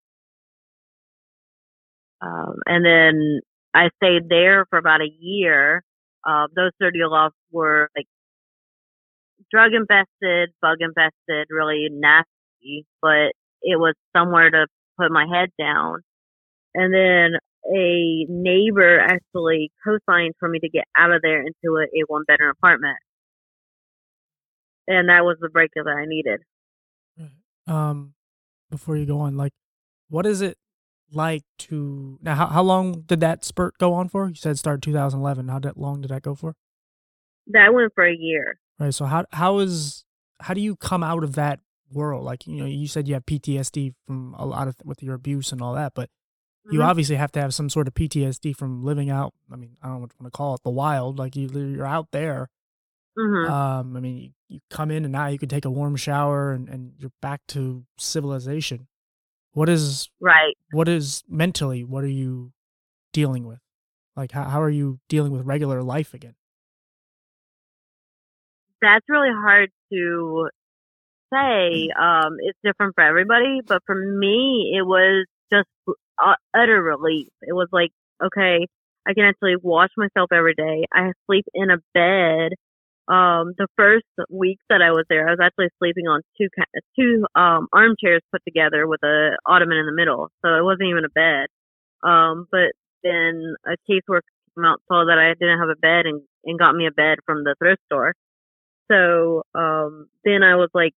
Um, 2.20 2.56
and 2.66 2.84
then 2.84 3.40
I 3.74 3.90
stayed 4.02 4.28
there 4.28 4.66
for 4.70 4.78
about 4.78 5.00
a 5.00 5.10
year. 5.20 5.82
Uh, 6.26 6.46
those 6.54 6.72
studio 6.76 7.08
lofts 7.08 7.36
were 7.52 7.88
like 7.96 8.06
drug 9.50 9.72
infested, 9.74 10.50
bug 10.60 10.78
infested, 10.80 11.48
really 11.50 11.88
nasty, 11.90 12.86
but 13.02 13.32
it 13.62 13.78
was 13.78 13.94
somewhere 14.16 14.50
to 14.50 14.66
put 14.98 15.10
my 15.10 15.26
head 15.32 15.50
down. 15.58 16.00
And 16.74 16.92
then 16.92 17.38
a 17.74 18.26
neighbor 18.28 19.00
actually 19.00 19.72
co-signed 19.84 20.34
for 20.38 20.48
me 20.48 20.58
to 20.60 20.68
get 20.68 20.84
out 20.96 21.12
of 21.12 21.22
there 21.22 21.40
into 21.40 21.76
a, 21.76 21.84
a 21.84 22.04
one 22.06 22.24
bedroom 22.26 22.52
apartment. 22.56 22.96
And 24.86 25.08
that 25.08 25.24
was 25.24 25.36
the 25.40 25.48
break 25.48 25.70
that 25.74 25.86
I 25.88 26.04
needed. 26.06 26.40
Um, 27.66 28.14
before 28.70 28.96
you 28.96 29.06
go 29.06 29.18
on, 29.18 29.36
like, 29.36 29.52
what 30.08 30.26
is 30.26 30.40
it 30.40 30.56
like 31.12 31.42
to 31.58 32.18
now? 32.22 32.36
How 32.36 32.46
how 32.46 32.62
long 32.62 33.02
did 33.02 33.18
that 33.20 33.44
spurt 33.44 33.78
go 33.78 33.92
on 33.94 34.08
for? 34.08 34.28
You 34.28 34.36
said 34.36 34.52
it 34.52 34.58
started 34.58 34.82
2011. 34.82 35.48
How 35.48 35.58
that 35.58 35.76
long 35.76 36.00
did 36.00 36.12
that 36.12 36.22
go 36.22 36.36
for? 36.36 36.54
That 37.48 37.74
went 37.74 37.92
for 37.94 38.06
a 38.06 38.14
year. 38.14 38.58
Right. 38.78 38.94
So 38.94 39.06
how 39.06 39.24
how 39.32 39.58
is 39.58 40.04
how 40.40 40.54
do 40.54 40.60
you 40.60 40.76
come 40.76 41.02
out 41.02 41.24
of 41.24 41.34
that 41.34 41.60
world? 41.92 42.24
Like 42.24 42.46
you 42.46 42.56
know, 42.56 42.66
you 42.66 42.88
said 42.88 43.08
you 43.08 43.14
have 43.14 43.26
PTSD 43.26 43.94
from 44.06 44.34
a 44.38 44.44
lot 44.46 44.68
of 44.68 44.76
with 44.84 45.02
your 45.02 45.14
abuse 45.14 45.52
and 45.52 45.60
all 45.62 45.74
that, 45.74 45.92
but 45.94 46.10
you 46.70 46.80
Mhm. 46.80 46.84
obviously 46.86 47.16
have 47.16 47.30
to 47.32 47.40
have 47.40 47.54
some 47.54 47.68
sort 47.70 47.86
of 47.86 47.94
PTSD 47.94 48.52
from 48.56 48.82
living 48.84 49.08
out. 49.10 49.32
I 49.52 49.56
mean, 49.56 49.76
I 49.82 49.86
don't 49.86 49.96
know 49.96 50.00
what 50.02 50.12
want 50.20 50.32
to 50.32 50.36
call 50.36 50.54
it, 50.54 50.62
the 50.64 50.70
wild. 50.70 51.18
Like 51.18 51.36
you 51.36 51.48
you're 51.48 51.86
out 51.86 52.08
there. 52.12 52.48
Mhm. 53.18 53.48
Um, 53.48 53.96
I 53.96 54.00
mean, 54.00 54.16
you, 54.18 54.30
you 54.48 54.60
come 54.68 54.90
in 54.90 55.04
and 55.04 55.12
now 55.12 55.28
you 55.28 55.38
can 55.38 55.48
take 55.48 55.64
a 55.64 55.70
warm 55.70 55.96
shower 55.96 56.52
and 56.52 56.68
and 56.68 56.94
you're 56.98 57.12
back 57.22 57.46
to 57.48 57.86
civilization. 57.98 58.88
What 59.52 59.68
is 59.68 60.10
right. 60.20 60.54
what 60.72 60.88
is 60.88 61.22
mentally? 61.28 61.82
What 61.84 62.04
are 62.04 62.08
you 62.08 62.52
dealing 63.12 63.46
with? 63.46 63.60
Like 64.16 64.32
how 64.32 64.44
how 64.44 64.60
are 64.60 64.70
you 64.70 64.98
dealing 65.08 65.32
with 65.32 65.46
regular 65.46 65.82
life 65.82 66.12
again? 66.14 66.34
That's 68.82 69.04
really 69.08 69.30
hard 69.32 69.70
to 69.92 70.48
say. 71.32 71.88
Um, 71.98 72.36
it's 72.40 72.58
different 72.64 72.94
for 72.94 73.04
everybody, 73.04 73.60
but 73.66 73.82
for 73.86 73.94
me, 73.94 74.74
it 74.76 74.82
was 74.86 75.26
just 75.52 75.68
uh, 75.88 76.34
utter 76.54 76.82
relief. 76.82 77.28
It 77.42 77.52
was 77.52 77.68
like, 77.72 77.90
okay, 78.24 78.66
I 79.06 79.14
can 79.14 79.24
actually 79.24 79.56
wash 79.62 79.90
myself 79.96 80.32
every 80.32 80.54
day. 80.54 80.84
I 80.92 81.12
sleep 81.26 81.44
in 81.54 81.70
a 81.70 81.78
bed. 81.94 82.52
Um, 83.08 83.54
the 83.56 83.68
first 83.76 84.06
week 84.30 84.58
that 84.68 84.82
I 84.82 84.90
was 84.90 85.04
there, 85.08 85.28
I 85.28 85.30
was 85.30 85.38
actually 85.40 85.68
sleeping 85.78 86.08
on 86.08 86.22
two 86.36 86.48
two 86.98 87.24
um 87.36 87.68
armchairs 87.72 88.22
put 88.32 88.42
together 88.44 88.86
with 88.88 89.00
a 89.04 89.36
ottoman 89.46 89.78
in 89.78 89.86
the 89.86 89.94
middle, 89.94 90.28
so 90.44 90.56
it 90.56 90.64
wasn't 90.64 90.88
even 90.90 91.04
a 91.04 91.10
bed. 91.14 91.46
Um, 92.02 92.48
but 92.50 92.72
then 93.04 93.54
a 93.64 93.76
caseworker 93.88 94.26
came 94.56 94.64
out 94.64 94.80
saw 94.88 95.04
that 95.06 95.18
I 95.18 95.34
didn't 95.38 95.60
have 95.60 95.68
a 95.68 95.78
bed 95.80 96.06
and 96.06 96.22
and 96.44 96.58
got 96.58 96.74
me 96.74 96.86
a 96.88 96.90
bed 96.90 97.18
from 97.26 97.44
the 97.44 97.54
thrift 97.60 97.82
store. 97.86 98.14
So 98.90 99.42
um, 99.54 100.08
then 100.24 100.42
I 100.42 100.56
was 100.56 100.70
like, 100.74 100.92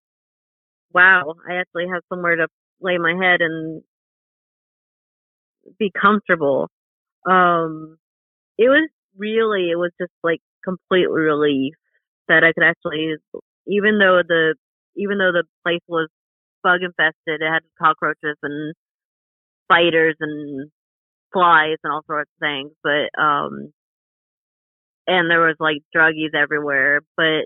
wow, 0.93 1.35
I 1.49 1.55
actually 1.55 1.87
have 1.91 2.01
somewhere 2.09 2.35
to 2.37 2.47
lay 2.81 2.97
my 2.97 3.13
head 3.13 3.41
and 3.41 3.83
be 5.77 5.91
comfortable. 5.99 6.69
Um, 7.29 7.97
it 8.57 8.69
was 8.69 8.89
really, 9.17 9.69
it 9.71 9.77
was 9.77 9.91
just 9.99 10.13
like 10.23 10.41
complete 10.63 11.09
relief 11.09 11.73
that 12.27 12.43
I 12.43 12.53
could 12.53 12.63
actually, 12.65 13.15
even 13.67 13.99
though 13.99 14.21
the, 14.27 14.55
even 14.95 15.17
though 15.17 15.31
the 15.31 15.43
place 15.65 15.81
was 15.87 16.09
bug 16.63 16.81
infested, 16.81 17.41
it 17.41 17.51
had 17.51 17.61
cockroaches 17.81 18.37
and 18.43 18.73
spiders 19.65 20.15
and 20.19 20.71
flies 21.33 21.77
and 21.83 21.93
all 21.93 22.03
sorts 22.07 22.29
of 22.35 22.45
things, 22.45 22.71
but, 22.83 23.09
um, 23.21 23.71
and 25.07 25.29
there 25.29 25.41
was 25.41 25.55
like 25.59 25.77
druggies 25.95 26.35
everywhere, 26.35 27.01
but 27.17 27.45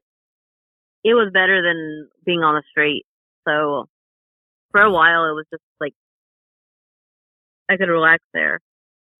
it 1.04 1.14
was 1.14 1.32
better 1.34 1.62
than 1.62 2.10
being 2.26 2.40
on 2.40 2.56
the 2.56 2.64
street. 2.72 3.06
So 3.48 3.86
for 4.72 4.82
a 4.82 4.92
while, 4.92 5.26
it 5.26 5.34
was 5.34 5.46
just 5.52 5.64
like 5.80 5.94
I 7.70 7.78
could 7.78 7.90
relax 7.90 8.24
there. 8.34 8.60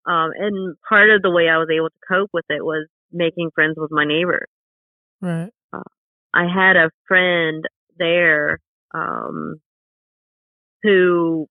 Um, 0.06 0.30
and 0.36 0.76
part 0.88 1.10
of 1.10 1.22
the 1.22 1.30
way 1.30 1.48
I 1.48 1.58
was 1.58 1.68
able 1.74 1.88
to 1.88 2.06
cope 2.08 2.30
with 2.32 2.44
it 2.50 2.64
was 2.64 2.86
making 3.10 3.50
friends 3.54 3.74
with 3.76 3.90
my 3.90 4.04
neighbors. 4.04 4.48
Right. 5.20 5.50
I 6.34 6.46
had 6.52 6.76
a 6.76 6.90
friend 7.06 7.64
there 7.96 8.58
um, 8.92 9.60
who 10.82 11.46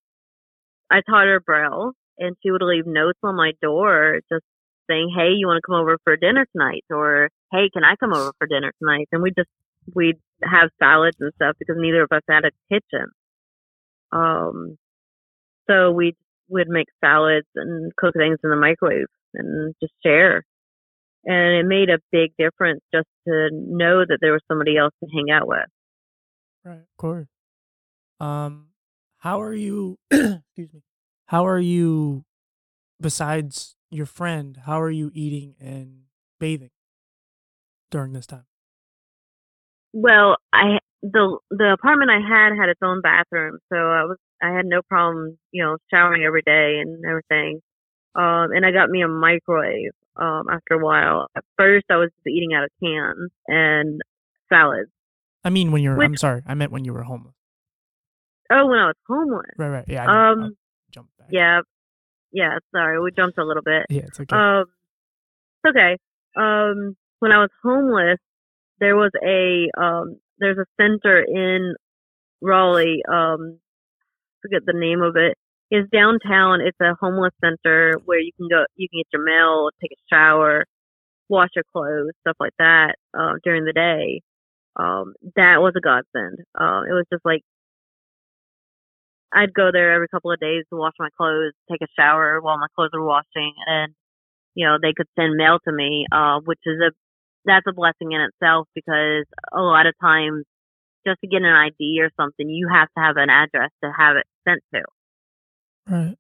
I 0.92 1.02
taught 1.10 1.26
her 1.26 1.40
Braille, 1.40 1.94
and 2.20 2.36
she 2.44 2.52
would 2.52 2.62
leave 2.62 2.86
notes 2.86 3.20
on 3.24 3.36
my 3.36 3.54
door 3.62 4.20
just 4.32 4.44
saying, 4.90 5.10
"Hey, 5.16 5.30
you 5.36 5.48
want 5.48 5.58
to 5.58 5.66
come 5.66 5.80
over 5.80 5.98
for 6.04 6.18
dinner 6.18 6.46
tonight?" 6.52 6.84
or 6.92 7.30
"Hey, 7.52 7.70
can 7.74 7.84
I 7.84 7.96
come 7.96 8.14
over 8.14 8.34
for 8.38 8.46
dinner 8.46 8.74
tonight?" 8.78 9.08
And 9.12 9.24
we 9.24 9.32
just 9.32 9.50
we'd 9.94 10.18
have 10.44 10.70
salads 10.82 11.18
and 11.20 11.32
stuff 11.36 11.56
because 11.60 11.76
neither 11.78 12.04
of 12.04 12.12
us 12.12 12.22
had 12.30 12.44
a 12.46 12.52
kitchen. 12.72 13.08
Um, 14.12 14.78
so 15.70 15.92
we 15.92 16.16
would 16.50 16.68
make 16.68 16.88
salads 17.04 17.48
and 17.56 17.92
cook 17.96 18.14
things 18.16 18.38
in 18.44 18.50
the 18.50 18.56
microwave 18.56 19.08
and 19.34 19.74
just 19.82 19.94
share. 20.06 20.44
And 21.26 21.56
it 21.56 21.66
made 21.66 21.90
a 21.90 22.00
big 22.12 22.34
difference 22.38 22.82
just 22.94 23.08
to 23.28 23.50
know 23.52 24.04
that 24.08 24.18
there 24.22 24.34
was 24.34 24.42
somebody 24.48 24.78
else 24.78 24.94
to 25.04 25.10
hang 25.10 25.32
out 25.32 25.48
with. 25.48 25.66
Right, 26.66 26.80
of 26.80 26.98
course. 26.98 27.28
Um, 28.20 28.68
how 29.20 29.42
are 29.42 29.54
you? 29.54 29.98
excuse 30.12 30.74
me. 30.74 30.84
How 31.28 31.48
are 31.48 31.60
you? 31.60 32.26
Besides 33.00 33.76
your 33.90 34.06
friend, 34.06 34.60
how 34.66 34.82
are 34.82 34.92
you 34.92 35.12
eating 35.14 35.56
and 35.60 36.04
bathing 36.40 36.72
during 37.90 38.14
this 38.14 38.28
time? 38.28 38.46
Well, 39.94 40.38
I 40.52 40.80
the 41.02 41.38
the 41.52 41.74
apartment 41.74 42.12
I 42.12 42.20
had 42.20 42.54
had 42.60 42.70
its 42.70 42.80
own 42.84 43.02
bathroom, 43.02 43.60
so 43.72 43.78
I 43.78 44.04
was 44.06 44.18
I 44.42 44.52
had 44.52 44.66
no 44.66 44.82
problem, 44.90 45.38
you 45.52 45.64
know, 45.64 45.78
showering 45.92 46.24
every 46.24 46.42
day 46.42 46.80
and 46.82 47.04
everything. 47.06 47.62
Um, 48.16 48.52
and 48.52 48.66
I 48.66 48.72
got 48.72 48.90
me 48.90 49.02
a 49.02 49.08
microwave. 49.08 49.92
Um, 50.16 50.44
after 50.52 50.76
a 50.76 50.78
while, 50.78 51.28
at 51.36 51.44
first 51.58 51.86
I 51.90 51.96
was 51.98 52.10
just 52.16 52.28
eating 52.28 52.54
out 52.54 52.64
of 52.66 52.70
cans 52.84 53.32
and 53.48 54.00
salads. 54.48 54.92
I 55.44 55.50
mean, 55.50 55.72
when 55.72 55.82
you're. 55.82 56.00
I'm 56.02 56.18
sorry. 56.18 56.44
I 56.46 56.54
meant 56.54 56.72
when 56.72 56.86
you 56.86 56.94
were 56.94 57.02
homeless. 57.04 57.34
Oh, 58.52 58.68
when 58.68 58.78
I 58.78 58.86
was 58.88 58.96
homeless. 59.08 59.50
Right, 59.58 59.70
right. 59.70 59.86
Yeah. 59.88 60.06
I. 60.06 60.14
I'll 60.14 60.32
Um, 60.34 60.58
jump 60.92 61.08
back. 61.18 61.30
yeah, 61.32 61.62
yeah. 62.32 62.60
Sorry, 62.76 63.02
we 63.02 63.10
jumped 63.12 63.40
a 63.40 63.44
little 63.44 63.64
bit. 63.64 63.88
Yeah, 63.90 64.04
it's 64.04 64.20
okay. 64.20 64.36
Um, 64.36 64.66
okay. 65.68 65.98
Um, 66.36 66.96
when 67.20 67.32
I 67.32 67.40
was 67.40 67.50
homeless, 67.64 68.20
there 68.80 68.96
was 68.96 69.12
a 69.24 69.70
um, 69.82 70.18
there's 70.40 70.58
a 70.58 70.66
center 70.80 71.22
in 71.22 71.76
Raleigh. 72.42 73.02
Um, 73.12 73.60
forget 74.42 74.62
the 74.66 74.74
name 74.78 75.02
of 75.02 75.16
it. 75.16 75.38
It's 75.72 75.90
downtown. 75.90 76.62
It's 76.62 76.78
a 76.82 76.96
homeless 77.00 77.34
center 77.44 77.96
where 78.06 78.20
you 78.20 78.32
can 78.38 78.48
go, 78.50 78.66
you 78.76 78.88
can 78.90 79.00
get 79.00 79.08
your 79.14 79.24
mail, 79.26 79.70
take 79.82 79.92
a 79.92 80.02
shower, 80.14 80.66
wash 81.30 81.50
your 81.56 81.64
clothes, 81.74 82.12
stuff 82.22 82.38
like 82.40 82.54
that 82.60 82.96
uh, 83.18 83.34
during 83.44 83.66
the 83.66 83.74
day. 83.74 84.22
Um, 84.76 85.14
that 85.36 85.62
was 85.62 85.74
a 85.78 85.82
godsend. 85.82 86.40
Uh, 86.60 86.82
it 86.90 86.94
was 86.94 87.06
just 87.12 87.26
like 87.26 87.42
I'd 89.34 89.54
go 89.54 89.72
there 89.72 89.94
every 89.94 90.08
couple 90.08 90.32
of 90.32 90.40
days 90.40 90.66
to 90.70 90.78
wash 90.78 90.94
my 91.00 91.10
clothes, 91.18 91.54
take 91.72 91.82
a 91.82 91.88
shower 92.00 92.40
while 92.42 92.58
my 92.58 92.68
clothes 92.76 92.92
were 92.94 93.06
washing, 93.06 93.54
and 93.66 93.94
you 94.56 94.68
know 94.68 94.78
they 94.82 94.94
could 94.96 95.08
send 95.18 95.36
mail 95.36 95.60
to 95.66 95.72
me, 95.74 96.06
uh, 96.12 96.40
which 96.46 96.60
is 96.66 96.80
a 96.82 96.92
that's 97.46 97.66
a 97.68 97.74
blessing 97.74 98.12
in 98.12 98.22
itself 98.22 98.68
because 98.76 99.26
a 99.54 99.62
lot 99.62 99.86
of 99.86 99.94
times 100.02 100.46
just 101.06 101.20
to 101.22 101.28
get 101.28 101.42
an 101.42 101.54
ID 101.54 102.00
or 102.02 102.10
something, 102.20 102.50
you 102.50 102.70
have 102.72 102.88
to 102.98 103.04
have 103.04 103.18
an 103.18 103.30
address 103.30 103.70
to 103.84 103.92
have 103.98 104.16
it 104.16 104.26
sent 104.48 104.62
to. 104.74 104.82
Right. 105.90 106.16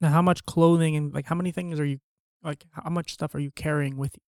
Now, 0.00 0.10
how 0.10 0.22
much 0.22 0.44
clothing 0.44 0.96
and 0.96 1.12
like 1.12 1.26
how 1.26 1.34
many 1.34 1.50
things 1.50 1.80
are 1.80 1.84
you 1.84 1.98
like? 2.42 2.64
How 2.72 2.90
much 2.90 3.12
stuff 3.12 3.34
are 3.34 3.40
you 3.40 3.50
carrying 3.50 3.96
with 3.96 4.12
you? 4.14 4.22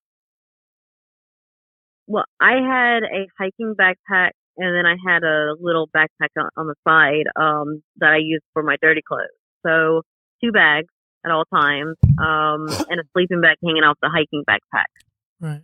Well, 2.07 2.25
I 2.39 2.53
had 2.53 3.03
a 3.03 3.27
hiking 3.37 3.75
backpack 3.79 4.31
and 4.57 4.75
then 4.75 4.85
I 4.85 4.95
had 5.05 5.23
a 5.23 5.55
little 5.59 5.87
backpack 5.95 6.29
on, 6.37 6.49
on 6.57 6.67
the 6.67 6.75
side 6.87 7.27
um, 7.39 7.83
that 7.97 8.11
I 8.11 8.17
used 8.17 8.43
for 8.53 8.63
my 8.63 8.77
dirty 8.81 9.01
clothes. 9.07 9.27
So 9.65 10.01
two 10.43 10.51
bags 10.51 10.87
at 11.25 11.31
all 11.31 11.45
times, 11.53 11.95
um, 12.19 12.67
and 12.89 12.99
a 12.99 13.03
sleeping 13.13 13.41
bag 13.41 13.57
hanging 13.63 13.83
off 13.83 13.97
the 14.01 14.09
hiking 14.09 14.43
backpack. 14.49 14.85
Right. 15.39 15.61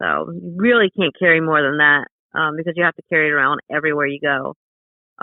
So 0.00 0.30
you 0.32 0.54
really 0.56 0.90
can't 0.98 1.14
carry 1.18 1.40
more 1.40 1.62
than 1.62 1.78
that 1.78 2.06
um, 2.38 2.56
because 2.56 2.74
you 2.76 2.84
have 2.84 2.96
to 2.96 3.02
carry 3.10 3.28
it 3.28 3.32
around 3.32 3.60
everywhere 3.70 4.06
you 4.06 4.20
go. 4.20 4.54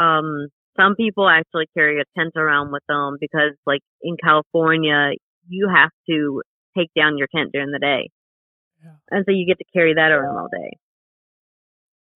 Um, 0.01 0.47
some 0.79 0.95
people 0.95 1.27
actually 1.27 1.65
carry 1.75 1.99
a 1.99 2.03
tent 2.17 2.33
around 2.35 2.71
with 2.71 2.83
them 2.87 3.17
because, 3.19 3.53
like 3.65 3.81
in 4.01 4.15
California, 4.23 5.11
you 5.49 5.69
have 5.73 5.89
to 6.09 6.41
take 6.77 6.89
down 6.95 7.17
your 7.17 7.27
tent 7.35 7.49
during 7.51 7.71
the 7.71 7.79
day, 7.79 8.09
Yeah. 8.83 8.97
and 9.09 9.25
so 9.25 9.31
you 9.31 9.47
get 9.47 9.57
to 9.57 9.65
carry 9.73 9.95
that 9.95 10.11
around 10.11 10.37
all 10.37 10.49
day. 10.51 10.77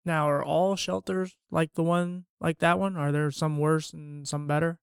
Now, 0.05 0.29
are 0.29 0.43
all 0.43 0.75
shelters 0.75 1.35
like 1.49 1.73
the 1.73 1.83
one 1.83 2.25
like 2.39 2.59
that 2.59 2.77
one? 2.77 2.95
Are 2.97 3.11
there 3.11 3.31
some 3.31 3.57
worse 3.57 3.93
and 3.93 4.27
some 4.27 4.45
better? 4.45 4.79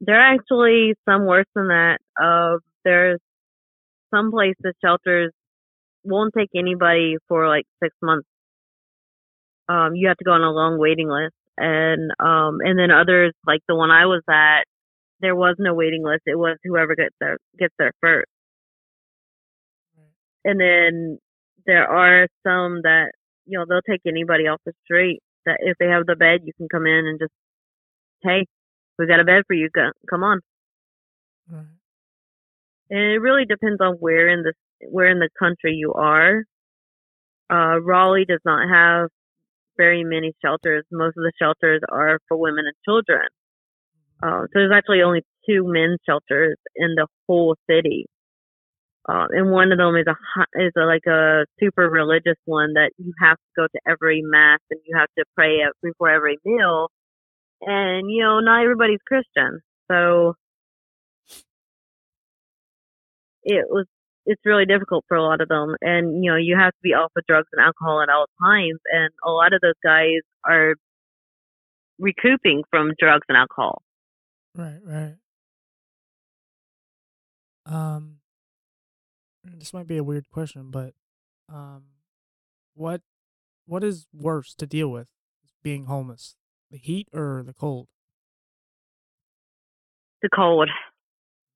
There 0.00 0.16
are 0.18 0.34
actually 0.34 0.94
some 1.08 1.26
worse 1.26 1.46
than 1.54 1.68
that. 1.68 1.98
Uh, 2.20 2.58
there's 2.84 3.20
some 4.14 4.30
places 4.30 4.74
shelters 4.82 5.32
won't 6.04 6.34
take 6.36 6.50
anybody 6.54 7.16
for 7.28 7.48
like 7.48 7.64
six 7.82 7.94
months. 8.02 8.26
Um, 9.68 9.94
you 9.94 10.08
have 10.08 10.18
to 10.18 10.24
go 10.24 10.32
on 10.32 10.42
a 10.42 10.50
long 10.50 10.78
waiting 10.78 11.08
list, 11.08 11.34
and 11.56 12.10
um, 12.20 12.58
and 12.60 12.78
then 12.78 12.90
others 12.90 13.32
like 13.46 13.60
the 13.68 13.74
one 13.74 13.90
I 13.90 14.06
was 14.06 14.22
at, 14.28 14.64
there 15.20 15.34
was 15.34 15.56
no 15.58 15.74
waiting 15.74 16.04
list. 16.04 16.22
It 16.26 16.38
was 16.38 16.58
whoever 16.64 16.94
gets 16.94 17.14
there 17.20 17.38
gets 17.58 17.74
there 17.78 17.92
first. 18.00 18.28
And 20.44 20.60
then 20.60 21.18
there 21.66 21.88
are 21.88 22.28
some 22.46 22.82
that 22.82 23.12
you 23.46 23.58
know 23.58 23.64
they'll 23.68 23.80
take 23.88 24.02
anybody 24.06 24.44
off 24.44 24.60
the 24.66 24.72
street. 24.84 25.20
That 25.46 25.58
if 25.60 25.76
they 25.78 25.86
have 25.86 26.06
the 26.06 26.16
bed, 26.16 26.40
you 26.44 26.52
can 26.56 26.68
come 26.68 26.86
in 26.86 27.06
and 27.06 27.18
just 27.18 27.32
hey, 28.22 28.46
we 28.98 29.06
got 29.06 29.20
a 29.20 29.24
bed 29.24 29.44
for 29.46 29.54
you. 29.54 29.68
Come 30.08 30.24
on. 30.24 30.40
Right. 31.50 31.64
And 32.90 33.00
it 33.00 33.20
really 33.20 33.44
depends 33.44 33.80
on 33.80 33.94
where 34.00 34.28
in 34.28 34.42
the 34.42 34.52
where 34.90 35.08
in 35.08 35.18
the 35.18 35.30
country 35.38 35.74
you 35.74 35.92
are. 35.94 36.44
Uh, 37.50 37.80
Raleigh 37.80 38.24
does 38.24 38.40
not 38.44 38.68
have 38.68 39.10
very 39.76 40.04
many 40.04 40.32
shelters. 40.44 40.84
Most 40.90 41.16
of 41.16 41.24
the 41.24 41.32
shelters 41.40 41.82
are 41.90 42.18
for 42.28 42.36
women 42.36 42.64
and 42.66 42.74
children. 42.84 43.26
Uh, 44.22 44.42
so 44.42 44.48
there's 44.54 44.72
actually 44.74 45.02
only 45.02 45.22
two 45.48 45.62
men's 45.64 45.98
shelters 46.06 46.56
in 46.76 46.94
the 46.94 47.06
whole 47.28 47.56
city. 47.68 48.06
Uh, 49.06 49.26
and 49.30 49.50
one 49.50 49.70
of 49.70 49.76
them 49.76 49.94
is 49.96 50.06
a 50.06 50.64
is 50.64 50.72
a, 50.78 50.84
like 50.86 51.04
a 51.06 51.44
super 51.60 51.90
religious 51.90 52.38
one 52.46 52.72
that 52.72 52.90
you 52.96 53.12
have 53.20 53.36
to 53.36 53.60
go 53.60 53.66
to 53.66 53.80
every 53.86 54.22
mass 54.24 54.60
and 54.70 54.80
you 54.86 54.96
have 54.96 55.10
to 55.18 55.24
pray 55.34 55.58
before 55.82 56.08
every 56.08 56.38
meal. 56.44 56.88
And 57.60 58.10
you 58.10 58.22
know, 58.22 58.40
not 58.40 58.62
everybody's 58.62 59.00
Christian, 59.06 59.60
so 59.90 60.34
it 63.42 63.66
was 63.68 63.86
it's 64.26 64.40
really 64.44 64.66
difficult 64.66 65.04
for 65.08 65.16
a 65.16 65.22
lot 65.22 65.40
of 65.40 65.48
them 65.48 65.74
and 65.80 66.24
you 66.24 66.30
know 66.30 66.36
you 66.36 66.56
have 66.58 66.72
to 66.72 66.78
be 66.82 66.94
off 66.94 67.12
of 67.16 67.24
drugs 67.26 67.48
and 67.52 67.64
alcohol 67.64 68.02
at 68.02 68.08
all 68.08 68.26
times 68.42 68.78
and 68.92 69.10
a 69.24 69.30
lot 69.30 69.52
of 69.52 69.60
those 69.60 69.78
guys 69.84 70.20
are 70.44 70.74
recouping 71.98 72.62
from 72.70 72.92
drugs 72.98 73.24
and 73.28 73.36
alcohol 73.36 73.82
Right, 74.56 74.78
right. 74.84 75.14
Um, 77.66 78.18
this 79.42 79.72
might 79.72 79.86
be 79.86 79.96
a 79.96 80.04
weird 80.04 80.30
question, 80.30 80.70
but 80.70 80.94
um, 81.48 81.84
what 82.74 83.00
what 83.66 83.82
is 83.82 84.06
worse 84.12 84.54
to 84.54 84.66
deal 84.66 84.88
with, 84.88 85.08
being 85.62 85.86
homeless, 85.86 86.36
the 86.70 86.78
heat 86.78 87.08
or 87.12 87.42
the 87.44 87.52
cold? 87.54 87.88
the 90.22 90.28
cold 90.34 90.70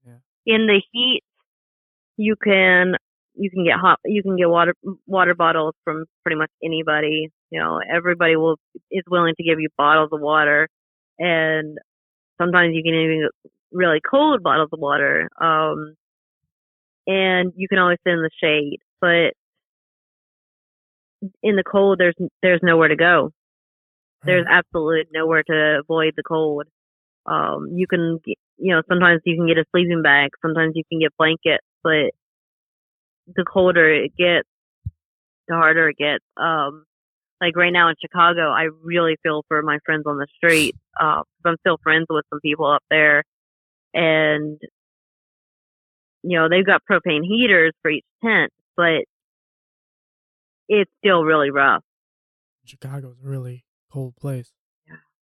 Yeah. 0.06 0.18
in 0.46 0.66
the 0.66 0.82
heat 0.92 1.22
you 2.18 2.36
can 2.42 2.96
you 3.36 3.50
can 3.50 3.64
get 3.64 3.76
hot 3.78 4.00
you 4.04 4.22
can 4.22 4.36
get 4.36 4.50
water 4.50 4.74
water 5.06 5.34
bottles 5.34 5.74
from 5.84 6.04
pretty 6.24 6.36
much 6.38 6.50
anybody 6.64 7.30
you 7.50 7.60
know 7.60 7.80
everybody 7.94 8.36
will 8.36 8.58
is 8.90 9.04
willing 9.10 9.34
to 9.38 9.44
give 9.44 9.60
you 9.60 9.68
bottles 9.78 10.10
of 10.12 10.20
water. 10.20 10.68
And 11.20 11.78
sometimes 12.40 12.74
you 12.74 12.82
can 12.84 12.94
even 12.94 13.22
get 13.22 13.52
really 13.72 14.00
cold 14.08 14.42
bottles 14.42 14.70
of 14.72 14.80
water 14.80 15.28
um 15.40 15.94
and 17.06 17.52
you 17.56 17.68
can 17.68 17.78
always 17.78 17.98
sit 18.06 18.12
in 18.14 18.22
the 18.22 18.30
shade 18.42 18.78
but 19.00 19.34
in 21.42 21.56
the 21.56 21.64
cold 21.64 21.98
there's 21.98 22.14
there's 22.42 22.60
nowhere 22.62 22.88
to 22.88 22.96
go. 22.96 23.30
There's 24.24 24.46
absolutely 24.50 25.04
nowhere 25.14 25.44
to 25.44 25.80
avoid 25.80 26.14
the 26.16 26.24
cold. 26.24 26.64
Um, 27.26 27.68
you 27.74 27.86
can, 27.86 28.18
get, 28.24 28.36
you 28.58 28.74
know, 28.74 28.82
sometimes 28.88 29.22
you 29.24 29.36
can 29.36 29.46
get 29.46 29.58
a 29.58 29.64
sleeping 29.70 30.02
bag, 30.02 30.30
sometimes 30.42 30.72
you 30.76 30.82
can 30.90 31.00
get 31.00 31.12
blankets, 31.18 31.64
but 31.82 32.12
the 33.34 33.44
colder 33.44 33.92
it 33.92 34.12
gets, 34.16 34.48
the 35.46 35.54
harder 35.54 35.88
it 35.90 35.96
gets. 35.96 36.24
Um, 36.36 36.84
like 37.40 37.56
right 37.56 37.72
now 37.72 37.88
in 37.88 37.94
Chicago, 38.00 38.50
I 38.50 38.68
really 38.82 39.16
feel 39.22 39.44
for 39.48 39.62
my 39.62 39.78
friends 39.84 40.04
on 40.06 40.18
the 40.18 40.26
street. 40.36 40.74
Uh, 41.00 41.22
I'm 41.44 41.56
still 41.60 41.78
friends 41.82 42.06
with 42.10 42.24
some 42.30 42.40
people 42.40 42.66
up 42.66 42.82
there, 42.90 43.22
and 43.94 44.58
you 46.22 46.38
know 46.38 46.48
they've 46.48 46.66
got 46.66 46.82
propane 46.90 47.22
heaters 47.22 47.72
for 47.82 47.90
each 47.90 48.04
tent, 48.24 48.52
but 48.76 49.04
it's 50.68 50.90
still 50.98 51.22
really 51.22 51.50
rough. 51.50 51.82
Chicago's 52.64 53.16
a 53.24 53.28
really 53.28 53.64
cold 53.90 54.16
place. 54.16 54.52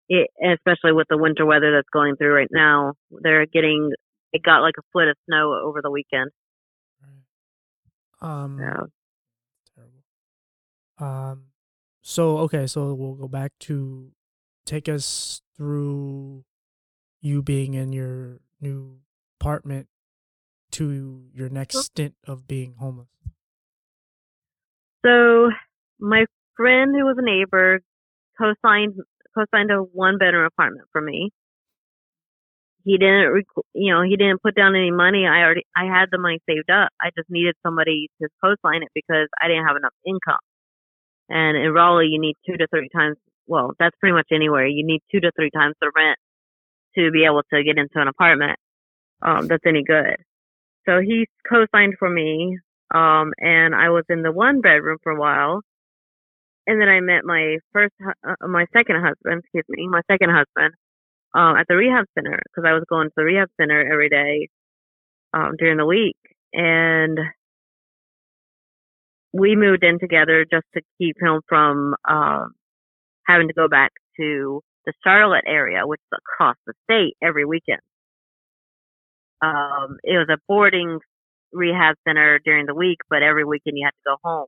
it, 0.07 0.29
especially 0.41 0.93
with 0.93 1.07
the 1.09 1.17
winter 1.17 1.45
weather 1.45 1.71
that's 1.75 1.89
going 1.91 2.15
through 2.15 2.33
right 2.33 2.49
now. 2.51 2.93
They're 3.11 3.45
getting 3.45 3.91
it 4.35 4.43
got 4.43 4.59
like 4.59 4.75
a 4.77 4.83
foot 4.91 5.07
of 5.07 5.15
snow 5.25 5.53
over 5.63 5.81
the 5.81 5.89
weekend. 5.89 6.29
Um, 8.21 8.57
So 8.59 8.87
terrible. 9.75 10.03
Um, 10.99 11.43
so 12.01 12.37
okay, 12.39 12.67
so 12.67 12.93
we'll 12.93 13.15
go 13.15 13.27
back 13.27 13.53
to 13.61 14.11
take 14.65 14.89
us 14.89 15.41
through 15.55 16.43
you 17.21 17.41
being 17.41 17.73
in 17.75 17.93
your 17.93 18.41
new 18.59 18.99
apartment 19.39 19.87
to 20.71 21.29
your 21.33 21.49
next 21.49 21.77
stint 21.77 22.15
of 22.27 22.47
being 22.47 22.75
homeless. 22.79 23.07
So 25.05 25.49
my 25.99 26.25
friend 26.57 26.93
who 26.93 27.05
was 27.05 27.15
a 27.17 27.21
neighbor 27.25 27.79
co-signed 28.37 28.95
co-signed 29.33 29.71
a 29.71 29.77
one 29.77 30.17
bedroom 30.17 30.45
apartment 30.45 30.87
for 30.91 31.01
me. 31.01 31.31
He 32.85 32.99
didn't, 32.99 33.33
rec- 33.33 33.65
you 33.75 33.93
know, 33.93 34.03
he 34.03 34.17
didn't 34.17 34.43
put 34.43 34.55
down 34.55 34.75
any 34.75 34.91
money. 34.91 35.27
I 35.27 35.43
already, 35.43 35.65
I 35.77 35.85
had 35.85 36.07
the 36.11 36.19
money 36.19 36.39
saved 36.49 36.71
up. 36.71 36.89
I 37.01 37.11
just 37.17 37.29
needed 37.31 37.55
somebody 37.65 38.09
to 38.21 38.29
co-sign 38.43 38.83
it 38.83 38.89
because 38.95 39.29
I 39.41 39.49
didn't 39.49 39.67
have 39.67 39.77
enough 39.77 39.93
income. 40.07 40.39
And 41.29 41.57
in 41.57 41.73
Raleigh, 41.73 42.09
you 42.09 42.21
need 42.21 42.35
two 42.47 42.57
to 42.57 42.67
three 42.69 42.89
times. 42.95 43.17
Well, 43.47 43.73
that's 43.79 43.95
pretty 43.99 44.13
much 44.15 44.27
anywhere. 44.33 44.67
You 44.67 44.85
need 44.85 45.01
two 45.11 45.21
to 45.21 45.31
three 45.37 45.51
times 45.51 45.75
the 45.81 45.91
rent 45.95 46.19
to 46.97 47.11
be 47.11 47.25
able 47.25 47.43
to 47.53 47.63
get 47.63 47.77
into 47.77 48.01
an 48.01 48.07
apartment 48.09 48.57
um, 49.23 49.47
that's 49.47 49.63
any 49.67 49.83
good. 49.83 50.17
So 50.87 51.01
he 51.01 51.27
co-signed 51.49 51.95
for 51.99 52.09
me, 52.09 52.59
um, 52.93 53.33
and 53.39 53.75
I 53.75 53.89
was 53.89 54.05
in 54.09 54.23
the 54.23 54.31
one 54.31 54.61
bedroom 54.61 54.99
for 55.03 55.13
a 55.13 55.19
while. 55.19 55.61
And 56.67 56.81
then 56.81 56.89
I 56.89 56.99
met 57.01 57.25
my 57.25 57.57
first, 57.73 57.93
uh, 58.07 58.47
my 58.47 58.65
second 58.73 58.97
husband, 59.03 59.43
excuse 59.43 59.65
me, 59.69 59.87
my 59.87 60.01
second 60.11 60.31
husband, 60.31 60.73
um, 61.35 61.57
at 61.57 61.67
the 61.69 61.77
rehab 61.77 62.05
center 62.17 62.39
because 62.45 62.67
I 62.67 62.73
was 62.73 62.85
going 62.89 63.09
to 63.09 63.13
the 63.17 63.25
rehab 63.25 63.49
center 63.61 63.81
every 63.91 64.09
day, 64.09 64.49
um, 65.33 65.53
during 65.59 65.77
the 65.77 65.87
week. 65.87 66.17
and 66.53 67.19
we 69.33 69.55
moved 69.55 69.83
in 69.83 69.99
together 69.99 70.45
just 70.49 70.65
to 70.75 70.81
keep 70.99 71.15
him 71.21 71.41
from 71.47 71.95
uh, 72.09 72.45
having 73.27 73.47
to 73.49 73.53
go 73.53 73.67
back 73.67 73.91
to 74.19 74.61
the 74.85 74.93
Charlotte 75.03 75.45
area, 75.47 75.81
which 75.85 76.01
is 76.11 76.19
across 76.19 76.55
the 76.67 76.73
state 76.85 77.15
every 77.23 77.45
weekend. 77.45 77.81
Um, 79.41 79.97
it 80.03 80.17
was 80.17 80.27
a 80.31 80.37
boarding 80.47 80.99
rehab 81.53 81.95
center 82.07 82.39
during 82.45 82.65
the 82.67 82.75
week, 82.75 82.99
but 83.09 83.23
every 83.23 83.45
weekend 83.45 83.77
you 83.77 83.85
had 83.87 83.91
to 83.91 84.15
go 84.15 84.17
home. 84.23 84.47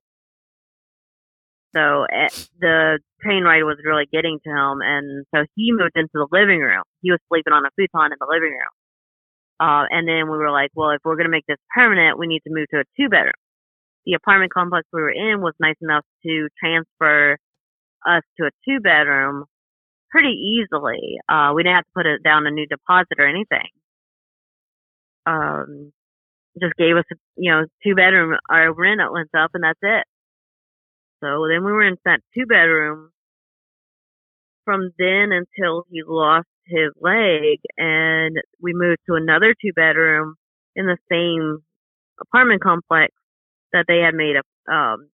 So 1.77 2.09
eh, 2.09 2.33
the 2.59 2.97
train 3.21 3.43
ride 3.43 3.61
was 3.61 3.77
really 3.85 4.09
getting 4.11 4.39
to 4.41 4.49
him, 4.49 4.81
and 4.81 5.25
so 5.29 5.45
he 5.53 5.69
moved 5.71 5.93
into 5.93 6.17
the 6.17 6.27
living 6.31 6.59
room. 6.59 6.81
He 7.01 7.11
was 7.11 7.19
sleeping 7.29 7.53
on 7.53 7.65
a 7.65 7.71
futon 7.77 8.09
in 8.09 8.17
the 8.17 8.25
living 8.25 8.49
room. 8.49 8.73
Uh, 9.59 9.85
and 9.89 10.07
then 10.07 10.25
we 10.29 10.37
were 10.37 10.49
like, 10.49 10.71
well, 10.73 10.89
if 10.89 11.01
we're 11.05 11.15
going 11.17 11.29
to 11.29 11.31
make 11.31 11.45
this 11.47 11.61
permanent, 11.73 12.17
we 12.17 12.25
need 12.25 12.41
to 12.47 12.53
move 12.53 12.65
to 12.73 12.81
a 12.81 12.89
two 12.97 13.09
bedroom. 13.09 13.37
The 14.05 14.13
apartment 14.13 14.53
complex 14.53 14.87
we 14.91 15.01
were 15.01 15.11
in 15.11 15.41
was 15.41 15.53
nice 15.59 15.77
enough 15.81 16.05
to 16.25 16.47
transfer 16.57 17.37
us 18.07 18.23
to 18.39 18.47
a 18.47 18.51
two 18.65 18.79
bedroom 18.79 19.45
pretty 20.09 20.33
easily. 20.33 21.17
Uh, 21.29 21.53
we 21.53 21.61
didn't 21.61 21.75
have 21.75 21.85
to 21.85 21.95
put 21.95 22.05
it 22.05 22.23
down 22.23 22.47
a 22.47 22.51
new 22.51 22.65
deposit 22.65 23.19
or 23.19 23.27
anything. 23.27 23.69
Um, 25.25 25.91
just 26.59 26.73
gave 26.77 26.95
us, 26.95 27.05
a, 27.11 27.15
you 27.35 27.51
know, 27.51 27.65
two 27.83 27.93
bedroom, 27.93 28.37
our 28.49 28.73
rent 28.73 29.01
went 29.11 29.29
up 29.37 29.51
and 29.53 29.63
that's 29.63 29.79
it. 29.81 30.05
So 31.23 31.47
then 31.49 31.63
we 31.63 31.71
were 31.71 31.83
in 31.83 31.97
that 32.05 32.19
two 32.35 32.45
bedroom 32.45 33.11
from 34.65 34.91
then 34.99 35.31
until 35.31 35.85
he 35.89 36.03
lost 36.05 36.47
his 36.65 36.91
leg 37.01 37.59
and 37.77 38.35
we 38.61 38.73
moved 38.73 38.99
to 39.07 39.15
another 39.15 39.55
two 39.61 39.71
bedroom 39.73 40.35
in 40.75 40.85
the 40.85 40.97
same 41.09 41.63
apartment 42.21 42.61
complex 42.61 43.13
that 43.73 43.85
they 43.87 43.99
had 43.99 44.13
made 44.13 44.35
a 44.35 44.73
um, 44.73 45.09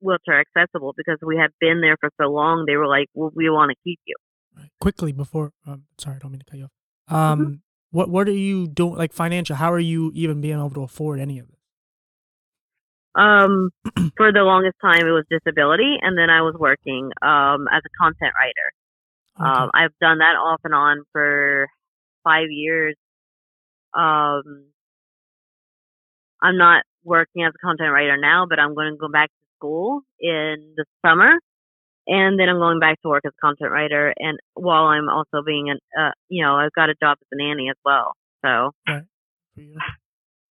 wheelchair 0.00 0.40
accessible 0.40 0.94
because 0.96 1.18
we 1.24 1.36
had 1.36 1.50
been 1.60 1.80
there 1.80 1.96
for 2.00 2.10
so 2.20 2.28
long. 2.28 2.64
They 2.66 2.76
were 2.76 2.86
like, 2.86 3.08
well, 3.14 3.30
"We 3.34 3.48
want 3.50 3.70
to 3.70 3.76
keep 3.84 4.00
you." 4.06 4.14
Right. 4.56 4.70
Quickly 4.80 5.12
before, 5.12 5.52
um, 5.66 5.84
sorry, 5.98 6.16
I 6.16 6.18
don't 6.20 6.32
mean 6.32 6.40
to 6.40 6.44
cut 6.44 6.58
you 6.58 6.64
off. 6.64 7.14
Um, 7.14 7.40
mm-hmm. 7.40 7.54
what 7.90 8.10
what 8.10 8.28
are 8.28 8.32
you 8.32 8.66
doing? 8.66 8.96
Like 8.96 9.12
financial? 9.12 9.56
How 9.56 9.72
are 9.72 9.80
you 9.80 10.12
even 10.14 10.40
being 10.40 10.58
able 10.58 10.70
to 10.70 10.82
afford 10.82 11.20
any 11.20 11.38
of 11.38 11.48
this? 11.48 11.55
Um, 13.16 13.70
for 14.16 14.30
the 14.30 14.42
longest 14.42 14.76
time, 14.82 15.06
it 15.06 15.10
was 15.10 15.24
disability, 15.30 15.96
and 16.02 16.18
then 16.18 16.28
I 16.28 16.42
was 16.42 16.54
working 16.58 17.10
um 17.22 17.66
as 17.72 17.82
a 17.84 17.92
content 17.98 18.32
writer. 18.38 18.68
Okay. 19.40 19.62
Um, 19.62 19.70
I've 19.74 19.96
done 20.00 20.18
that 20.18 20.36
off 20.36 20.60
and 20.64 20.74
on 20.74 21.04
for 21.12 21.66
five 22.24 22.48
years. 22.50 22.94
Um, 23.94 24.66
I'm 26.42 26.58
not 26.58 26.84
working 27.04 27.44
as 27.44 27.52
a 27.54 27.66
content 27.66 27.92
writer 27.92 28.16
now, 28.18 28.46
but 28.48 28.58
I'm 28.58 28.74
going 28.74 28.92
to 28.92 28.98
go 28.98 29.08
back 29.08 29.28
to 29.28 29.46
school 29.56 30.02
in 30.20 30.74
the 30.76 30.84
summer, 31.04 31.38
and 32.06 32.38
then 32.38 32.48
I'm 32.48 32.58
going 32.58 32.80
back 32.80 33.00
to 33.02 33.08
work 33.08 33.24
as 33.24 33.32
a 33.36 33.40
content 33.40 33.70
writer. 33.70 34.12
And 34.18 34.38
while 34.54 34.84
I'm 34.84 35.08
also 35.08 35.42
being 35.44 35.70
an, 35.70 35.78
uh, 35.98 36.12
you 36.28 36.44
know, 36.44 36.56
I've 36.56 36.72
got 36.72 36.90
a 36.90 36.94
job 37.02 37.16
as 37.20 37.26
a 37.32 37.36
nanny 37.36 37.70
as 37.70 37.76
well. 37.84 38.12
So. 38.44 38.72
Right. 38.86 39.04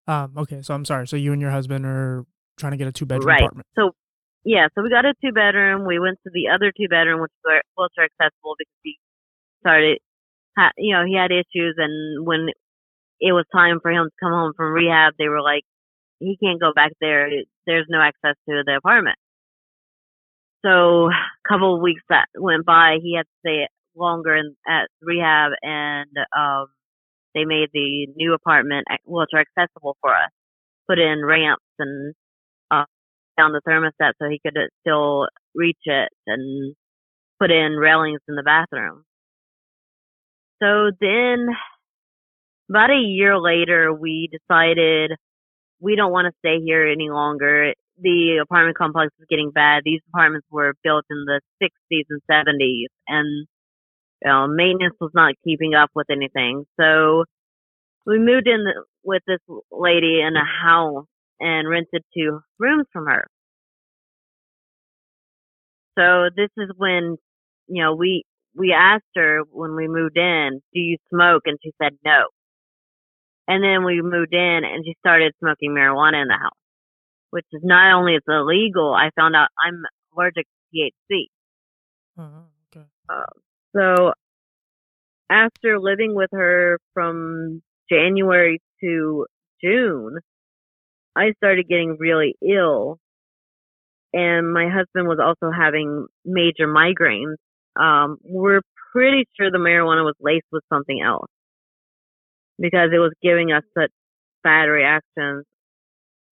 Um. 0.08 0.32
Okay. 0.36 0.62
So 0.62 0.74
I'm 0.74 0.84
sorry. 0.84 1.06
So 1.06 1.16
you 1.16 1.32
and 1.32 1.40
your 1.40 1.50
husband 1.50 1.86
are 1.86 2.24
trying 2.56 2.72
to 2.72 2.78
get 2.78 2.88
a 2.88 2.92
two 2.92 3.06
bedroom 3.06 3.28
right. 3.28 3.40
apartment. 3.40 3.66
So 3.76 3.92
yeah, 4.44 4.68
so 4.74 4.82
we 4.82 4.90
got 4.90 5.04
a 5.04 5.14
two 5.24 5.32
bedroom. 5.32 5.86
We 5.86 5.98
went 5.98 6.18
to 6.24 6.30
the 6.32 6.54
other 6.54 6.70
two 6.70 6.88
bedroom, 6.88 7.20
which 7.20 7.32
was 7.44 7.62
wheelchair 7.76 8.06
accessible 8.06 8.54
because 8.58 8.78
he 8.82 8.98
started, 9.60 9.98
you 10.78 10.94
know, 10.94 11.04
he 11.04 11.16
had 11.16 11.32
issues, 11.32 11.74
and 11.78 12.24
when 12.24 12.46
it 13.18 13.32
was 13.32 13.44
time 13.52 13.80
for 13.82 13.90
him 13.90 14.06
to 14.06 14.16
come 14.22 14.32
home 14.32 14.52
from 14.56 14.72
rehab, 14.72 15.14
they 15.18 15.28
were 15.28 15.42
like, 15.42 15.64
he 16.20 16.38
can't 16.42 16.60
go 16.60 16.72
back 16.74 16.92
there. 17.00 17.28
There's 17.66 17.86
no 17.88 18.00
access 18.00 18.36
to 18.48 18.62
the 18.64 18.76
apartment. 18.76 19.16
So 20.64 21.08
a 21.10 21.48
couple 21.48 21.74
of 21.74 21.82
weeks 21.82 22.02
that 22.08 22.26
went 22.38 22.64
by, 22.64 22.98
he 23.02 23.16
had 23.16 23.24
to 23.24 23.38
stay 23.40 23.66
longer 23.96 24.36
in, 24.36 24.54
at 24.68 24.88
rehab, 25.02 25.52
and 25.62 26.10
um, 26.36 26.66
they 27.34 27.44
made 27.44 27.68
the 27.72 28.06
new 28.14 28.32
apartment 28.32 28.86
wheelchair 29.04 29.40
accessible 29.40 29.96
for 30.00 30.10
us. 30.10 30.30
Put 30.88 30.98
in 30.98 31.24
ramps 31.24 31.64
and 31.80 32.14
down 33.36 33.52
the 33.52 33.60
thermostat 33.66 34.12
so 34.20 34.28
he 34.28 34.40
could 34.44 34.56
uh, 34.56 34.66
still 34.80 35.28
reach 35.54 35.78
it 35.84 36.08
and 36.26 36.74
put 37.40 37.50
in 37.50 37.72
railings 37.72 38.20
in 38.28 38.34
the 38.34 38.42
bathroom. 38.42 39.04
So 40.62 40.90
then 41.00 41.48
about 42.70 42.90
a 42.90 42.98
year 42.98 43.38
later, 43.38 43.92
we 43.92 44.28
decided 44.30 45.12
we 45.80 45.96
don't 45.96 46.12
want 46.12 46.26
to 46.26 46.38
stay 46.38 46.62
here 46.64 46.86
any 46.86 47.10
longer. 47.10 47.74
The 48.00 48.38
apartment 48.42 48.76
complex 48.76 49.12
is 49.20 49.26
getting 49.28 49.50
bad. 49.50 49.82
These 49.84 50.00
apartments 50.08 50.46
were 50.50 50.74
built 50.82 51.04
in 51.10 51.24
the 51.26 51.40
60s 51.62 52.04
and 52.10 52.20
70s 52.30 52.86
and 53.08 53.46
you 54.22 54.30
know, 54.30 54.46
maintenance 54.48 54.96
was 55.00 55.10
not 55.14 55.34
keeping 55.44 55.74
up 55.74 55.90
with 55.94 56.08
anything. 56.10 56.64
So 56.80 57.24
we 58.06 58.18
moved 58.18 58.48
in 58.48 58.64
with 59.04 59.22
this 59.26 59.40
lady 59.70 60.20
in 60.20 60.34
a 60.36 60.44
house 60.44 61.06
and 61.40 61.68
rented 61.68 62.02
two 62.16 62.40
rooms 62.58 62.86
from 62.92 63.06
her. 63.06 63.26
So 65.98 66.28
this 66.34 66.50
is 66.56 66.70
when, 66.76 67.16
you 67.68 67.82
know, 67.82 67.94
we, 67.94 68.24
we 68.54 68.72
asked 68.72 69.04
her 69.16 69.40
when 69.50 69.74
we 69.74 69.88
moved 69.88 70.16
in, 70.16 70.60
do 70.72 70.80
you 70.80 70.96
smoke? 71.10 71.42
And 71.46 71.58
she 71.62 71.72
said 71.82 71.96
no. 72.04 72.26
And 73.48 73.62
then 73.62 73.84
we 73.84 74.02
moved 74.02 74.34
in 74.34 74.60
and 74.64 74.84
she 74.84 74.94
started 74.98 75.32
smoking 75.38 75.70
marijuana 75.70 76.22
in 76.22 76.28
the 76.28 76.38
house, 76.40 76.58
which 77.30 77.46
is 77.52 77.62
not 77.62 77.94
only 77.94 78.14
is 78.14 78.22
illegal, 78.26 78.92
I 78.92 79.10
found 79.18 79.36
out 79.36 79.48
I'm 79.64 79.82
allergic 80.14 80.46
to 80.46 80.90
THC. 81.12 81.26
Uh-huh, 82.18 82.40
okay. 82.74 82.86
Uh, 83.08 83.24
so 83.74 84.12
after 85.30 85.78
living 85.78 86.14
with 86.14 86.30
her 86.32 86.78
from 86.92 87.62
January 87.90 88.60
to 88.82 89.26
June, 89.62 90.18
I 91.16 91.32
started 91.38 91.66
getting 91.68 91.96
really 91.98 92.34
ill. 92.42 92.98
And 94.12 94.52
my 94.52 94.68
husband 94.68 95.08
was 95.08 95.18
also 95.22 95.50
having 95.50 96.06
major 96.24 96.66
migraines. 96.66 97.36
Um, 97.78 98.18
we're 98.22 98.62
pretty 98.92 99.26
sure 99.36 99.50
the 99.50 99.58
marijuana 99.58 100.04
was 100.04 100.14
laced 100.20 100.46
with 100.52 100.62
something 100.72 101.02
else 101.02 101.28
because 102.58 102.90
it 102.94 102.98
was 102.98 103.12
giving 103.22 103.52
us 103.52 103.62
such 103.76 103.90
bad 104.42 104.64
reactions. 104.64 105.44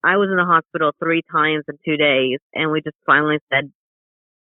I 0.02 0.16
was 0.16 0.28
in 0.30 0.36
the 0.36 0.44
hospital 0.44 0.92
three 1.02 1.22
times 1.30 1.64
in 1.68 1.76
two 1.84 1.96
days, 1.96 2.38
and 2.54 2.70
we 2.70 2.80
just 2.80 2.96
finally 3.06 3.38
said, 3.52 3.70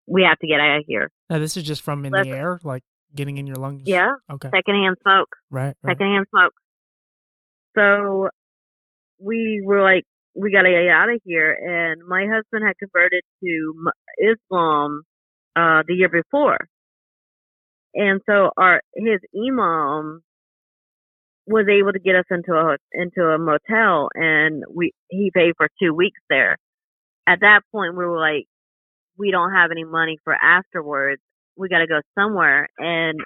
we 0.08 0.24
have 0.24 0.38
to 0.40 0.48
get 0.48 0.60
out 0.60 0.78
of 0.80 0.84
here. 0.88 1.10
Now, 1.30 1.40
this 1.40 1.58
is 1.58 1.64
just 1.64 1.82
from 1.82 2.06
in 2.06 2.12
Let's, 2.12 2.28
the 2.28 2.36
air, 2.36 2.60
like 2.64 2.84
getting 3.14 3.38
in 3.38 3.48
your 3.48 3.56
lungs? 3.56 3.84
Yeah. 3.86 4.12
Okay. 4.32 4.50
Secondhand 4.54 4.98
smoke. 5.02 5.36
Right, 5.50 5.76
right. 5.82 5.92
Secondhand 5.92 6.28
smoke. 6.30 6.54
So 7.76 8.30
we 9.20 9.62
were 9.66 9.82
like, 9.82 10.04
we 10.36 10.52
got 10.52 10.64
to 10.64 10.72
get 10.72 10.90
out 10.90 11.10
of 11.10 11.22
here. 11.26 11.54
And 11.54 12.02
my 12.08 12.26
husband 12.28 12.64
had 12.68 12.78
converted 12.78 13.24
to 13.44 13.74
Islam 14.20 15.04
uh, 15.56 15.84
the 15.88 15.96
year 15.96 16.10
before, 16.10 16.58
and 17.96 18.22
so 18.28 18.52
our 18.58 18.82
his 18.96 19.20
imam 19.36 20.22
was 21.48 21.68
able 21.70 21.94
to 21.94 22.00
get 22.00 22.16
us 22.16 22.26
into 22.30 22.54
a 22.54 22.78
into 22.94 23.22
a 23.22 23.38
motel, 23.38 24.10
and 24.16 24.64
we 24.74 24.92
he 25.10 25.32
paid 25.34 25.54
for 25.58 25.70
two 25.82 25.94
weeks 25.94 26.20
there. 26.30 26.58
At 27.28 27.40
that 27.42 27.62
point, 27.72 27.96
we 27.96 28.06
were 28.06 28.20
like, 28.20 28.46
we 29.18 29.32
don't 29.32 29.54
have 29.54 29.72
any 29.72 29.84
money 29.84 30.18
for 30.24 30.34
afterwards. 30.34 31.22
We 31.58 31.70
got 31.70 31.80
to 31.80 31.88
go 31.88 32.02
somewhere, 32.18 32.68
and 32.78 33.20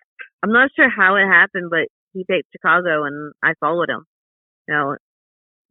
I'm 0.43 0.51
not 0.53 0.69
sure 0.75 0.89
how 0.89 1.15
it 1.15 1.25
happened, 1.25 1.69
but 1.71 1.87
he 2.13 2.25
picked 2.25 2.51
Chicago, 2.51 3.05
and 3.05 3.33
I 3.43 3.53
followed 3.59 3.89
him. 3.89 4.03
You 4.67 4.75
know, 4.75 4.97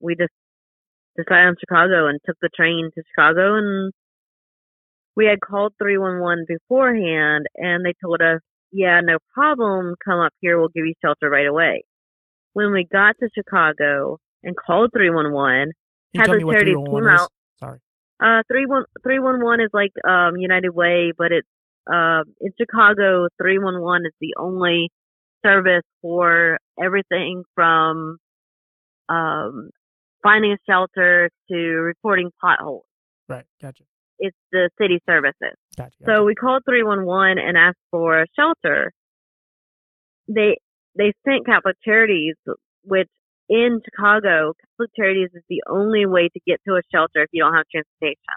we 0.00 0.16
just 0.16 0.32
decided 1.18 1.48
on 1.48 1.56
Chicago 1.58 2.06
and 2.06 2.20
took 2.24 2.36
the 2.40 2.48
train 2.54 2.90
to 2.94 3.02
Chicago 3.10 3.56
and 3.56 3.92
we 5.16 5.26
had 5.26 5.40
called 5.40 5.72
311 5.82 6.46
beforehand 6.46 7.46
and 7.56 7.84
they 7.84 7.92
told 8.00 8.22
us, 8.22 8.40
yeah, 8.70 9.00
no 9.02 9.18
problem. 9.34 9.96
Come 10.04 10.20
up 10.20 10.32
here. 10.40 10.58
We'll 10.58 10.68
give 10.68 10.86
you 10.86 10.94
shelter 11.04 11.28
right 11.28 11.46
away. 11.46 11.82
When 12.52 12.72
we 12.72 12.86
got 12.90 13.16
to 13.20 13.28
Chicago 13.34 14.18
and 14.44 14.54
called 14.56 14.90
311, 14.96 15.72
had 16.14 16.26
the 16.26 16.38
charities 16.38 16.76
came 16.76 17.08
out. 17.08 17.30
Sorry. 17.58 17.78
Uh, 18.20 18.42
311 18.48 19.60
is 19.60 19.70
like, 19.72 19.92
um, 20.08 20.36
United 20.36 20.70
Way, 20.70 21.12
but 21.16 21.32
it's, 21.32 21.48
uh, 21.92 22.22
in 22.40 22.52
Chicago, 22.60 23.28
311 23.42 24.06
is 24.06 24.12
the 24.20 24.34
only 24.38 24.90
service 25.44 25.84
for 26.02 26.58
everything 26.80 27.44
from, 27.54 28.18
um, 29.08 29.70
finding 30.22 30.52
a 30.52 30.58
shelter 30.68 31.30
to 31.50 31.56
reporting 31.56 32.30
potholes. 32.40 32.84
Right. 33.28 33.44
Gotcha. 33.60 33.84
It's 34.18 34.36
the 34.50 34.70
city 34.80 35.00
services. 35.08 35.56
Gotcha. 35.76 35.96
gotcha. 36.00 36.18
So 36.18 36.24
we 36.24 36.34
called 36.34 36.62
311 36.68 37.38
and 37.38 37.56
asked 37.56 37.78
for 37.90 38.22
a 38.22 38.26
shelter. 38.34 38.92
They, 40.28 40.58
they 40.96 41.12
sent 41.24 41.46
Catholic 41.46 41.76
Charities, 41.84 42.34
which 42.82 43.08
in 43.48 43.80
Chicago, 43.84 44.52
Catholic 44.60 44.90
Charities 44.96 45.30
is 45.34 45.42
the 45.48 45.62
only 45.68 46.04
way 46.04 46.28
to 46.28 46.40
get 46.46 46.60
to 46.66 46.74
a 46.74 46.82
shelter 46.92 47.22
if 47.22 47.28
you 47.32 47.42
don't 47.42 47.54
have 47.54 47.66
transportation. 47.70 48.36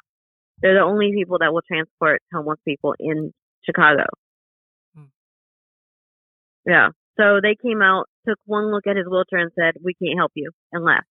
They're 0.61 0.75
the 0.75 0.85
only 0.85 1.11
people 1.13 1.39
that 1.39 1.51
will 1.51 1.63
transport 1.67 2.21
homeless 2.31 2.59
people 2.65 2.95
in 2.99 3.33
Chicago. 3.65 4.05
Hmm. 4.95 5.11
Yeah. 6.65 6.89
So 7.17 7.39
they 7.41 7.55
came 7.61 7.81
out, 7.81 8.05
took 8.27 8.37
one 8.45 8.71
look 8.71 8.87
at 8.87 8.95
his 8.95 9.05
wheelchair 9.05 9.39
and 9.39 9.51
said, 9.57 9.81
"We 9.83 9.93
can't 9.95 10.17
help 10.17 10.31
you," 10.35 10.51
and 10.71 10.85
left. 10.85 11.07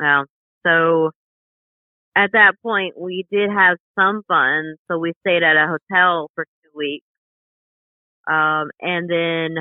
Yeah. 0.00 0.24
So 0.66 1.10
at 2.16 2.32
that 2.32 2.54
point, 2.62 2.94
we 2.98 3.26
did 3.30 3.50
have 3.50 3.78
some 3.98 4.22
funds, 4.28 4.78
so 4.90 4.98
we 4.98 5.12
stayed 5.20 5.42
at 5.42 5.56
a 5.56 5.66
hotel 5.66 6.30
for 6.34 6.44
two 6.44 6.70
weeks. 6.76 7.06
Um, 8.28 8.70
and 8.80 9.08
then 9.10 9.56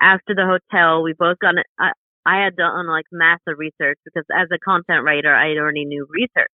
after 0.00 0.34
the 0.34 0.46
hotel, 0.46 1.02
we 1.02 1.14
both 1.18 1.38
got. 1.38 1.54
I, 1.78 1.92
I 2.26 2.42
had 2.44 2.56
done 2.56 2.86
like 2.88 3.04
massive 3.12 3.58
research 3.58 3.98
because 4.04 4.24
as 4.34 4.48
a 4.52 4.58
content 4.58 5.04
writer, 5.04 5.34
I 5.34 5.56
already 5.56 5.84
knew 5.84 6.06
research. 6.10 6.50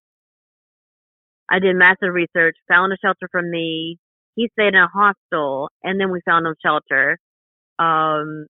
I 1.51 1.59
did 1.59 1.77
massive 1.77 2.13
research, 2.15 2.57
found 2.69 2.93
a 2.93 2.97
shelter 3.03 3.29
for 3.31 3.43
me. 3.43 3.99
He 4.37 4.49
stayed 4.53 4.75
in 4.75 4.81
a 4.81 4.89
hostel, 4.89 5.71
and 5.83 6.01
then 6.01 6.11
we 6.11 6.21
found 6.25 6.47
him 6.47 6.55
shelter. 6.65 7.19
Um, 7.79 8.47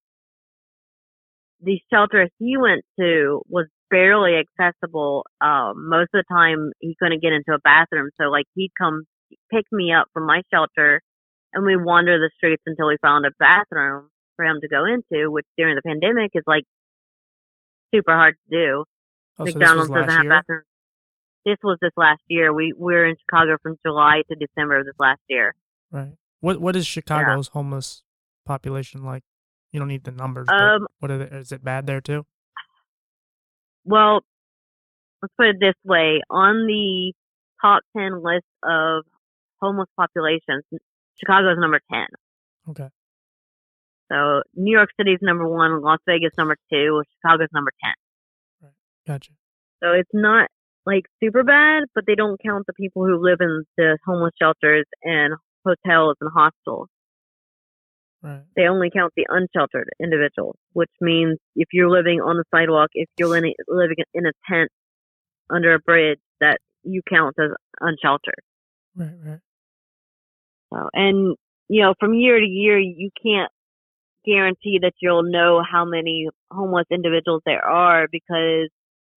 the 1.62 1.80
shelter 1.92 2.28
he 2.38 2.56
went 2.56 2.82
to 2.98 3.42
was 3.48 3.66
barely 3.90 4.36
accessible. 4.36 5.24
Um, 5.40 5.88
most 5.88 6.10
of 6.14 6.22
the 6.22 6.34
time 6.34 6.72
he 6.80 6.96
couldn't 7.00 7.22
get 7.22 7.32
into 7.32 7.52
a 7.52 7.58
bathroom. 7.62 8.10
So 8.20 8.28
like 8.28 8.46
he'd 8.54 8.72
come 8.78 9.04
pick 9.52 9.64
me 9.72 9.92
up 9.92 10.06
from 10.12 10.26
my 10.26 10.42
shelter 10.52 11.02
and 11.52 11.64
we 11.64 11.76
wander 11.76 12.18
the 12.18 12.30
streets 12.36 12.62
until 12.66 12.88
we 12.88 12.96
found 13.02 13.26
a 13.26 13.30
bathroom 13.38 14.08
for 14.36 14.44
him 14.44 14.60
to 14.60 14.68
go 14.68 14.84
into, 14.84 15.30
which 15.30 15.46
during 15.58 15.74
the 15.74 15.82
pandemic 15.82 16.30
is 16.34 16.44
like 16.46 16.64
super 17.94 18.12
hard 18.12 18.36
to 18.50 18.56
do. 18.56 18.84
Oh, 19.38 19.44
so 19.44 19.52
McDonald's 19.52 19.90
doesn't 19.90 20.10
have 20.10 20.22
year? 20.24 20.30
bathrooms. 20.30 20.64
This 21.44 21.56
was 21.64 21.78
this 21.80 21.92
last 21.96 22.20
year. 22.28 22.52
We, 22.52 22.72
we 22.76 22.94
were 22.94 23.06
in 23.06 23.16
Chicago 23.20 23.56
from 23.62 23.76
July 23.84 24.22
to 24.30 24.36
December 24.36 24.80
of 24.80 24.86
this 24.86 24.94
last 24.98 25.20
year. 25.28 25.54
Right. 25.90 26.12
What 26.40 26.60
What 26.60 26.76
is 26.76 26.86
Chicago's 26.86 27.48
homeless 27.48 28.02
population 28.44 29.04
like? 29.04 29.24
You 29.72 29.78
don't 29.78 29.88
need 29.88 30.04
the 30.04 30.10
numbers. 30.10 30.48
Um, 30.52 30.86
what 30.98 31.10
are 31.10 31.18
they, 31.18 31.36
is 31.36 31.52
it 31.52 31.64
bad 31.64 31.86
there 31.86 32.00
too? 32.00 32.26
Well, 33.90 34.20
let's 35.20 35.34
put 35.36 35.48
it 35.48 35.56
this 35.60 35.74
way: 35.84 36.20
on 36.30 36.66
the 36.66 37.12
top 37.60 37.82
ten 37.96 38.22
list 38.22 38.46
of 38.62 39.04
homeless 39.60 39.88
populations, 39.98 40.64
Chicago's 41.16 41.58
number 41.58 41.80
ten. 41.92 42.06
Okay. 42.68 42.88
So 44.12 44.42
New 44.54 44.72
York 44.72 44.90
City's 44.96 45.18
number 45.22 45.48
one, 45.48 45.82
Las 45.82 45.98
Vegas 46.06 46.32
number 46.38 46.56
two, 46.72 47.02
Chicago's 47.16 47.48
number 47.52 47.72
ten. 47.82 48.70
Gotcha. 49.06 49.32
So 49.82 49.90
it's 49.92 50.10
not 50.12 50.48
like 50.86 51.04
super 51.22 51.42
bad, 51.42 51.84
but 51.94 52.04
they 52.06 52.14
don't 52.14 52.40
count 52.40 52.66
the 52.66 52.72
people 52.74 53.04
who 53.04 53.18
live 53.20 53.38
in 53.40 53.64
the 53.76 53.98
homeless 54.06 54.32
shelters 54.40 54.86
and 55.02 55.34
hotels 55.66 56.16
and 56.20 56.30
hostels. 56.32 56.88
Right. 58.22 58.42
They 58.54 58.64
only 58.64 58.90
count 58.90 59.12
the 59.16 59.26
unsheltered 59.28 59.88
individuals, 60.00 60.56
which 60.72 60.90
means 61.00 61.38
if 61.56 61.68
you're 61.72 61.90
living 61.90 62.20
on 62.20 62.36
the 62.36 62.44
sidewalk, 62.54 62.90
if 62.92 63.08
you're 63.16 63.28
living 63.28 63.54
living 63.66 63.96
in 64.12 64.26
a 64.26 64.32
tent 64.50 64.70
under 65.48 65.74
a 65.74 65.78
bridge, 65.78 66.18
that 66.40 66.58
you 66.82 67.00
count 67.08 67.34
as 67.38 67.50
unsheltered. 67.80 68.42
Right. 68.94 69.10
Right. 69.24 69.38
So, 70.72 70.88
and 70.92 71.36
you 71.68 71.82
know, 71.82 71.94
from 71.98 72.14
year 72.14 72.38
to 72.38 72.46
year, 72.46 72.78
you 72.78 73.10
can't 73.22 73.50
guarantee 74.24 74.80
that 74.82 74.92
you'll 75.00 75.22
know 75.22 75.62
how 75.68 75.84
many 75.84 76.28
homeless 76.50 76.86
individuals 76.90 77.42
there 77.46 77.64
are 77.64 78.06
because 78.10 78.68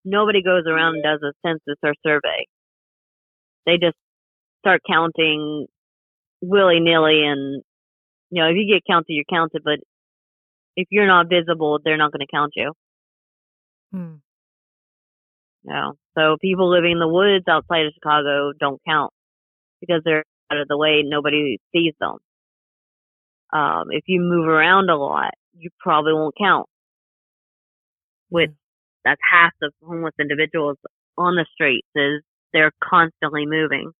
nobody 0.04 0.42
goes 0.42 0.64
around 0.66 0.94
and 0.94 1.02
does 1.02 1.20
a 1.22 1.32
census 1.46 1.78
or 1.82 1.94
survey. 2.06 2.46
They 3.66 3.76
just 3.78 3.96
start 4.60 4.80
counting 4.88 5.66
willy 6.40 6.80
nilly, 6.80 7.22
and 7.24 7.62
you 8.34 8.42
know, 8.42 8.48
if 8.48 8.56
you 8.56 8.66
get 8.66 8.82
counted, 8.84 9.10
you're 9.10 9.24
counted. 9.30 9.62
But 9.64 9.78
if 10.76 10.88
you're 10.90 11.06
not 11.06 11.28
visible, 11.28 11.78
they're 11.82 11.96
not 11.96 12.10
going 12.10 12.26
to 12.26 12.30
count 12.30 12.52
you. 12.56 12.72
Hmm. 13.92 14.14
Know, 15.62 15.94
so 16.14 16.36
people 16.40 16.68
living 16.68 16.92
in 16.92 16.98
the 16.98 17.08
woods 17.08 17.44
outside 17.48 17.86
of 17.86 17.92
Chicago 17.94 18.52
don't 18.58 18.80
count 18.86 19.12
because 19.80 20.02
they're 20.04 20.24
out 20.52 20.60
of 20.60 20.68
the 20.68 20.76
way. 20.76 21.02
Nobody 21.04 21.58
sees 21.72 21.94
them. 22.00 22.18
Um, 23.52 23.84
if 23.90 24.02
you 24.08 24.20
move 24.20 24.48
around 24.48 24.90
a 24.90 24.96
lot, 24.96 25.32
you 25.56 25.70
probably 25.78 26.12
won't 26.12 26.34
count. 26.36 26.66
With 28.30 28.50
that's 29.04 29.20
half 29.32 29.52
the 29.60 29.70
homeless 29.82 30.14
individuals 30.20 30.76
on 31.16 31.36
the 31.36 31.46
streets 31.54 31.88
is 31.94 32.22
they're 32.52 32.72
constantly 32.82 33.46
moving. 33.46 33.92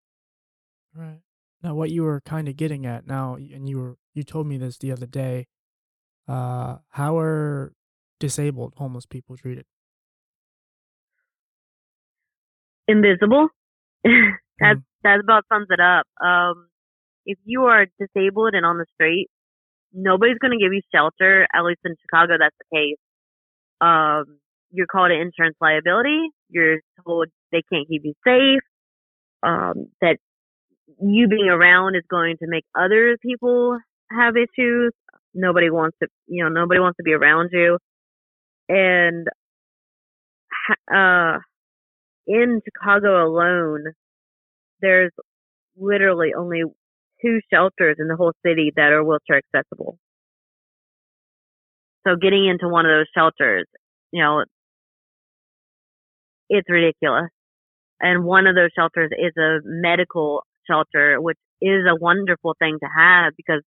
Right. 0.92 1.20
Now, 1.62 1.74
what 1.76 1.90
you 1.90 2.02
were 2.02 2.20
kind 2.20 2.48
of 2.48 2.56
getting 2.56 2.84
at 2.84 3.06
now, 3.06 3.36
and 3.36 3.68
you 3.68 3.78
were 3.78 3.96
you 4.14 4.22
told 4.24 4.46
me 4.46 4.58
this 4.58 4.78
the 4.78 4.92
other 4.92 5.06
day. 5.06 5.46
Uh, 6.28 6.78
how 6.90 7.18
are 7.18 7.72
disabled 8.20 8.74
homeless 8.76 9.06
people 9.06 9.36
treated? 9.36 9.66
Invisible. 12.88 13.48
that 14.04 14.76
Mm. 14.76 14.84
that 15.02 15.20
about 15.20 15.44
sums 15.52 15.68
it 15.70 15.80
up. 15.80 16.06
Um, 16.24 16.68
if 17.26 17.38
you 17.44 17.64
are 17.64 17.86
disabled 17.98 18.54
and 18.54 18.66
on 18.66 18.78
the 18.78 18.86
street, 18.94 19.28
nobody's 19.92 20.38
going 20.38 20.52
to 20.52 20.62
give 20.62 20.72
you 20.72 20.82
shelter. 20.94 21.46
At 21.54 21.64
least 21.64 21.80
in 21.84 21.94
Chicago, 22.02 22.34
that's 22.38 22.56
the 22.58 22.76
case. 22.76 22.98
Um, 23.80 24.38
you're 24.72 24.86
called 24.86 25.10
an 25.12 25.20
insurance 25.20 25.56
liability. 25.60 26.28
You're 26.50 26.80
told 27.04 27.28
they 27.52 27.62
can't 27.72 27.88
keep 27.88 28.02
you 28.04 28.14
safe. 28.26 28.62
Um, 29.42 29.88
that 30.00 30.18
you 31.00 31.28
being 31.28 31.48
around 31.48 31.96
is 31.96 32.04
going 32.10 32.36
to 32.38 32.46
make 32.48 32.64
other 32.78 33.16
people 33.22 33.78
have 34.14 34.34
issues. 34.36 34.92
Nobody 35.34 35.70
wants 35.70 35.96
to, 36.02 36.08
you 36.26 36.44
know, 36.44 36.50
nobody 36.50 36.80
wants 36.80 36.96
to 36.98 37.02
be 37.02 37.12
around 37.12 37.50
you. 37.52 37.78
And, 38.68 39.26
uh, 40.94 41.38
in 42.26 42.60
Chicago 42.64 43.26
alone, 43.26 43.84
there's 44.80 45.12
literally 45.76 46.32
only 46.36 46.62
two 47.22 47.40
shelters 47.52 47.96
in 47.98 48.08
the 48.08 48.16
whole 48.16 48.32
city 48.46 48.72
that 48.76 48.92
are 48.92 49.04
wheelchair 49.04 49.38
accessible. 49.54 49.98
So 52.06 52.16
getting 52.16 52.46
into 52.46 52.68
one 52.68 52.86
of 52.86 52.90
those 52.90 53.06
shelters, 53.14 53.66
you 54.12 54.22
know, 54.22 54.44
it's 56.48 56.68
ridiculous. 56.68 57.30
And 58.00 58.24
one 58.24 58.46
of 58.46 58.54
those 58.54 58.70
shelters 58.76 59.10
is 59.12 59.32
a 59.38 59.58
medical 59.64 60.44
shelter, 60.70 61.20
which 61.20 61.38
is 61.60 61.84
a 61.88 61.96
wonderful 61.96 62.54
thing 62.58 62.78
to 62.82 62.88
have 62.96 63.32
because 63.36 63.62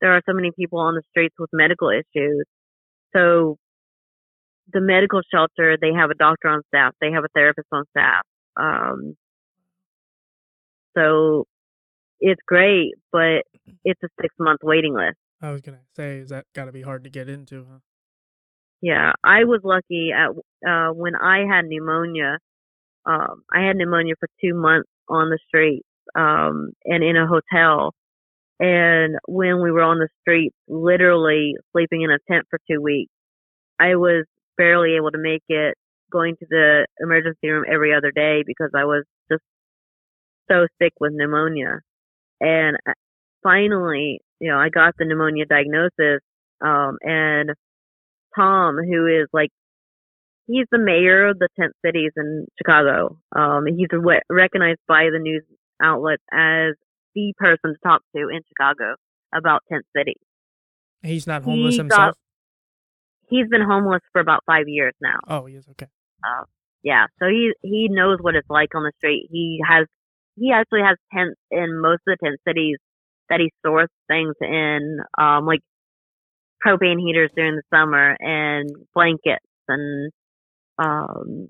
there 0.00 0.12
are 0.12 0.22
so 0.28 0.34
many 0.34 0.50
people 0.56 0.78
on 0.78 0.94
the 0.94 1.02
streets 1.10 1.34
with 1.38 1.50
medical 1.52 1.90
issues. 1.90 2.44
So 3.14 3.58
the 4.72 4.80
medical 4.80 5.20
shelter, 5.32 5.76
they 5.80 5.92
have 5.92 6.10
a 6.10 6.14
doctor 6.14 6.48
on 6.48 6.62
staff, 6.68 6.94
they 7.00 7.10
have 7.12 7.24
a 7.24 7.28
therapist 7.34 7.68
on 7.72 7.84
staff. 7.90 8.22
Um, 8.56 9.16
so 10.96 11.46
it's 12.20 12.40
great, 12.46 12.94
but 13.12 13.42
it's 13.84 14.00
a 14.02 14.08
six 14.20 14.34
month 14.38 14.60
waiting 14.62 14.94
list. 14.94 15.16
I 15.42 15.50
was 15.50 15.60
gonna 15.60 15.80
say, 15.96 16.18
is 16.18 16.28
that 16.28 16.46
got 16.54 16.66
to 16.66 16.72
be 16.72 16.82
hard 16.82 17.04
to 17.04 17.10
get 17.10 17.28
into, 17.28 17.66
huh? 17.70 17.78
Yeah, 18.82 19.12
I 19.24 19.44
was 19.44 19.60
lucky 19.64 20.10
at 20.12 20.30
uh 20.68 20.92
when 20.92 21.14
I 21.16 21.44
had 21.50 21.66
pneumonia. 21.66 22.38
Um, 23.06 23.42
I 23.52 23.66
had 23.66 23.76
pneumonia 23.76 24.14
for 24.20 24.28
two 24.42 24.54
months 24.54 24.88
on 25.08 25.30
the 25.30 25.38
streets, 25.48 25.86
um, 26.14 26.72
and 26.84 27.02
in 27.02 27.16
a 27.16 27.26
hotel. 27.26 27.94
And 28.60 29.16
when 29.26 29.62
we 29.62 29.72
were 29.72 29.82
on 29.82 29.98
the 29.98 30.08
streets, 30.20 30.54
literally 30.68 31.54
sleeping 31.72 32.02
in 32.02 32.10
a 32.10 32.18
tent 32.30 32.44
for 32.50 32.60
two 32.70 32.82
weeks, 32.82 33.10
I 33.80 33.96
was 33.96 34.26
barely 34.58 34.96
able 34.96 35.10
to 35.12 35.18
make 35.18 35.42
it 35.48 35.74
going 36.12 36.36
to 36.36 36.46
the 36.50 36.86
emergency 37.00 37.48
room 37.48 37.64
every 37.72 37.94
other 37.94 38.12
day 38.12 38.42
because 38.46 38.70
I 38.76 38.84
was 38.84 39.04
just 39.32 39.42
so 40.50 40.66
sick 40.80 40.92
with 41.00 41.12
pneumonia. 41.14 41.80
And 42.40 42.76
uh, 42.86 42.92
finally, 43.42 44.20
you 44.40 44.50
know, 44.50 44.58
I 44.58 44.68
got 44.68 44.94
the 44.98 45.06
pneumonia 45.06 45.46
diagnosis, 45.46 46.20
um, 46.60 46.98
and 47.02 47.50
Tom, 48.36 48.76
who 48.76 49.06
is 49.06 49.28
like, 49.32 49.50
he's 50.46 50.66
the 50.70 50.78
mayor 50.78 51.28
of 51.28 51.38
the 51.38 51.48
tent 51.58 51.72
cities 51.84 52.12
in 52.16 52.46
Chicago. 52.58 53.18
Um, 53.34 53.64
he's 53.66 53.88
re- 53.92 54.20
recognized 54.28 54.80
by 54.86 55.08
the 55.12 55.18
news 55.18 55.44
outlets 55.82 56.22
as 56.32 56.74
the 57.14 57.32
person 57.38 57.74
to 57.74 57.76
talk 57.84 58.02
to 58.16 58.28
in 58.28 58.40
Chicago 58.48 58.94
about 59.34 59.62
tent 59.70 59.84
cities. 59.96 60.20
He's 61.02 61.26
not 61.26 61.42
homeless 61.42 61.74
He 61.74 61.78
himself. 61.78 62.00
got- 62.14 62.16
He's 63.28 63.48
been 63.48 63.62
homeless 63.62 64.02
for 64.12 64.20
about 64.20 64.42
five 64.44 64.66
years 64.66 64.92
now. 65.00 65.18
Oh, 65.28 65.46
he 65.46 65.54
is 65.54 65.66
okay. 65.70 65.86
Yeah, 66.82 67.06
so 67.20 67.28
he 67.28 67.52
he 67.62 67.88
knows 67.90 68.18
what 68.20 68.34
it's 68.34 68.48
like 68.50 68.74
on 68.74 68.82
the 68.82 68.92
street. 68.98 69.28
He 69.30 69.60
has 69.68 69.86
he 70.36 70.50
actually 70.52 70.80
has 70.80 70.96
tents 71.14 71.38
in 71.50 71.80
most 71.80 72.00
of 72.08 72.16
the 72.18 72.26
tent 72.26 72.40
cities 72.48 72.78
that 73.28 73.38
he 73.38 73.52
stores 73.60 73.88
things 74.08 74.34
in. 74.40 74.98
Um, 75.18 75.44
like 75.46 75.60
propane 76.66 76.98
heaters 76.98 77.30
during 77.36 77.56
the 77.56 77.62
summer 77.72 78.16
and 78.18 78.68
blankets 78.94 79.44
and 79.68 80.10
um, 80.78 81.48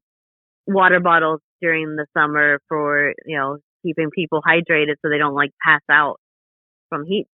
water 0.67 1.01
bottles 1.01 1.41
during 1.63 1.97
the 1.97 2.07
summer 2.17 2.59
for 2.69 3.15
you 3.25 3.39
know 3.39 3.59
keeping 3.83 4.11
people 4.14 4.43
hydrated 4.47 4.95
so 5.03 5.11
they 5.11 5.18
don't 5.18 5.35
like 5.35 5.51
pass 5.64 5.81
out 5.91 6.16
from 6.89 7.05
heat 7.07 7.26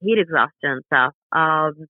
heat 0.00 0.18
exhaustion 0.18 0.50
and 0.62 0.82
stuff. 0.86 1.12
Um, 1.32 1.86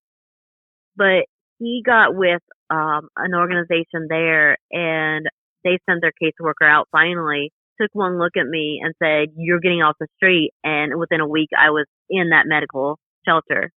but 0.97 1.27
he 1.59 1.83
got 1.85 2.15
with 2.15 2.43
um, 2.71 3.09
an 3.17 3.35
organization 3.35 4.07
there 4.09 4.57
and 4.71 5.27
they 5.65 5.79
sent 5.89 6.01
their 6.01 6.13
caseworker 6.23 6.69
out 6.69 6.89
finally 6.91 7.53
took 7.81 7.91
one 7.93 8.19
look 8.19 8.33
at 8.37 8.47
me 8.47 8.81
and 8.83 8.95
said 9.03 9.35
you're 9.37 9.61
getting 9.61 9.83
off 9.83 9.97
the 10.01 10.07
street 10.17 10.53
and 10.63 10.99
within 10.99 11.21
a 11.21 11.27
week 11.27 11.49
i 11.59 11.71
was 11.71 11.87
in 12.11 12.31
that 12.31 12.45
medical 12.47 12.99
shelter. 13.27 13.71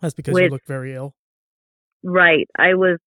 That's 0.00 0.14
because 0.14 0.34
Which, 0.34 0.44
you 0.44 0.50
look 0.50 0.66
very 0.66 0.94
ill. 0.94 1.14
Right. 2.02 2.46
I 2.58 2.74
was 2.74 2.98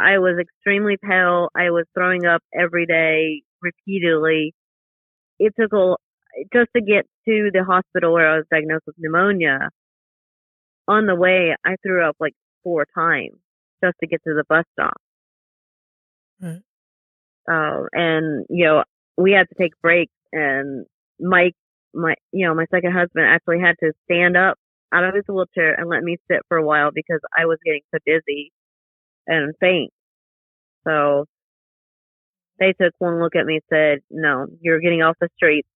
i 0.00 0.18
was 0.18 0.38
extremely 0.40 0.96
pale. 1.02 1.48
I 1.54 1.70
was 1.70 1.84
throwing 1.94 2.24
up 2.24 2.42
every 2.54 2.86
day 2.86 3.42
repeatedly 3.62 4.54
it 5.38 5.52
took 5.58 5.72
a 5.72 5.94
just 6.52 6.70
to 6.74 6.82
get 6.82 7.06
to 7.26 7.50
the 7.52 7.64
hospital 7.64 8.12
where 8.12 8.30
i 8.30 8.36
was 8.36 8.46
diagnosed 8.50 8.84
with 8.86 8.96
pneumonia 8.98 9.70
on 10.88 11.06
the 11.06 11.14
way 11.14 11.54
i 11.64 11.76
threw 11.84 12.04
up 12.06 12.16
like 12.20 12.34
four 12.62 12.86
times 12.94 13.36
just 13.82 13.96
to 14.00 14.06
get 14.06 14.20
to 14.24 14.34
the 14.34 14.44
bus 14.48 14.64
stop 14.72 14.96
Right. 16.42 16.62
Uh, 17.50 17.84
and 17.92 18.46
you 18.50 18.64
know, 18.66 18.84
we 19.16 19.32
had 19.32 19.48
to 19.48 19.54
take 19.60 19.72
breaks, 19.80 20.12
and 20.32 20.86
Mike, 21.20 21.54
my 21.94 22.14
you 22.32 22.46
know, 22.46 22.54
my 22.54 22.66
second 22.74 22.92
husband 22.92 23.26
actually 23.26 23.60
had 23.60 23.76
to 23.80 23.92
stand 24.04 24.36
up 24.36 24.58
out 24.92 25.04
of 25.04 25.14
his 25.14 25.24
wheelchair 25.28 25.74
and 25.74 25.88
let 25.88 26.02
me 26.02 26.18
sit 26.30 26.40
for 26.48 26.56
a 26.56 26.64
while 26.66 26.90
because 26.92 27.20
I 27.36 27.46
was 27.46 27.58
getting 27.64 27.82
so 27.92 27.98
dizzy 28.04 28.52
and 29.26 29.54
faint. 29.60 29.92
So 30.86 31.26
they 32.58 32.74
took 32.80 32.94
one 32.98 33.20
look 33.20 33.36
at 33.36 33.46
me 33.46 33.54
and 33.54 33.62
said, 33.70 33.98
"No, 34.10 34.46
you're 34.60 34.80
getting 34.80 35.02
off 35.02 35.16
the 35.20 35.28
streets. 35.36 35.68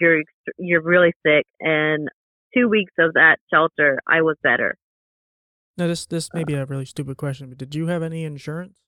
You're 0.00 0.22
you're 0.58 0.82
really 0.82 1.12
sick." 1.26 1.46
And 1.60 2.08
two 2.54 2.68
weeks 2.68 2.92
of 2.98 3.14
that 3.14 3.38
shelter, 3.52 3.98
I 4.06 4.22
was 4.22 4.36
better. 4.42 4.76
Now, 5.76 5.86
this 5.86 6.06
this 6.06 6.28
may 6.34 6.44
be 6.44 6.54
a 6.54 6.66
really 6.66 6.84
stupid 6.84 7.16
question, 7.16 7.48
but 7.48 7.58
did 7.58 7.74
you 7.74 7.86
have 7.86 8.02
any 8.02 8.24
insurance? 8.24 8.80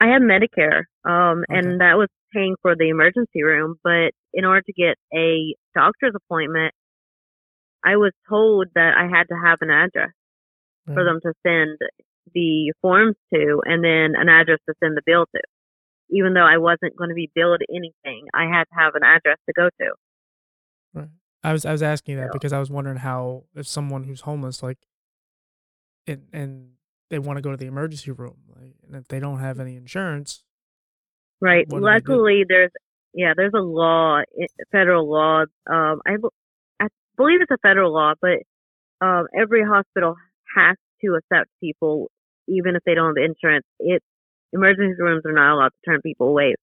I 0.00 0.08
had 0.08 0.20
Medicare, 0.20 0.84
um, 1.04 1.44
okay. 1.48 1.58
and 1.58 1.80
that 1.80 1.96
was 1.96 2.08
paying 2.34 2.56
for 2.60 2.76
the 2.76 2.90
emergency 2.90 3.42
room. 3.42 3.76
But 3.82 4.12
in 4.34 4.44
order 4.44 4.62
to 4.62 4.72
get 4.72 4.96
a 5.14 5.54
doctor's 5.74 6.14
appointment, 6.14 6.74
I 7.84 7.96
was 7.96 8.12
told 8.28 8.66
that 8.74 8.94
I 8.96 9.04
had 9.04 9.24
to 9.28 9.36
have 9.42 9.58
an 9.60 9.70
address 9.70 10.10
right. 10.86 10.94
for 10.94 11.04
them 11.04 11.20
to 11.22 11.32
send 11.46 11.78
the 12.34 12.72
forms 12.82 13.16
to, 13.32 13.62
and 13.64 13.82
then 13.84 14.20
an 14.20 14.28
address 14.28 14.58
to 14.68 14.74
send 14.82 14.96
the 14.96 15.02
bill 15.06 15.26
to. 15.34 15.40
Even 16.10 16.34
though 16.34 16.46
I 16.46 16.58
wasn't 16.58 16.96
going 16.96 17.10
to 17.10 17.14
be 17.14 17.30
billed 17.34 17.62
anything, 17.68 18.26
I 18.32 18.44
had 18.44 18.64
to 18.64 18.74
have 18.78 18.94
an 18.94 19.02
address 19.02 19.38
to 19.46 19.52
go 19.54 19.68
to. 19.80 19.90
Right. 20.94 21.08
I 21.42 21.52
was 21.52 21.64
I 21.64 21.72
was 21.72 21.82
asking 21.82 22.16
that 22.16 22.28
so. 22.28 22.32
because 22.32 22.52
I 22.52 22.58
was 22.58 22.70
wondering 22.70 22.98
how 22.98 23.44
if 23.54 23.66
someone 23.66 24.04
who's 24.04 24.22
homeless, 24.22 24.62
like, 24.62 24.78
and 26.06 26.26
and 26.32 26.70
they 27.10 27.18
want 27.18 27.38
to 27.38 27.42
go 27.42 27.50
to 27.50 27.56
the 27.56 27.66
emergency 27.66 28.10
room, 28.10 28.36
like, 28.60 28.74
and 28.86 28.96
if 28.96 29.08
they 29.08 29.20
don't 29.20 29.38
have 29.38 29.60
any 29.60 29.76
insurance, 29.76 30.44
right? 31.40 31.66
Luckily, 31.70 32.44
there's 32.48 32.70
yeah, 33.14 33.32
there's 33.36 33.54
a 33.54 33.60
law, 33.60 34.20
federal 34.72 35.10
law. 35.10 35.44
Um, 35.70 36.00
I 36.06 36.16
I 36.80 36.88
believe 37.16 37.40
it's 37.40 37.50
a 37.50 37.58
federal 37.58 37.92
law, 37.92 38.14
but 38.20 38.38
um, 39.00 39.26
every 39.38 39.64
hospital 39.64 40.16
has 40.56 40.76
to 41.02 41.14
accept 41.14 41.50
people, 41.60 42.10
even 42.48 42.76
if 42.76 42.82
they 42.84 42.94
don't 42.94 43.16
have 43.16 43.24
insurance. 43.24 43.64
It 43.78 44.02
emergency 44.52 45.00
rooms 45.00 45.22
are 45.24 45.32
not 45.32 45.54
allowed 45.54 45.68
to 45.70 45.90
turn 45.90 46.00
people 46.02 46.28
away. 46.28 46.54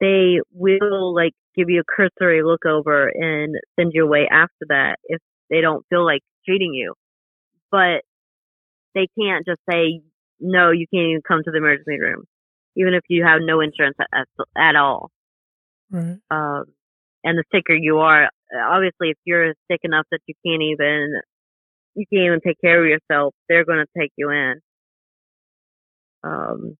They 0.00 0.40
will 0.52 1.14
like 1.14 1.32
give 1.56 1.70
you 1.70 1.80
a 1.80 1.84
cursory 1.84 2.42
look 2.42 2.66
over 2.66 3.08
and 3.08 3.56
send 3.78 3.92
you 3.94 4.04
away 4.04 4.28
after 4.30 4.66
that 4.68 4.96
if 5.04 5.20
they 5.48 5.60
don't 5.60 5.84
feel 5.88 6.04
like 6.04 6.20
treating 6.46 6.74
you. 6.74 6.94
But 7.70 8.02
they 8.94 9.08
can't 9.18 9.46
just 9.46 9.60
say, 9.70 10.02
no, 10.40 10.70
you 10.70 10.86
can't 10.92 11.08
even 11.08 11.22
come 11.26 11.42
to 11.44 11.50
the 11.50 11.58
emergency 11.58 11.98
room, 12.00 12.24
even 12.76 12.94
if 12.94 13.02
you 13.08 13.24
have 13.24 13.40
no 13.42 13.60
insurance 13.60 13.96
at, 14.12 14.26
at 14.56 14.76
all. 14.76 15.10
Right. 15.90 16.18
Um, 16.30 16.64
and 17.24 17.38
the 17.38 17.44
sicker 17.52 17.74
you 17.74 17.98
are, 17.98 18.28
obviously, 18.54 19.10
if 19.10 19.18
you're 19.24 19.54
sick 19.70 19.80
enough 19.82 20.06
that 20.10 20.20
you 20.26 20.34
can't 20.46 20.62
even, 20.62 21.20
you 21.94 22.04
can't 22.12 22.26
even 22.26 22.40
take 22.46 22.60
care 22.60 22.82
of 22.82 22.88
yourself, 22.88 23.34
they're 23.48 23.64
going 23.64 23.84
to 23.84 24.00
take 24.00 24.12
you 24.16 24.30
in. 24.30 24.60
Um, 26.22 26.76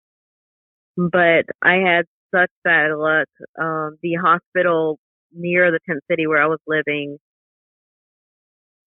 but 0.96 1.44
I 1.62 1.74
had 1.84 2.06
such 2.34 2.50
bad 2.64 2.92
luck. 2.96 3.28
Um, 3.60 3.98
the 4.02 4.14
hospital 4.14 4.98
near 5.32 5.70
the 5.70 5.80
tent 5.88 6.00
city 6.10 6.26
where 6.26 6.42
I 6.42 6.46
was 6.46 6.58
living 6.66 7.18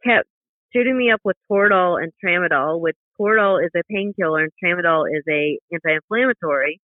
kept 0.03 0.27
shooting 0.73 0.97
me 0.97 1.11
up 1.11 1.21
with 1.23 1.35
Toradol 1.51 2.01
and 2.01 2.11
Tramadol, 2.23 2.79
which 2.79 2.95
Toradol 3.19 3.63
is 3.63 3.71
a 3.75 3.83
painkiller 3.91 4.43
and 4.43 4.51
Tramadol 4.63 5.05
is 5.09 5.23
a 5.29 5.59
anti-inflammatory, 5.71 6.79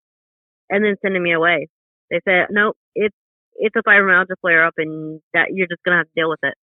and 0.69 0.83
then 0.83 0.95
sending 1.01 1.23
me 1.23 1.33
away. 1.33 1.67
They 2.11 2.19
said, 2.27 2.47
nope, 2.51 2.75
it's 2.95 3.15
it's 3.55 3.75
a 3.75 3.83
fibromyalgia 3.87 4.35
flare 4.41 4.65
up, 4.65 4.73
and 4.77 5.21
that 5.33 5.47
you're 5.51 5.67
just 5.67 5.83
gonna 5.83 5.97
have 5.97 6.07
to 6.07 6.11
deal 6.15 6.29
with 6.29 6.39
it. 6.43 6.55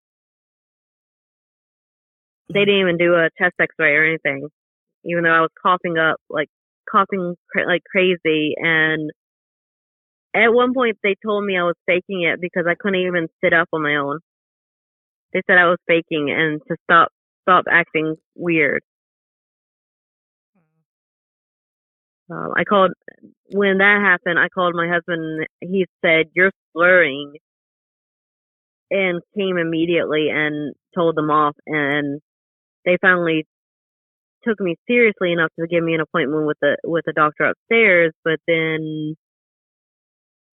They 2.53 2.65
didn't 2.65 2.81
even 2.81 2.99
do 2.99 3.15
a 3.15 3.31
chest 3.39 3.55
X-ray 3.61 3.95
or 3.95 4.05
anything, 4.05 4.49
even 5.05 5.23
though 5.25 5.31
I 5.31 5.41
was 5.41 5.51
coughing 5.63 5.99
up 5.99 6.17
like 6.29 6.49
coughing 6.91 7.37
cra- 7.53 7.67
like 7.69 7.83
crazy. 7.91 8.55
And 8.59 9.11
at 10.35 10.53
one 10.55 10.75
point, 10.75 10.99
they 11.03 11.17
told 11.25 11.45
me 11.45 11.57
I 11.59 11.65
was 11.65 11.77
faking 11.87 12.23
it 12.23 12.41
because 12.41 12.67
I 12.69 12.75
couldn't 12.79 13.01
even 13.01 13.29
sit 13.43 13.53
up 13.53 13.69
on 13.73 13.83
my 13.83 13.97
own. 13.97 14.21
They 15.33 15.43
said 15.47 15.59
I 15.59 15.67
was 15.69 15.79
faking 15.89 16.31
and 16.31 16.61
to 16.69 16.77
stop 16.85 17.09
stop 17.43 17.65
acting 17.71 18.17
weird. 18.37 18.83
Um, 22.31 22.53
I 22.57 22.65
called 22.65 22.93
when 23.53 23.79
that 23.79 24.01
happened. 24.01 24.39
I 24.39 24.49
called 24.49 24.75
my 24.75 24.89
husband. 24.89 25.47
He 25.61 25.87
said, 26.05 26.27
"You're 26.35 26.53
slurring," 26.73 27.35
and 28.91 29.23
came 29.37 29.59
immediately 29.59 30.29
and 30.31 30.75
told 30.95 31.17
them 31.17 31.31
off. 31.31 31.57
And 31.67 32.21
they 32.85 32.99
finally 33.01 33.47
took 34.47 34.61
me 34.61 34.77
seriously 34.89 35.33
enough 35.33 35.51
to 35.59 35.67
give 35.67 35.83
me 35.85 35.95
an 35.95 36.01
appointment 36.01 36.47
with 36.47 36.59
the 36.61 36.77
with 36.85 37.05
the 37.07 37.13
doctor 37.13 37.45
upstairs. 37.45 38.13
But 38.25 38.41
then 38.47 39.15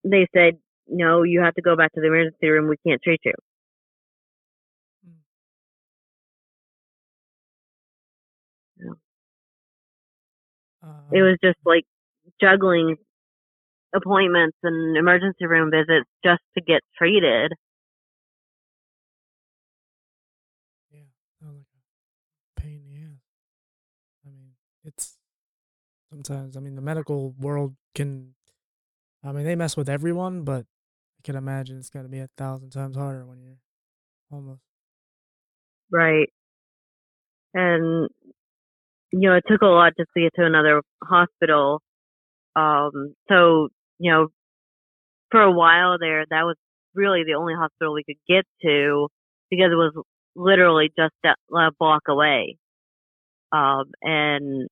they 0.04 0.28
said, 0.36 0.60
"No, 0.88 1.24
you 1.24 1.42
have 1.42 1.56
to 1.56 1.62
go 1.62 1.76
back 1.76 1.94
to 1.94 2.02
the 2.02 2.08
emergency 2.08 2.50
room. 2.50 2.68
We 2.70 2.78
can't 2.86 3.02
treat 3.02 3.22
you." 3.26 3.34
Hmm. 5.04 5.18
it 11.12 11.18
um. 11.22 11.22
was 11.22 11.38
just 11.44 11.60
like 11.66 11.84
juggling 12.42 12.98
appointments 13.96 14.58
and 14.64 14.98
emergency 14.98 15.48
room 15.48 15.72
visits 15.72 16.10
just 16.24 16.44
to 16.58 16.64
get 16.64 16.82
treated. 16.98 17.54
Yeah, 20.92 21.00
like 21.42 21.66
a 22.58 22.62
pain 22.62 22.82
in 22.86 23.02
the 23.02 23.06
ass. 23.06 23.22
I 24.26 24.30
mean, 24.30 24.54
it's 24.88 25.18
sometimes. 26.10 26.58
I 26.58 26.62
mean, 26.62 26.76
the 26.76 26.82
medical 26.82 27.36
world 27.38 27.76
can. 27.94 28.34
I 29.24 29.32
mean, 29.32 29.46
they 29.46 29.56
mess 29.56 29.76
with 29.76 29.90
everyone, 29.90 30.44
but 30.44 30.62
I 30.62 31.22
can 31.24 31.36
imagine 31.36 31.78
it's 31.78 31.90
got 31.90 32.04
to 32.04 32.08
be 32.08 32.20
a 32.20 32.30
thousand 32.38 32.70
times 32.72 32.96
harder 32.96 33.26
when 33.26 33.42
you're 33.42 33.60
homeless. 34.32 34.62
Right. 35.92 36.30
And 37.54 38.10
you 39.12 39.30
know, 39.30 39.36
it 39.36 39.44
took 39.48 39.62
a 39.62 39.66
lot 39.66 39.94
just 39.98 40.10
to 40.16 40.24
get 40.24 40.34
to 40.36 40.46
another 40.46 40.82
hospital. 41.04 41.82
Um, 42.56 43.16
so, 43.30 43.70
you 44.00 44.12
know, 44.12 44.28
for 45.32 45.42
a 45.42 45.52
while 45.52 45.98
there, 46.00 46.26
that 46.30 46.44
was 46.44 46.56
really 46.94 47.24
the 47.26 47.36
only 47.36 47.54
hospital 47.54 47.94
we 47.94 48.04
could 48.04 48.20
get 48.28 48.46
to 48.64 49.08
because 49.50 49.70
it 49.72 49.76
was 49.76 49.94
literally 50.36 50.92
just 50.98 51.14
a 51.26 51.72
block 51.80 52.04
away. 52.10 52.58
Um, 53.52 53.92
and, 54.02 54.68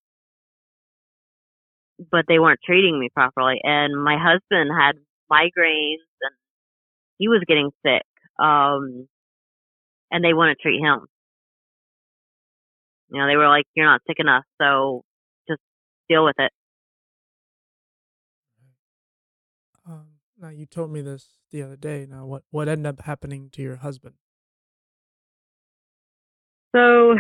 but 2.00 2.26
they 2.28 2.40
weren't 2.40 2.60
treating 2.66 3.00
me 3.00 3.10
properly. 3.14 3.60
And 3.64 4.02
my 4.02 4.18
husband 4.18 4.72
had 4.78 4.96
migraines 5.32 6.04
and 6.22 6.36
he 7.18 7.28
was 7.28 7.44
getting 7.48 7.72
sick. 7.86 8.04
Um, 8.40 9.08
and 10.12 10.24
they 10.24 10.34
wouldn't 10.34 10.60
treat 10.62 10.80
him. 10.80 11.06
You 13.10 13.22
know, 13.22 13.28
they 13.28 13.38
were 13.38 13.48
like, 13.48 13.66
"You're 13.76 13.86
not 13.86 14.02
sick 14.08 14.18
enough, 14.20 14.44
so 14.62 15.04
just 15.48 15.62
deal 16.10 16.26
with 16.26 16.36
it." 16.40 16.52
Um, 19.88 20.08
now 20.40 20.50
you 20.50 20.66
told 20.66 20.92
me 20.92 21.02
this 21.02 21.38
the 21.52 21.62
other 21.62 21.76
day. 21.76 22.08
Now, 22.10 22.26
what 22.26 22.44
what 22.50 22.68
ended 22.68 22.88
up 22.88 23.02
happening 23.02 23.50
to 23.52 23.62
your 23.62 23.78
husband? 23.78 24.16
So 26.76 27.16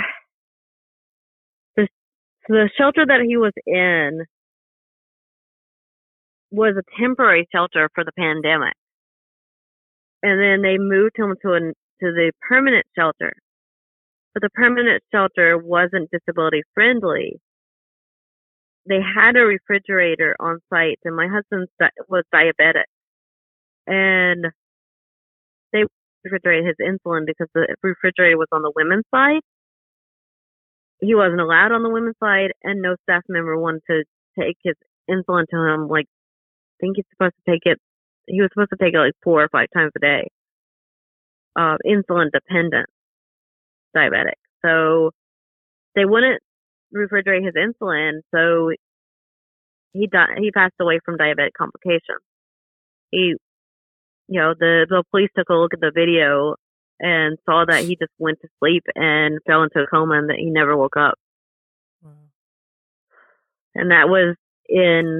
the 1.75 1.87
the 2.47 2.69
shelter 2.77 3.05
that 3.05 3.21
he 3.25 3.37
was 3.37 3.53
in 3.65 4.25
was 6.55 6.75
a 6.77 6.99
temporary 6.99 7.47
shelter 7.51 7.89
for 7.93 8.03
the 8.03 8.11
pandemic, 8.17 8.73
and 10.23 10.41
then 10.41 10.61
they 10.61 10.77
moved 10.77 11.17
him 11.17 11.35
to 11.41 11.53
a 11.53 11.59
to 11.59 12.11
the 12.11 12.31
permanent 12.47 12.85
shelter. 12.97 13.33
But 14.33 14.41
the 14.41 14.49
permanent 14.49 15.01
shelter 15.13 15.57
wasn't 15.57 16.09
disability 16.11 16.63
friendly. 16.73 17.39
They 18.87 18.99
had 19.01 19.35
a 19.35 19.41
refrigerator 19.41 20.35
on 20.39 20.59
site, 20.69 20.99
and 21.03 21.15
my 21.15 21.27
husband 21.27 21.67
was 22.09 22.23
diabetic, 22.33 22.85
and 23.87 24.45
they 25.73 25.83
refrigerated 26.23 26.65
his 26.67 26.75
insulin 26.85 27.25
because 27.25 27.47
the 27.53 27.75
refrigerator 27.81 28.37
was 28.37 28.47
on 28.51 28.61
the 28.61 28.71
women's 28.75 29.05
side. 29.13 29.41
He 31.01 31.15
wasn't 31.15 31.41
allowed 31.41 31.71
on 31.71 31.83
the 31.83 31.89
women's 31.89 32.15
side, 32.23 32.51
and 32.63 32.81
no 32.81 32.95
staff 33.03 33.23
member 33.27 33.57
wanted 33.57 33.81
to 33.89 34.03
take 34.39 34.57
his 34.63 34.75
insulin 35.09 35.45
to 35.49 35.57
him. 35.57 35.87
Like, 35.87 36.07
think 36.79 36.97
he's 36.97 37.05
supposed 37.11 37.35
to 37.45 37.51
take 37.51 37.61
it. 37.65 37.79
He 38.27 38.41
was 38.41 38.49
supposed 38.53 38.71
to 38.71 38.83
take 38.83 38.93
it 38.93 38.99
like 38.99 39.13
four 39.23 39.43
or 39.43 39.49
five 39.49 39.67
times 39.73 39.91
a 39.95 39.99
day. 39.99 40.27
Uh, 41.55 41.77
insulin 41.85 42.31
dependent 42.33 42.87
diabetic, 43.95 44.35
so 44.63 45.11
they 45.95 46.03
wouldn't 46.03 46.41
refrigerate 46.93 47.45
his 47.45 47.53
insulin. 47.53 48.19
So 48.33 48.71
he 49.93 50.07
died. 50.07 50.37
He 50.37 50.51
passed 50.51 50.73
away 50.81 50.99
from 51.05 51.17
diabetic 51.17 51.53
complications. 51.57 52.21
He 53.11 53.35
you 54.27 54.39
know, 54.39 54.53
the, 54.57 54.85
the 54.89 55.03
police 55.11 55.29
took 55.37 55.49
a 55.49 55.53
look 55.53 55.73
at 55.73 55.79
the 55.79 55.91
video 55.93 56.55
and 56.99 57.37
saw 57.45 57.65
that 57.67 57.83
he 57.83 57.95
just 57.95 58.11
went 58.17 58.39
to 58.41 58.47
sleep 58.59 58.83
and 58.95 59.39
fell 59.45 59.63
into 59.63 59.79
a 59.79 59.87
coma 59.87 60.17
and 60.17 60.29
that 60.29 60.37
he 60.37 60.49
never 60.49 60.75
woke 60.75 60.97
up. 60.97 61.15
Wow. 62.01 62.11
And 63.75 63.91
that 63.91 64.07
was 64.07 64.35
in 64.67 65.19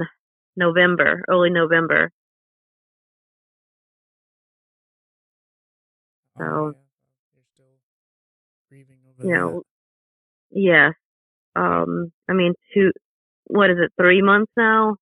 November, 0.56 1.22
early 1.28 1.50
November. 1.50 2.10
Oh, 6.38 6.72
so, 6.72 6.76
You're 7.34 7.42
still 7.54 7.78
grieving 8.68 8.98
over 9.08 9.24
you 9.26 9.34
know, 9.34 9.62
yeah. 10.50 10.90
Um, 11.56 12.12
I 12.28 12.34
mean, 12.34 12.54
two, 12.74 12.92
what 13.46 13.70
is 13.70 13.78
it, 13.80 13.92
three 14.00 14.22
months 14.22 14.52
now? 14.56 14.96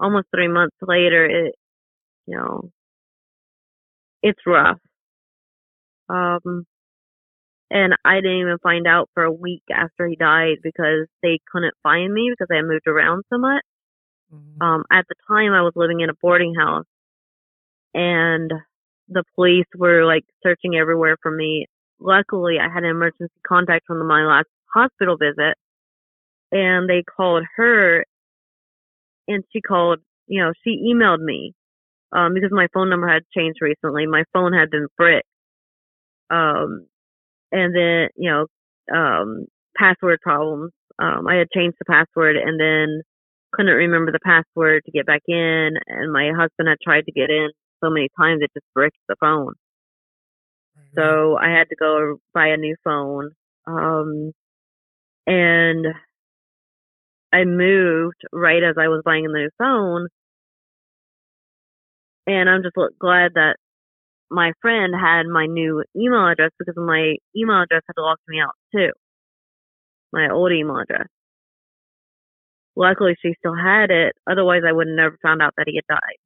Almost 0.00 0.28
three 0.34 0.48
months 0.48 0.76
later, 0.82 1.24
it, 1.26 1.54
you 2.26 2.36
know, 2.36 2.70
it's 4.22 4.40
rough. 4.46 4.78
Um, 6.08 6.66
and 7.70 7.94
I 8.04 8.16
didn't 8.16 8.40
even 8.40 8.58
find 8.62 8.86
out 8.86 9.10
for 9.14 9.24
a 9.24 9.32
week 9.32 9.62
after 9.72 10.06
he 10.06 10.16
died 10.16 10.58
because 10.62 11.08
they 11.22 11.40
couldn't 11.52 11.74
find 11.82 12.12
me 12.12 12.30
because 12.30 12.54
I 12.56 12.62
moved 12.62 12.86
around 12.86 13.24
so 13.30 13.38
much. 13.38 13.62
Mm-hmm. 14.34 14.62
Um, 14.62 14.84
at 14.90 15.06
the 15.08 15.14
time, 15.28 15.52
I 15.52 15.62
was 15.62 15.72
living 15.76 16.00
in 16.00 16.10
a 16.10 16.14
boarding 16.20 16.54
house, 16.54 16.86
and 17.92 18.50
the 19.08 19.24
police 19.34 19.66
were 19.76 20.04
like 20.04 20.24
searching 20.42 20.74
everywhere 20.76 21.16
for 21.22 21.30
me. 21.30 21.66
Luckily, 22.00 22.56
I 22.60 22.72
had 22.72 22.84
an 22.84 22.90
emergency 22.90 23.32
contact 23.46 23.86
from 23.86 24.06
my 24.06 24.24
last 24.24 24.48
hospital 24.74 25.16
visit, 25.16 25.56
and 26.52 26.88
they 26.88 27.02
called 27.02 27.44
her, 27.56 28.04
and 29.28 29.44
she 29.52 29.60
called. 29.60 30.00
You 30.26 30.42
know, 30.42 30.52
she 30.64 30.90
emailed 30.90 31.20
me 31.20 31.52
um, 32.14 32.32
because 32.32 32.50
my 32.52 32.68
phone 32.72 32.88
number 32.88 33.08
had 33.08 33.22
changed 33.36 33.58
recently. 33.60 34.06
My 34.06 34.24
phone 34.32 34.52
had 34.52 34.70
been 34.70 34.86
bricked. 34.96 35.28
Um, 36.30 36.86
and 37.52 37.74
then, 37.74 38.08
you 38.16 38.30
know, 38.30 38.46
um, 38.94 39.46
password 39.76 40.20
problems. 40.22 40.72
Um, 40.98 41.26
I 41.26 41.34
had 41.36 41.50
changed 41.54 41.76
the 41.78 41.84
password 41.84 42.36
and 42.36 42.58
then 42.58 43.02
couldn't 43.54 43.74
remember 43.74 44.12
the 44.12 44.20
password 44.24 44.82
to 44.84 44.92
get 44.92 45.06
back 45.06 45.22
in. 45.28 45.70
And 45.86 46.12
my 46.12 46.30
husband 46.36 46.68
had 46.68 46.78
tried 46.82 47.06
to 47.06 47.12
get 47.12 47.30
in 47.30 47.50
so 47.82 47.90
many 47.90 48.08
times 48.18 48.40
it 48.42 48.50
just 48.54 48.66
bricked 48.74 48.98
the 49.08 49.16
phone. 49.20 49.54
So 50.96 51.36
I 51.36 51.50
had 51.50 51.68
to 51.70 51.76
go 51.76 52.18
buy 52.34 52.48
a 52.48 52.56
new 52.56 52.76
phone. 52.84 53.30
Um, 53.66 54.32
and 55.26 55.86
I 57.32 57.44
moved 57.44 58.22
right 58.32 58.62
as 58.62 58.76
I 58.78 58.88
was 58.88 59.02
buying 59.04 59.26
a 59.26 59.28
new 59.28 59.50
phone 59.58 60.08
and 62.26 62.48
I'm 62.48 62.62
just 62.62 62.76
glad 62.98 63.32
that 63.34 63.56
my 64.30 64.52
friend 64.62 64.94
had 64.98 65.26
my 65.26 65.46
new 65.46 65.84
email 65.96 66.26
address 66.26 66.50
because 66.58 66.74
my 66.76 67.16
email 67.36 67.62
address 67.62 67.82
had 67.86 68.00
locked 68.00 68.22
me 68.28 68.40
out 68.40 68.54
too. 68.74 68.90
My 70.12 70.30
old 70.30 70.52
email 70.52 70.78
address. 70.78 71.08
Luckily, 72.76 73.14
she 73.20 73.34
still 73.38 73.54
had 73.54 73.90
it. 73.90 74.14
Otherwise, 74.28 74.62
I 74.66 74.72
would 74.72 74.88
have 74.88 74.96
never 74.96 75.18
found 75.22 75.42
out 75.42 75.54
that 75.56 75.66
he 75.68 75.76
had 75.76 75.86
died. 75.88 76.18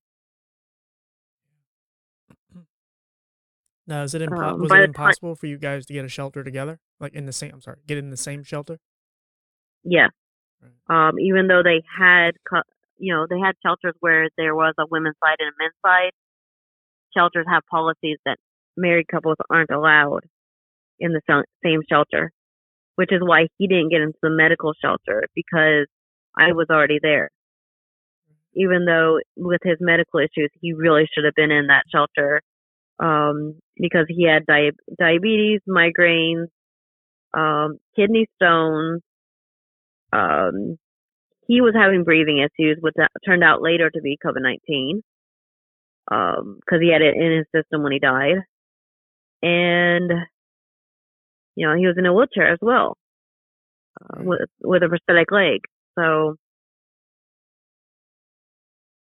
Now, 3.87 4.03
is 4.03 4.15
it 4.15 4.21
impo- 4.23 4.53
um, 4.53 4.61
was 4.61 4.71
it 4.71 4.81
impossible 4.81 5.31
time- 5.31 5.37
for 5.37 5.47
you 5.47 5.57
guys 5.57 5.87
to 5.87 5.93
get 5.95 6.05
a 6.05 6.09
shelter 6.09 6.45
together, 6.45 6.79
like 7.01 7.15
in 7.15 7.25
the 7.25 7.33
same? 7.33 7.53
I'm 7.55 7.61
sorry, 7.61 7.79
get 7.87 7.97
in 7.97 8.11
the 8.11 8.17
same 8.19 8.43
shelter. 8.43 8.79
Yeah. 9.83 10.09
Right. 10.61 11.09
Um, 11.09 11.19
even 11.19 11.47
though 11.47 11.63
they 11.63 11.83
had 11.99 12.33
you 12.99 13.15
know, 13.15 13.27
they 13.31 13.39
had 13.39 13.55
shelters 13.65 13.95
where 14.01 14.29
there 14.37 14.55
was 14.55 14.75
a 14.79 14.85
women's 14.91 15.17
side 15.25 15.37
and 15.39 15.49
a 15.49 15.53
men's 15.59 15.75
side. 15.85 16.11
Shelters 17.17 17.47
have 17.49 17.63
policies 17.71 18.19
that 18.27 18.37
married 18.77 19.07
couples 19.09 19.37
aren't 19.51 19.71
allowed 19.71 20.25
in 20.99 21.13
the 21.13 21.45
same 21.65 21.81
shelter, 21.89 22.33
which 22.97 23.13
is 23.13 23.21
why 23.23 23.49
he 23.57 23.69
didn't 23.69 23.91
get 23.91 24.01
into 24.01 24.19
the 24.21 24.31
medical 24.31 24.73
shelter 24.83 25.25
because 25.35 25.87
I 26.39 26.53
was 26.53 26.67
already 26.71 26.99
there. 27.03 27.31
Even 28.55 28.85
though 28.85 29.19
with 29.37 29.61
his 29.63 29.77
medical 29.81 30.21
issues, 30.21 30.51
he 30.61 30.73
really 30.73 31.07
should 31.13 31.25
have 31.25 31.35
been 31.35 31.51
in 31.51 31.67
that 31.69 31.85
shelter 31.93 32.41
um, 32.99 33.55
because 33.77 34.07
he 34.09 34.27
had 34.27 34.47
di- 34.47 34.73
diabetes, 34.99 35.61
migraines, 35.69 36.49
um, 37.35 37.79
kidney 37.97 38.27
stones, 38.37 39.03
um, 40.13 40.79
he 41.47 41.61
was 41.61 41.75
having 41.75 42.05
breathing 42.05 42.39
issues, 42.39 42.79
which 42.81 42.95
turned 43.25 43.45
out 43.45 43.63
later 43.63 43.91
to 43.91 44.01
be 44.01 44.19
COVID 44.25 44.43
19 44.43 45.03
because 46.09 46.39
um, 46.41 46.81
he 46.81 46.91
had 46.93 47.03
it 47.03 47.15
in 47.17 47.39
his 47.39 47.47
system 47.55 47.83
when 47.83 47.93
he 47.93 47.99
died. 47.99 48.37
And, 49.43 50.11
you 51.55 51.67
know, 51.67 51.75
he 51.77 51.87
was 51.87 51.97
in 51.99 52.07
a 52.07 52.13
wheelchair 52.13 52.53
as 52.53 52.59
well 52.61 52.97
uh, 54.03 54.23
with, 54.23 54.41
with 54.63 54.83
a 54.83 54.89
prosthetic 54.89 55.31
leg. 55.31 55.61
So 55.99 56.37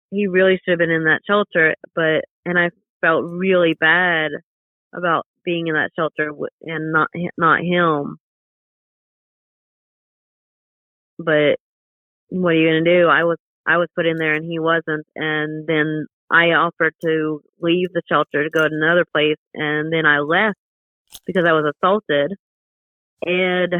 he 0.10 0.28
really 0.28 0.60
should 0.64 0.72
have 0.72 0.80
been 0.80 0.90
in 0.90 1.06
that 1.06 1.22
shelter, 1.28 1.76
but, 1.96 2.26
and 2.46 2.58
I 2.60 2.70
felt 3.02 3.26
really 3.26 3.76
bad 3.80 4.32
about 4.94 5.26
being 5.46 5.68
in 5.68 5.76
that 5.76 5.92
shelter 5.96 6.32
and 6.64 6.92
not, 6.92 7.08
not 7.38 7.62
him. 7.62 8.18
But 11.18 11.58
what 12.30 12.52
are 12.52 12.56
you 12.56 12.70
going 12.70 12.84
to 12.84 13.02
do? 13.02 13.08
I 13.08 13.24
was, 13.24 13.38
I 13.68 13.78
was 13.78 13.88
put 13.96 14.06
in 14.08 14.18
there 14.18 14.34
and 14.34 14.46
he 14.46 14.60
wasn't. 14.60 15.06
And 15.16 15.68
then 15.68 16.08
I 16.32 16.52
offered 16.52 16.96
to 17.06 17.42
leave 17.62 17.90
the 17.94 18.02
shelter 18.10 18.44
to 18.44 18.50
go 18.50 18.68
to 18.68 18.74
another 18.74 19.06
place. 19.14 19.38
And 19.54 19.94
then 19.94 20.06
I 20.06 20.20
left 20.20 20.58
because 21.26 21.46
I 21.48 21.54
was 21.54 21.72
assaulted 21.76 22.34
and 23.26 23.74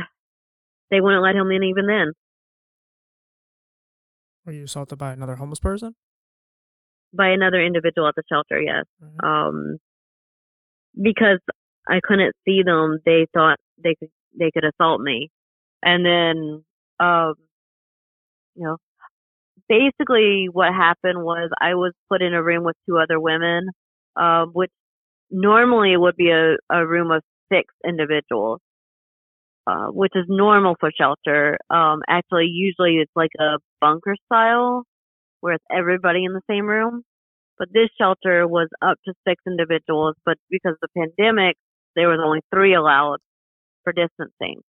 they 0.92 1.02
wouldn't 1.02 1.24
let 1.24 1.36
him 1.36 1.52
in 1.52 1.64
even 1.64 1.88
then. 1.88 2.14
Were 4.46 4.54
you 4.54 4.64
assaulted 4.64 4.98
by 4.98 5.14
another 5.14 5.36
homeless 5.36 5.60
person? 5.60 5.96
By 7.14 7.30
another 7.30 7.64
individual 7.64 8.08
at 8.08 8.16
the 8.16 8.24
shelter, 8.30 8.62
yes. 8.62 8.86
Mm-hmm. 9.04 9.26
Um, 9.26 9.78
because 11.00 11.40
I 11.88 12.00
couldn't 12.04 12.36
see 12.46 12.64
them, 12.64 13.00
they 13.06 13.28
thought 13.34 13.58
they 13.84 13.96
could 13.96 14.10
they 14.38 14.52
could 14.52 14.64
assault 14.64 15.02
me, 15.02 15.30
and 15.84 16.06
then 16.06 16.64
um, 17.00 17.34
you 18.56 18.64
know, 18.64 18.78
basically 19.68 20.48
what 20.52 20.74
happened 20.74 21.24
was 21.24 21.50
I 21.60 21.76
was 21.76 21.94
put 22.10 22.22
in 22.22 22.34
a 22.34 22.44
room 22.44 22.64
with 22.64 22.76
two 22.88 22.98
other 22.98 23.20
women, 23.20 23.70
um, 24.16 24.52
which 24.54 24.72
normally 25.30 25.96
would 25.98 26.16
be 26.16 26.30
a, 26.30 26.58
a 26.70 26.86
room 26.86 27.12
of 27.12 27.24
six 27.52 27.74
individuals, 27.88 28.60
uh, 29.68 29.88
which 29.88 30.12
is 30.16 30.26
normal 30.28 30.76
for 30.80 30.92
shelter. 30.98 31.58
Um, 31.70 32.02
actually, 32.08 32.48
usually 32.48 32.98
it's 32.98 33.12
like 33.16 33.32
a 33.40 33.58
bunker 33.80 34.16
style 34.26 34.84
where 35.42 35.54
it's 35.54 35.66
everybody 35.72 36.24
in 36.26 36.34
the 36.34 36.42
same 36.50 36.66
room. 36.66 37.04
But 37.60 37.70
this 37.74 37.90
shelter 38.00 38.48
was 38.48 38.70
up 38.82 38.98
to 39.06 39.14
six 39.28 39.42
individuals, 39.46 40.16
but 40.26 40.38
because 40.50 40.74
of 40.82 40.90
the 40.94 41.00
pandemic, 41.00 41.58
there 41.96 42.08
was 42.08 42.20
only 42.24 42.40
three 42.54 42.74
allowed 42.74 43.18
for 43.84 43.94
distancing. 43.94 44.62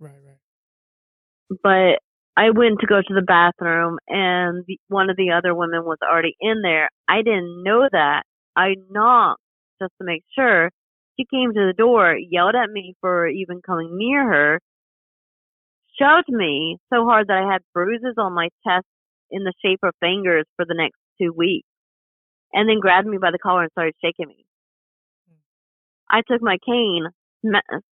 Right, 0.00 0.12
right. 0.26 1.58
But 1.62 2.00
I 2.36 2.50
went 2.50 2.80
to 2.80 2.86
go 2.86 3.00
to 3.00 3.14
the 3.14 3.22
bathroom 3.22 3.98
and 4.08 4.64
the, 4.66 4.78
one 4.88 5.08
of 5.08 5.16
the 5.16 5.30
other 5.30 5.54
women 5.54 5.84
was 5.84 5.98
already 6.02 6.34
in 6.40 6.62
there. 6.62 6.88
I 7.08 7.18
didn't 7.22 7.62
know 7.62 7.88
that. 7.90 8.24
I 8.56 8.74
knocked 8.90 9.40
just 9.80 9.92
to 10.00 10.04
make 10.04 10.24
sure 10.36 10.70
She 11.18 11.26
came 11.26 11.52
to 11.54 11.66
the 11.66 11.74
door, 11.76 12.16
yelled 12.16 12.54
at 12.56 12.70
me 12.70 12.94
for 13.00 13.28
even 13.28 13.62
coming 13.62 13.96
near 13.96 14.24
her, 14.24 14.60
shoved 15.98 16.28
me 16.28 16.78
so 16.92 17.04
hard 17.04 17.28
that 17.28 17.42
I 17.42 17.52
had 17.52 17.62
bruises 17.72 18.14
on 18.18 18.32
my 18.34 18.48
chest 18.66 18.86
in 19.30 19.44
the 19.44 19.52
shape 19.64 19.80
of 19.82 19.94
fingers 20.00 20.44
for 20.56 20.64
the 20.66 20.74
next 20.74 20.98
two 21.20 21.32
weeks, 21.32 21.68
and 22.52 22.68
then 22.68 22.80
grabbed 22.80 23.06
me 23.06 23.18
by 23.20 23.30
the 23.30 23.38
collar 23.38 23.62
and 23.62 23.72
started 23.72 23.94
shaking 24.04 24.28
me. 24.28 24.44
I 26.10 26.22
took 26.28 26.42
my 26.42 26.58
cane, 26.66 27.06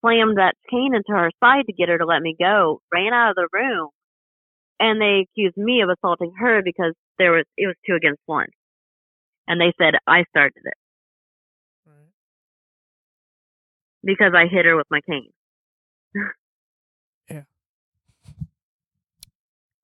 slammed 0.00 0.38
that 0.38 0.54
cane 0.70 0.94
into 0.94 1.12
her 1.12 1.30
side 1.42 1.66
to 1.66 1.72
get 1.72 1.88
her 1.88 1.98
to 1.98 2.06
let 2.06 2.22
me 2.22 2.36
go, 2.38 2.80
ran 2.92 3.12
out 3.12 3.30
of 3.30 3.36
the 3.36 3.48
room, 3.52 3.90
and 4.80 5.00
they 5.00 5.26
accused 5.26 5.56
me 5.56 5.82
of 5.82 5.90
assaulting 5.90 6.32
her 6.38 6.62
because 6.64 6.94
there 7.18 7.32
was 7.32 7.44
it 7.56 7.68
was 7.68 7.76
two 7.86 7.94
against 7.94 8.22
one, 8.26 8.48
and 9.46 9.60
they 9.60 9.72
said 9.78 9.94
I 10.06 10.24
started 10.30 10.62
it 10.64 10.81
because 14.04 14.32
I 14.34 14.46
hit 14.46 14.64
her 14.64 14.76
with 14.76 14.86
my 14.90 15.00
cane. 15.00 15.30
Yeah. 17.30 17.42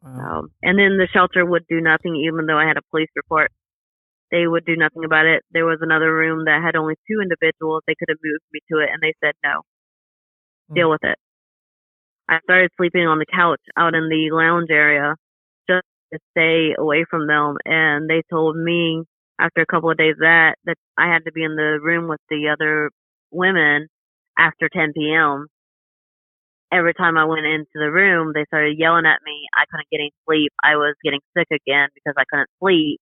Wow. 0.03 0.41
Um, 0.41 0.51
and 0.63 0.79
then 0.79 0.99
the 0.99 1.09
shelter 1.13 1.45
would 1.45 1.67
do 1.69 1.81
nothing, 1.81 2.17
even 2.17 2.47
though 2.47 2.59
I 2.59 2.67
had 2.67 2.77
a 2.77 2.83
police 2.91 3.11
report. 3.17 3.51
They 4.31 4.47
would 4.47 4.67
do 4.67 4.77
nothing 4.77 5.05
about 5.05 5.27
it. 5.27 5.43
There 5.53 5.65
was 5.65 5.79
another 5.81 6.15
room 6.15 6.45
that 6.45 6.63
had 6.63 6.77
only 6.77 6.95
two 7.09 7.21
individuals. 7.23 7.83
They 7.87 7.95
could 7.99 8.11
have 8.11 8.19
moved 8.23 8.45
me 8.53 8.61
to 8.71 8.79
it, 8.81 8.91
and 8.93 9.01
they 9.01 9.15
said 9.25 9.35
no. 9.43 9.63
Deal 10.75 10.91
with 10.91 11.03
it. 11.03 11.17
I 12.29 12.41
started 12.45 12.71
sleeping 12.77 13.07
on 13.07 13.19
the 13.19 13.27
couch 13.27 13.61
out 13.77 13.95
in 13.95 14.09
the 14.11 14.31
lounge 14.33 14.69
area 14.71 15.17
just 15.69 15.87
to 16.13 16.19
stay 16.33 16.75
away 16.79 17.07
from 17.09 17.27
them. 17.27 17.57
And 17.65 18.09
they 18.09 18.23
told 18.31 18.57
me 18.57 19.05
after 19.41 19.63
a 19.63 19.67
couple 19.67 19.91
of 19.91 19.97
days 19.97 20.17
that 20.21 20.57
that 20.67 20.77
I 20.99 21.11
had 21.11 21.25
to 21.25 21.33
be 21.33 21.43
in 21.43 21.57
the 21.57 21.79
room 21.81 22.07
with 22.09 22.21
the 22.29 22.49
other 22.53 22.91
women 23.31 23.89
after 24.39 24.69
10 24.73 24.93
p.m. 24.95 25.47
Every 26.73 26.95
time 26.95 27.17
I 27.17 27.25
went 27.25 27.47
into 27.47 27.67
the 27.75 27.91
room, 27.91 28.33
they 28.35 28.45
started 28.47 28.79
yelling 28.79 29.07
at 29.07 29.21
me. 29.25 29.47
I 29.57 29.65
couldn't 29.71 29.89
get 29.91 30.01
any 30.01 30.13
sleep. 30.27 30.53
I 30.63 30.77
was 30.77 30.95
getting 31.03 31.21
sick 31.37 31.49
again 31.51 31.89
because 31.95 32.15
I 32.17 32.25
couldn't 32.31 32.51
sleep. 32.61 33.01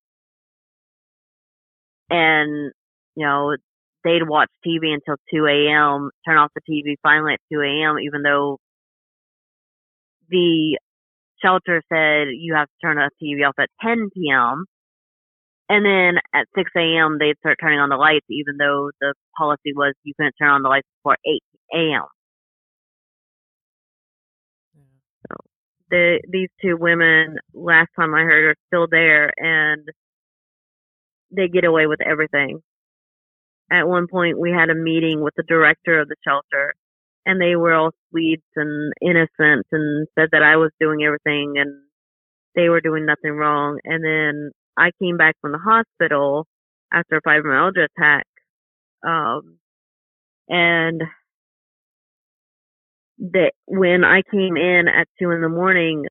And, 2.11 2.73
you 3.17 3.27
know, 3.27 3.57
they'd 4.05 4.29
watch 4.29 4.51
TV 4.65 4.95
until 4.95 5.17
2 5.35 5.47
a.m., 5.47 6.11
turn 6.27 6.39
off 6.39 6.53
the 6.55 6.61
TV 6.71 6.95
finally 7.03 7.35
at 7.35 7.41
2 7.53 7.61
a.m., 7.61 7.99
even 7.99 8.23
though 8.23 8.59
the 10.31 10.79
shelter 11.43 11.83
said 11.93 12.29
you 12.33 12.55
have 12.55 12.69
to 12.69 12.75
turn 12.87 12.97
the 12.97 13.11
TV 13.23 13.47
off 13.47 13.55
at 13.59 13.69
10 13.83 14.11
p.m. 14.15 14.65
And 15.69 15.85
then 15.85 16.21
at 16.35 16.47
6 16.57 16.71
a.m., 16.77 17.19
they'd 17.19 17.39
start 17.39 17.59
turning 17.61 17.81
on 17.81 17.89
the 17.91 17.97
lights, 17.97 18.27
even 18.31 18.57
though 18.59 18.91
the 19.01 19.15
policy 19.37 19.73
was 19.75 19.95
you 20.05 20.15
couldn't 20.17 20.35
turn 20.41 20.51
on 20.51 20.63
the 20.63 20.69
lights 20.69 20.89
before 21.03 21.17
8 21.27 21.43
a.m. 21.75 22.03
Yeah. 25.31 25.37
The, 25.91 26.21
these 26.31 26.51
two 26.63 26.77
women, 26.79 27.37
last 27.55 27.89
time 27.99 28.15
I 28.15 28.23
heard, 28.23 28.51
are 28.51 28.57
still 28.69 28.87
there 28.91 29.33
and 29.39 29.89
they 31.37 31.49
get 31.49 31.65
away 31.65 31.87
with 31.87 32.01
everything. 32.01 32.61
At 33.71 33.89
one 33.89 34.07
point, 34.09 34.39
we 34.39 34.53
had 34.53 34.71
a 34.71 34.75
meeting 34.75 35.23
with 35.23 35.35
the 35.37 35.45
director 35.45 36.01
of 36.01 36.09
the 36.09 36.17
shelter 36.27 36.75
and 37.27 37.41
they 37.41 37.57
were 37.57 37.75
all 37.75 37.91
sweet 38.11 38.43
and 38.55 38.93
innocent 39.03 39.67
and 39.73 40.07
said 40.19 40.29
that 40.33 40.43
I 40.43 40.57
was 40.57 40.71
doing 40.81 41.03
everything 41.05 41.55
and 41.59 41.83
they 42.55 42.69
were 42.69 42.81
doing 42.81 43.07
nothing 43.07 43.33
wrong. 43.33 43.81
And 43.85 44.05
then 44.05 44.53
I 44.79 44.91
came 45.03 45.17
back 45.17 45.37
from 45.41 45.53
the 45.53 45.59
hospital 45.59 46.47
after 46.93 47.17
a 47.17 47.23
fibromyalgia 47.23 47.87
attack. 47.97 48.27
Um, 49.07 49.59
and 50.49 51.03
that 53.19 53.53
when 53.67 54.05
I 54.05 54.23
came 54.31 54.57
in 54.57 54.89
at 54.89 55.09
two 55.21 55.31
in 55.31 55.41
the 55.41 55.49
morning, 55.49 56.05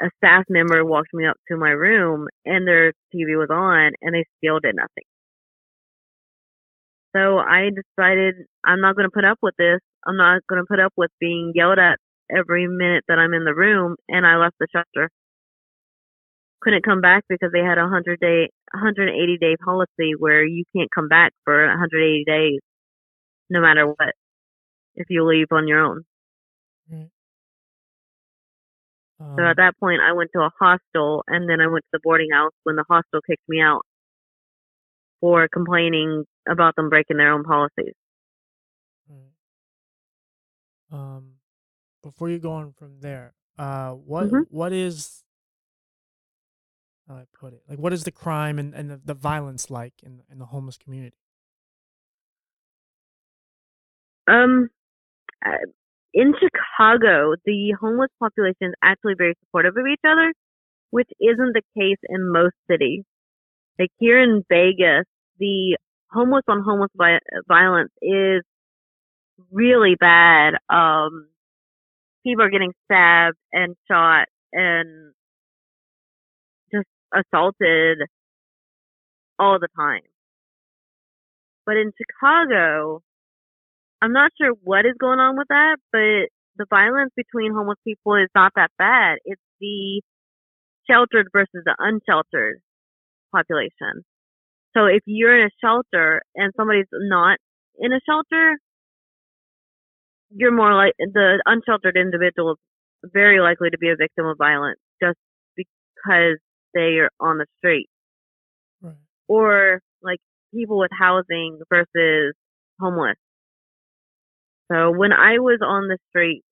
a 0.00 0.06
staff 0.18 0.44
member 0.48 0.84
walked 0.84 1.14
me 1.14 1.26
up 1.26 1.36
to 1.50 1.56
my 1.56 1.70
room 1.70 2.28
and 2.44 2.66
their 2.66 2.92
TV 3.14 3.36
was 3.38 3.48
on 3.50 3.92
and 4.02 4.14
they 4.14 4.24
still 4.38 4.60
did 4.60 4.74
nothing. 4.76 5.04
So 7.16 7.38
I 7.38 7.70
decided 7.70 8.34
I'm 8.64 8.80
not 8.80 8.96
going 8.96 9.08
to 9.08 9.14
put 9.14 9.24
up 9.24 9.38
with 9.42 9.54
this. 9.58 9.80
I'm 10.06 10.16
not 10.16 10.42
going 10.48 10.60
to 10.60 10.66
put 10.68 10.80
up 10.80 10.92
with 10.96 11.10
being 11.20 11.52
yelled 11.54 11.78
at 11.78 11.98
every 12.30 12.66
minute 12.68 13.04
that 13.08 13.18
I'm 13.18 13.32
in 13.34 13.44
the 13.44 13.54
room 13.54 13.96
and 14.08 14.26
I 14.26 14.36
left 14.36 14.56
the 14.60 14.66
shelter. 14.72 15.10
Couldn't 16.62 16.84
come 16.84 17.00
back 17.00 17.24
because 17.28 17.52
they 17.52 17.60
had 17.60 17.78
a 17.78 17.82
100 17.82 18.20
day, 18.20 18.50
180 18.72 19.38
day 19.38 19.56
policy 19.64 20.14
where 20.18 20.44
you 20.44 20.64
can't 20.76 20.90
come 20.94 21.08
back 21.08 21.32
for 21.44 21.66
180 21.66 22.24
days 22.26 22.60
no 23.50 23.60
matter 23.60 23.86
what 23.86 24.14
if 24.96 25.06
you 25.10 25.24
leave 25.26 25.48
on 25.52 25.68
your 25.68 25.80
own. 25.80 26.04
So 29.38 29.44
Um, 29.44 29.46
at 29.46 29.56
that 29.56 29.78
point, 29.78 30.00
I 30.02 30.12
went 30.12 30.30
to 30.34 30.40
a 30.42 30.50
hostel, 30.58 31.24
and 31.26 31.48
then 31.48 31.60
I 31.60 31.66
went 31.68 31.84
to 31.84 31.90
the 31.92 32.00
boarding 32.02 32.30
house 32.32 32.52
when 32.64 32.76
the 32.76 32.84
hostel 32.88 33.20
kicked 33.22 33.48
me 33.48 33.60
out 33.60 33.82
for 35.20 35.48
complaining 35.48 36.24
about 36.48 36.74
them 36.76 36.88
breaking 36.88 37.16
their 37.18 37.32
own 37.32 37.44
policies. 37.44 37.94
Right. 39.08 39.32
Um, 40.90 41.34
before 42.02 42.30
you 42.30 42.38
go 42.38 42.52
on 42.52 42.72
from 42.72 43.00
there, 43.00 43.34
uh, 43.58 43.92
what 43.92 44.30
Mhm. 44.30 44.44
what 44.48 44.72
is 44.72 45.24
how 47.08 47.14
do 47.14 47.20
I 47.20 47.24
put 47.38 47.52
it? 47.52 47.62
Like, 47.68 47.78
what 47.78 47.92
is 47.92 48.04
the 48.04 48.10
crime 48.10 48.58
and, 48.58 48.74
and 48.74 48.90
the, 48.90 49.00
the 49.04 49.14
violence 49.14 49.70
like 49.70 49.94
in 50.02 50.22
in 50.30 50.38
the 50.38 50.46
homeless 50.46 50.76
community? 50.76 51.16
Um, 54.28 54.70
in 56.12 56.34
Chicago, 56.34 57.34
the 57.44 57.74
homeless 57.80 58.10
population 58.18 58.68
is 58.68 58.74
actually 58.82 59.14
very 59.16 59.34
supportive 59.44 59.76
of 59.76 59.86
each 59.86 60.00
other, 60.04 60.32
which 60.90 61.08
isn't 61.20 61.52
the 61.54 61.62
case 61.78 61.98
in 62.08 62.32
most 62.32 62.54
cities. 62.70 63.04
Like 63.78 63.90
here 63.98 64.20
in 64.20 64.42
Vegas, 64.48 65.04
the 65.38 65.76
homeless 66.10 66.44
on 66.48 66.62
homeless 66.62 66.90
vi- 66.96 67.20
violence 67.46 67.92
is 68.00 68.42
really 69.50 69.94
bad. 70.00 70.54
Um, 70.70 71.28
people 72.24 72.44
are 72.44 72.50
getting 72.50 72.72
stabbed 72.84 73.36
and 73.52 73.76
shot 73.88 74.26
and 74.52 75.12
assaulted 77.16 77.98
all 79.38 79.58
the 79.58 79.68
time. 79.76 80.02
But 81.64 81.76
in 81.76 81.92
Chicago, 81.96 83.02
I'm 84.00 84.12
not 84.12 84.32
sure 84.40 84.52
what 84.62 84.86
is 84.86 84.94
going 85.00 85.18
on 85.18 85.36
with 85.36 85.48
that, 85.48 85.76
but 85.92 86.30
the 86.56 86.66
violence 86.70 87.12
between 87.16 87.52
homeless 87.52 87.78
people 87.84 88.14
is 88.14 88.28
not 88.34 88.52
that 88.56 88.70
bad. 88.78 89.18
It's 89.24 89.42
the 89.60 90.02
sheltered 90.88 91.28
versus 91.32 91.62
the 91.64 91.74
unsheltered 91.78 92.60
population. 93.34 94.04
So 94.76 94.86
if 94.86 95.02
you're 95.06 95.38
in 95.38 95.46
a 95.46 95.50
shelter 95.60 96.22
and 96.34 96.52
somebody's 96.56 96.86
not 96.92 97.38
in 97.78 97.92
a 97.92 98.00
shelter, 98.08 98.56
you're 100.30 100.54
more 100.54 100.74
like 100.74 100.92
the 100.98 101.42
unsheltered 101.46 101.96
individual 101.96 102.52
is 103.04 103.10
very 103.12 103.40
likely 103.40 103.70
to 103.70 103.78
be 103.78 103.88
a 103.88 103.96
victim 103.96 104.26
of 104.26 104.36
violence 104.38 104.78
just 105.02 105.18
because 105.56 106.38
they 106.76 106.98
are 107.00 107.10
on 107.20 107.38
the 107.38 107.46
street 107.58 107.88
Right. 108.82 108.94
or 109.28 109.80
like 110.02 110.20
people 110.54 110.78
with 110.78 110.92
housing 110.98 111.60
versus 111.70 112.34
homeless. 112.80 113.16
So 114.72 114.92
when 114.92 115.12
I 115.12 115.38
was 115.38 115.60
on 115.62 115.88
the 115.88 115.98
street 116.10 116.42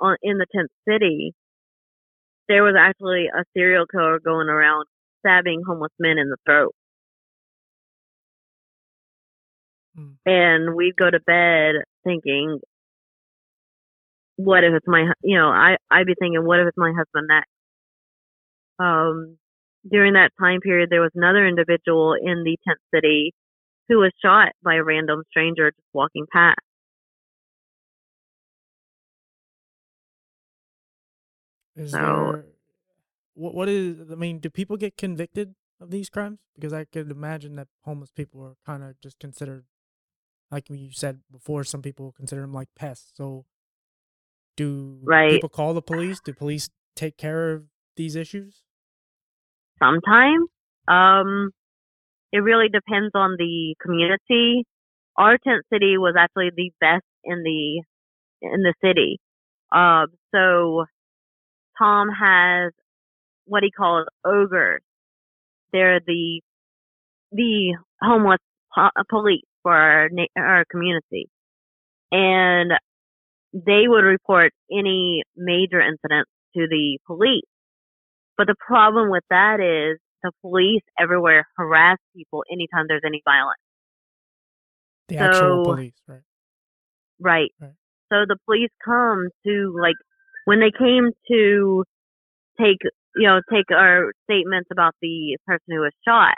on 0.00 0.16
in 0.22 0.38
the 0.38 0.46
tent 0.54 0.70
city, 0.88 1.34
there 2.48 2.62
was 2.64 2.74
actually 2.78 3.26
a 3.28 3.44
serial 3.56 3.86
killer 3.86 4.20
going 4.20 4.48
around 4.48 4.86
stabbing 5.20 5.62
homeless 5.66 5.92
men 6.00 6.18
in 6.18 6.30
the 6.30 6.38
throat. 6.46 6.74
Mm. 9.98 10.16
And 10.26 10.74
we'd 10.76 10.96
go 10.96 11.10
to 11.10 11.20
bed 11.20 11.76
thinking, 12.04 12.60
what 14.36 14.64
if 14.64 14.74
it's 14.74 14.88
my, 14.88 15.12
you 15.22 15.36
know, 15.38 15.48
I, 15.48 15.76
I'd 15.90 16.06
be 16.06 16.14
thinking, 16.18 16.44
what 16.44 16.60
if 16.60 16.68
it's 16.68 16.78
my 16.78 16.92
husband 16.96 17.28
next? 17.28 17.50
Um, 18.78 19.38
during 19.88 20.14
that 20.14 20.30
time 20.40 20.60
period, 20.60 20.90
there 20.90 21.00
was 21.00 21.12
another 21.14 21.46
individual 21.46 22.14
in 22.14 22.44
the 22.44 22.56
tent 22.66 22.78
city 22.94 23.32
who 23.88 23.98
was 23.98 24.12
shot 24.24 24.52
by 24.62 24.74
a 24.76 24.84
random 24.84 25.22
stranger 25.30 25.70
just 25.70 25.86
walking 25.92 26.26
past. 26.32 26.58
Is 31.76 31.92
So- 31.92 31.98
there 31.98 32.44
what 33.34 33.54
what 33.54 33.68
is 33.68 34.10
I 34.10 34.14
mean, 34.16 34.38
do 34.38 34.50
people 34.50 34.76
get 34.76 34.96
convicted 34.96 35.54
of 35.80 35.90
these 35.90 36.10
crimes? 36.10 36.40
Because 36.54 36.72
I 36.72 36.84
could 36.84 37.10
imagine 37.10 37.56
that 37.56 37.68
homeless 37.84 38.10
people 38.10 38.42
are 38.42 38.56
kind 38.66 38.82
of 38.82 39.00
just 39.00 39.18
considered 39.18 39.64
like 40.50 40.68
you 40.68 40.90
said 40.92 41.20
before 41.30 41.64
some 41.64 41.80
people 41.80 42.12
consider 42.12 42.40
them 42.42 42.52
like 42.52 42.68
pests. 42.76 43.12
So 43.14 43.46
do 44.56 45.00
Right. 45.04 45.30
people 45.30 45.48
call 45.48 45.74
the 45.74 45.82
police? 45.82 46.20
Do 46.20 46.32
police 46.34 46.70
take 46.96 47.16
care 47.16 47.52
of 47.52 47.64
these 47.96 48.16
issues? 48.16 48.62
Sometimes. 49.82 50.48
Um, 50.88 51.50
it 52.32 52.38
really 52.38 52.68
depends 52.68 53.12
on 53.14 53.36
the 53.38 53.74
community. 53.82 54.64
our 55.18 55.38
tent 55.38 55.64
city 55.72 55.98
was 55.98 56.14
actually 56.18 56.50
the 56.56 56.72
best 56.80 57.04
in 57.24 57.42
the 57.44 57.82
in 58.42 58.62
the 58.62 58.74
city. 58.84 59.18
Um, 59.72 60.08
so 60.34 60.86
Tom 61.78 62.08
has 62.10 62.72
what 63.46 63.62
he 63.62 63.70
calls 63.70 64.06
ogres. 64.24 64.82
They're 65.72 66.00
the 66.00 66.40
the 67.32 67.76
homeless 68.02 68.40
po- 68.74 68.90
police 69.10 69.44
for 69.62 69.74
our 69.74 70.08
na- 70.10 70.26
our 70.36 70.64
community, 70.70 71.28
and 72.12 72.72
they 73.54 73.88
would 73.88 74.04
report 74.04 74.52
any 74.70 75.22
major 75.36 75.80
incidents 75.80 76.30
to 76.56 76.68
the 76.68 76.98
police. 77.06 77.44
But 78.40 78.46
the 78.46 78.54
problem 78.66 79.10
with 79.10 79.24
that 79.28 79.60
is 79.60 79.98
the 80.22 80.32
police 80.40 80.80
everywhere 80.98 81.46
harass 81.58 81.98
people 82.16 82.42
anytime 82.50 82.86
there's 82.88 83.02
any 83.04 83.20
violence. 83.22 83.60
The 85.08 85.18
actual 85.18 85.64
police, 85.64 85.92
right? 86.08 86.22
Right. 87.20 87.52
Right. 87.60 87.74
So 88.10 88.24
the 88.26 88.38
police 88.46 88.70
come 88.82 89.28
to 89.46 89.76
like 89.78 89.96
when 90.46 90.58
they 90.58 90.70
came 90.70 91.10
to 91.30 91.84
take 92.58 92.78
you 93.14 93.28
know 93.28 93.42
take 93.52 93.66
our 93.76 94.12
statements 94.24 94.70
about 94.72 94.94
the 95.02 95.36
person 95.46 95.66
who 95.68 95.80
was 95.80 95.92
shot. 96.08 96.36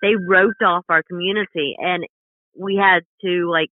They 0.00 0.14
roped 0.16 0.62
off 0.64 0.86
our 0.88 1.02
community, 1.02 1.76
and 1.78 2.06
we 2.58 2.80
had 2.82 3.00
to 3.22 3.50
like 3.50 3.68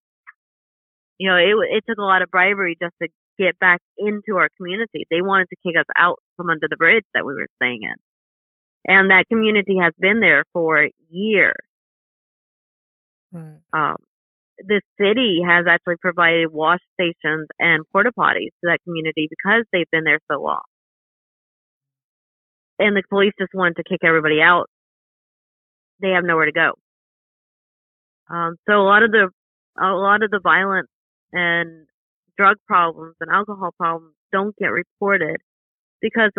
you 1.16 1.30
know 1.30 1.36
it 1.36 1.56
it 1.74 1.84
took 1.88 1.96
a 1.96 2.02
lot 2.02 2.20
of 2.20 2.30
bribery 2.30 2.76
just 2.82 2.92
to 3.00 3.08
get 3.38 3.58
back 3.58 3.80
into 3.96 4.36
our 4.36 4.50
community. 4.58 5.06
They 5.10 5.22
wanted 5.22 5.46
to 5.48 5.56
kick 5.64 5.80
us 5.80 5.86
out 5.96 6.18
from 6.36 6.50
under 6.50 6.66
the 6.68 6.76
bridge 6.76 7.04
that 7.14 7.24
we 7.24 7.34
were 7.34 7.48
staying 7.56 7.80
in, 7.82 7.94
and 8.86 9.10
that 9.10 9.26
community 9.28 9.76
has 9.80 9.92
been 9.98 10.20
there 10.20 10.44
for 10.52 10.88
years. 11.10 11.54
Right. 13.32 13.58
um, 13.72 13.96
the 14.58 14.80
city 15.00 15.40
has 15.46 15.66
actually 15.68 15.96
provided 16.00 16.52
wash 16.52 16.78
stations 16.94 17.48
and 17.58 17.84
porta 17.92 18.12
potties 18.16 18.54
to 18.62 18.64
that 18.64 18.78
community 18.84 19.28
because 19.28 19.64
they've 19.72 19.90
been 19.90 20.04
there 20.04 20.20
so 20.30 20.40
long. 20.40 20.62
And 22.78 22.96
the 22.96 23.02
police 23.08 23.32
just 23.38 23.52
wanted 23.54 23.76
to 23.76 23.84
kick 23.88 24.00
everybody 24.04 24.40
out. 24.40 24.66
They 26.00 26.10
have 26.10 26.24
nowhere 26.24 26.46
to 26.46 26.52
go. 26.52 26.72
Um, 28.30 28.56
so 28.68 28.80
a 28.80 28.82
lot 28.86 29.02
of 29.02 29.10
the 29.10 29.28
a 29.80 29.92
lot 29.92 30.22
of 30.22 30.30
the 30.30 30.40
violence 30.42 30.88
and 31.32 31.86
drug 32.36 32.56
problems 32.66 33.16
and 33.20 33.30
alcohol 33.30 33.70
problems 33.78 34.14
don't 34.32 34.54
get 34.56 34.68
reported 34.68 35.36
because 36.04 36.32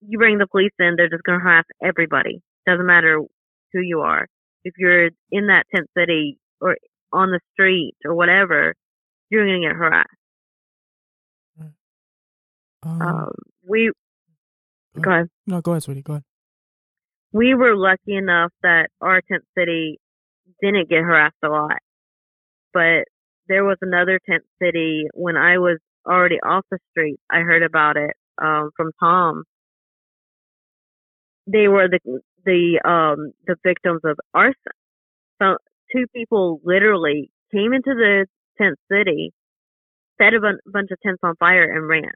you 0.00 0.18
bring 0.18 0.38
the 0.38 0.46
police 0.46 0.72
in, 0.78 0.94
they're 0.96 1.10
just 1.10 1.22
going 1.24 1.38
to 1.38 1.44
harass 1.44 1.64
everybody. 1.84 2.40
Doesn't 2.66 2.86
matter 2.86 3.20
who 3.72 3.80
you 3.80 4.00
are 4.00 4.26
if 4.64 4.74
you're 4.78 5.10
in 5.30 5.46
that 5.48 5.64
tent 5.74 5.88
city 5.96 6.38
or 6.60 6.76
on 7.12 7.30
the 7.30 7.40
street 7.52 7.94
or 8.04 8.14
whatever, 8.14 8.74
you're 9.30 9.46
going 9.46 9.62
to 9.62 9.68
get 9.68 9.76
harassed. 9.76 10.08
Um, 12.82 13.02
Um, 13.02 13.32
we 13.68 13.90
go 14.94 15.02
go 15.02 15.10
ahead. 15.10 15.28
No, 15.46 15.60
go 15.60 15.72
ahead, 15.72 15.82
sweetie. 15.82 16.02
Go 16.02 16.14
ahead. 16.14 16.24
We 17.32 17.54
were 17.54 17.76
lucky 17.76 18.14
enough 18.14 18.52
that 18.62 18.88
our 19.00 19.20
tent 19.30 19.44
city 19.56 19.98
didn't 20.62 20.88
get 20.88 21.02
harassed 21.02 21.36
a 21.42 21.48
lot, 21.48 21.78
but 22.72 23.04
there 23.48 23.64
was 23.64 23.76
another 23.82 24.20
tent 24.28 24.44
city 24.62 25.06
when 25.14 25.36
I 25.36 25.58
was 25.58 25.78
already 26.06 26.40
off 26.40 26.64
the 26.70 26.78
street. 26.90 27.18
I 27.30 27.40
heard 27.40 27.62
about 27.62 27.96
it 27.96 28.12
um, 28.42 28.70
from 28.76 28.90
Tom. 29.00 29.44
They 31.46 31.68
were 31.68 31.88
the 31.88 32.00
the 32.44 32.80
um 32.84 33.32
the 33.46 33.56
victims 33.64 34.00
of 34.04 34.18
arson. 34.34 34.54
So 35.42 35.56
two 35.94 36.06
people 36.14 36.60
literally 36.64 37.30
came 37.52 37.72
into 37.72 37.94
the 37.94 38.26
tent 38.60 38.76
city, 38.90 39.32
set 40.20 40.34
a 40.34 40.40
bun- 40.40 40.60
bunch 40.66 40.90
of 40.92 40.98
tents 41.04 41.20
on 41.22 41.34
fire, 41.36 41.64
and 41.64 41.88
ran. 41.88 42.12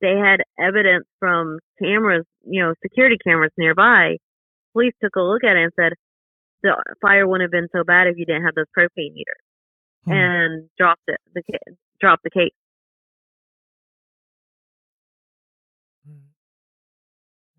They 0.00 0.14
had 0.16 0.40
evidence 0.58 1.06
from 1.18 1.58
cameras, 1.82 2.24
you 2.44 2.62
know, 2.62 2.74
security 2.82 3.16
cameras 3.24 3.52
nearby. 3.58 4.16
Police 4.72 4.94
took 5.02 5.16
a 5.16 5.20
look 5.20 5.44
at 5.44 5.56
it 5.56 5.64
and 5.64 5.72
said 5.78 5.92
the 6.62 6.76
fire 7.02 7.26
wouldn't 7.26 7.44
have 7.46 7.52
been 7.52 7.68
so 7.76 7.84
bad 7.84 8.06
if 8.08 8.16
you 8.18 8.26
didn't 8.26 8.44
have 8.44 8.54
those 8.54 8.66
propane 8.76 9.14
heaters, 9.14 9.42
Hmm. 10.06 10.12
and 10.12 10.70
dropped 10.78 11.02
it. 11.08 11.18
The 11.34 11.42
dropped 12.00 12.24
the 12.24 12.30
case. 12.30 12.52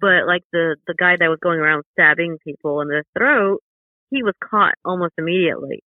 But 0.02 0.26
like 0.28 0.44
the 0.52 0.76
the 0.88 0.96
guy 0.98 1.16
that 1.20 1.30
was 1.30 1.40
going 1.42 1.60
around 1.60 1.84
stabbing 1.94 2.38
people 2.44 2.82
in 2.82 2.88
the 2.88 3.04
throat, 3.18 3.62
he 4.10 4.24
was 4.24 4.34
caught 4.44 4.74
almost 4.84 5.14
immediately. 5.18 5.84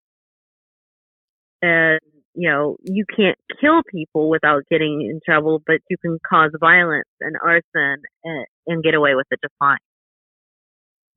And 1.61 1.99
you 2.35 2.49
know, 2.49 2.77
you 2.83 3.05
can't 3.15 3.37
kill 3.61 3.81
people 3.91 4.29
without 4.29 4.63
getting 4.69 5.01
in 5.01 5.19
trouble, 5.25 5.61
but 5.65 5.77
you 5.89 5.97
can 5.97 6.17
cause 6.27 6.51
violence 6.59 7.07
and 7.19 7.35
arson 7.43 8.01
and, 8.23 8.45
and 8.65 8.83
get 8.83 8.95
away 8.95 9.15
with 9.15 9.27
it 9.31 9.39
just 9.41 9.53
fine. 9.59 9.77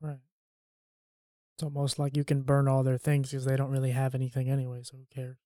Right. 0.01 0.19
It's 1.55 1.63
almost 1.63 1.99
like 1.99 2.17
you 2.17 2.25
can 2.25 2.43
burn 2.43 2.69
all 2.69 2.83
their 2.83 2.99
things 2.99 3.31
because 3.31 3.47
they 3.47 3.57
don't 3.57 3.71
really 3.71 3.93
have 3.93 4.15
anything 4.15 4.51
anyway, 4.51 4.83
so 4.83 4.99
who 4.99 5.07
cares? 5.15 5.39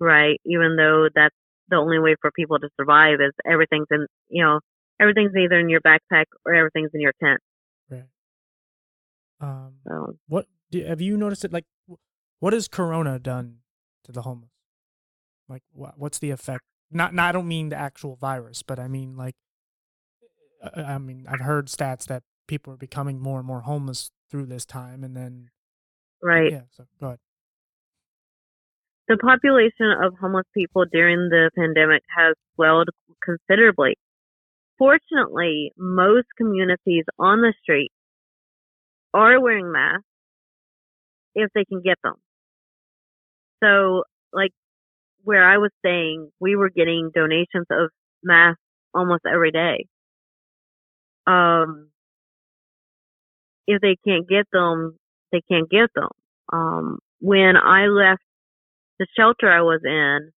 Right? 0.00 0.40
Even 0.46 0.76
though 0.76 1.08
that's 1.14 1.34
the 1.68 1.76
only 1.76 1.98
way 1.98 2.16
for 2.20 2.30
people 2.30 2.58
to 2.58 2.68
survive 2.80 3.20
is 3.20 3.32
everything's 3.44 3.88
in 3.90 4.06
you 4.30 4.42
know, 4.42 4.60
everything's 5.00 5.32
either 5.36 5.58
in 5.58 5.68
your 5.68 5.80
backpack 5.80 6.24
or 6.44 6.54
everything's 6.54 6.90
in 6.94 7.00
your 7.00 7.12
tent. 7.22 7.40
Right. 7.90 8.04
Um, 9.40 9.74
So 9.86 10.16
what 10.28 10.46
do, 10.70 10.84
have 10.84 11.00
you 11.00 11.16
noticed 11.16 11.44
it? 11.44 11.52
Like, 11.52 11.64
what 12.40 12.52
has 12.52 12.68
Corona 12.68 13.18
done 13.18 13.58
to 14.04 14.12
the 14.12 14.22
homeless? 14.22 14.50
Like, 15.48 15.62
what 15.72 15.98
what's 15.98 16.18
the 16.18 16.30
effect? 16.30 16.62
Not, 16.90 17.14
not. 17.14 17.28
I 17.28 17.32
don't 17.32 17.48
mean 17.48 17.68
the 17.70 17.76
actual 17.76 18.16
virus, 18.16 18.62
but 18.62 18.78
I 18.78 18.88
mean 18.88 19.16
like, 19.16 19.34
uh, 20.62 20.82
I 20.82 20.98
mean 20.98 21.26
I've 21.28 21.40
heard 21.40 21.66
stats 21.68 22.06
that 22.06 22.22
people 22.46 22.72
are 22.72 22.76
becoming 22.76 23.20
more 23.20 23.38
and 23.38 23.46
more 23.46 23.62
homeless 23.62 24.10
through 24.30 24.46
this 24.46 24.64
time, 24.66 25.04
and 25.04 25.16
then 25.16 25.50
right. 26.22 26.52
yeah. 26.52 26.62
So 26.70 26.84
go 27.00 27.06
ahead. 27.08 27.18
the 29.08 29.16
population 29.16 29.90
of 30.02 30.14
homeless 30.20 30.46
people 30.52 30.84
during 30.90 31.28
the 31.30 31.50
pandemic 31.56 32.02
has 32.14 32.34
swelled 32.54 32.88
considerably. 33.24 33.96
Fortunately, 34.78 35.72
most 35.76 36.28
communities 36.36 37.04
on 37.18 37.40
the 37.40 37.52
street 37.62 37.90
are 39.12 39.40
wearing 39.40 39.72
masks 39.72 40.04
if 41.34 41.50
they 41.54 41.64
can 41.64 41.82
get 41.82 41.98
them. 42.02 42.14
So, 43.62 44.04
like 44.32 44.52
where 45.24 45.44
I 45.44 45.58
was 45.58 45.70
staying, 45.80 46.30
we 46.40 46.56
were 46.56 46.70
getting 46.70 47.10
donations 47.14 47.66
of 47.70 47.90
masks 48.22 48.60
almost 48.94 49.22
every 49.26 49.50
day. 49.50 49.86
Um, 51.26 51.90
if 53.66 53.80
they 53.80 53.96
can't 54.06 54.28
get 54.28 54.46
them, 54.52 54.96
they 55.32 55.42
can't 55.50 55.68
get 55.68 55.90
them. 55.94 56.08
Um, 56.52 56.98
when 57.20 57.56
I 57.56 57.86
left 57.86 58.22
the 58.98 59.06
shelter 59.16 59.50
I 59.50 59.60
was 59.62 59.80
in, 59.84 60.30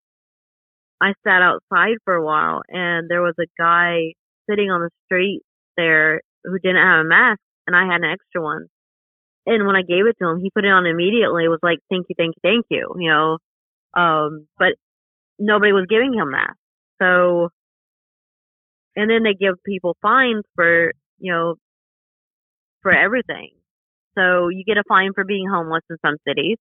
I 1.02 1.14
sat 1.26 1.42
outside 1.42 1.98
for 2.04 2.16
a 2.16 2.26
while 2.26 2.62
and 2.68 3.10
there 3.10 3.22
was 3.22 3.36
a 3.40 3.46
guy 3.58 4.14
sitting 4.50 4.72
on 4.72 4.82
the 4.82 4.90
street 5.06 5.42
there 5.78 6.22
who 6.44 6.60
didn't 6.60 6.84
have 6.84 7.06
a 7.06 7.08
mask 7.08 7.40
and 7.68 7.76
I 7.76 7.86
had 7.86 8.02
an 8.02 8.12
extra 8.12 8.42
one. 8.42 8.66
And 9.46 9.66
when 9.66 9.76
I 9.76 9.82
gave 9.82 10.06
it 10.06 10.16
to 10.22 10.30
him, 10.30 10.40
he 10.42 10.52
put 10.54 10.66
it 10.66 10.72
on 10.72 10.86
immediately. 10.86 11.48
Was 11.48 11.60
like, 11.64 11.80
thank 11.90 12.08
you, 12.10 12.16
thank 12.18 12.36
you, 12.36 12.42
thank 12.50 12.66
you, 12.70 12.96
you 13.00 13.10
know. 13.10 13.38
Um, 14.00 14.48
but 14.58 14.74
nobody 15.40 15.72
was 15.72 15.86
giving 15.90 16.14
him 16.14 16.32
masks. 16.32 16.58
So, 17.02 17.50
and 18.96 19.10
then 19.10 19.24
they 19.24 19.34
give 19.34 19.56
people 19.66 19.96
fines 20.02 20.44
for, 20.56 20.92
you 21.20 21.32
know, 21.32 21.56
for 22.82 22.92
everything. 22.92 23.52
So 24.18 24.50
you 24.50 24.64
get 24.66 24.78
a 24.78 24.84
fine 24.88 25.12
for 25.16 25.24
being 25.24 25.48
homeless 25.50 25.84
in 25.90 25.98
some 26.06 26.18
cities. 26.28 26.58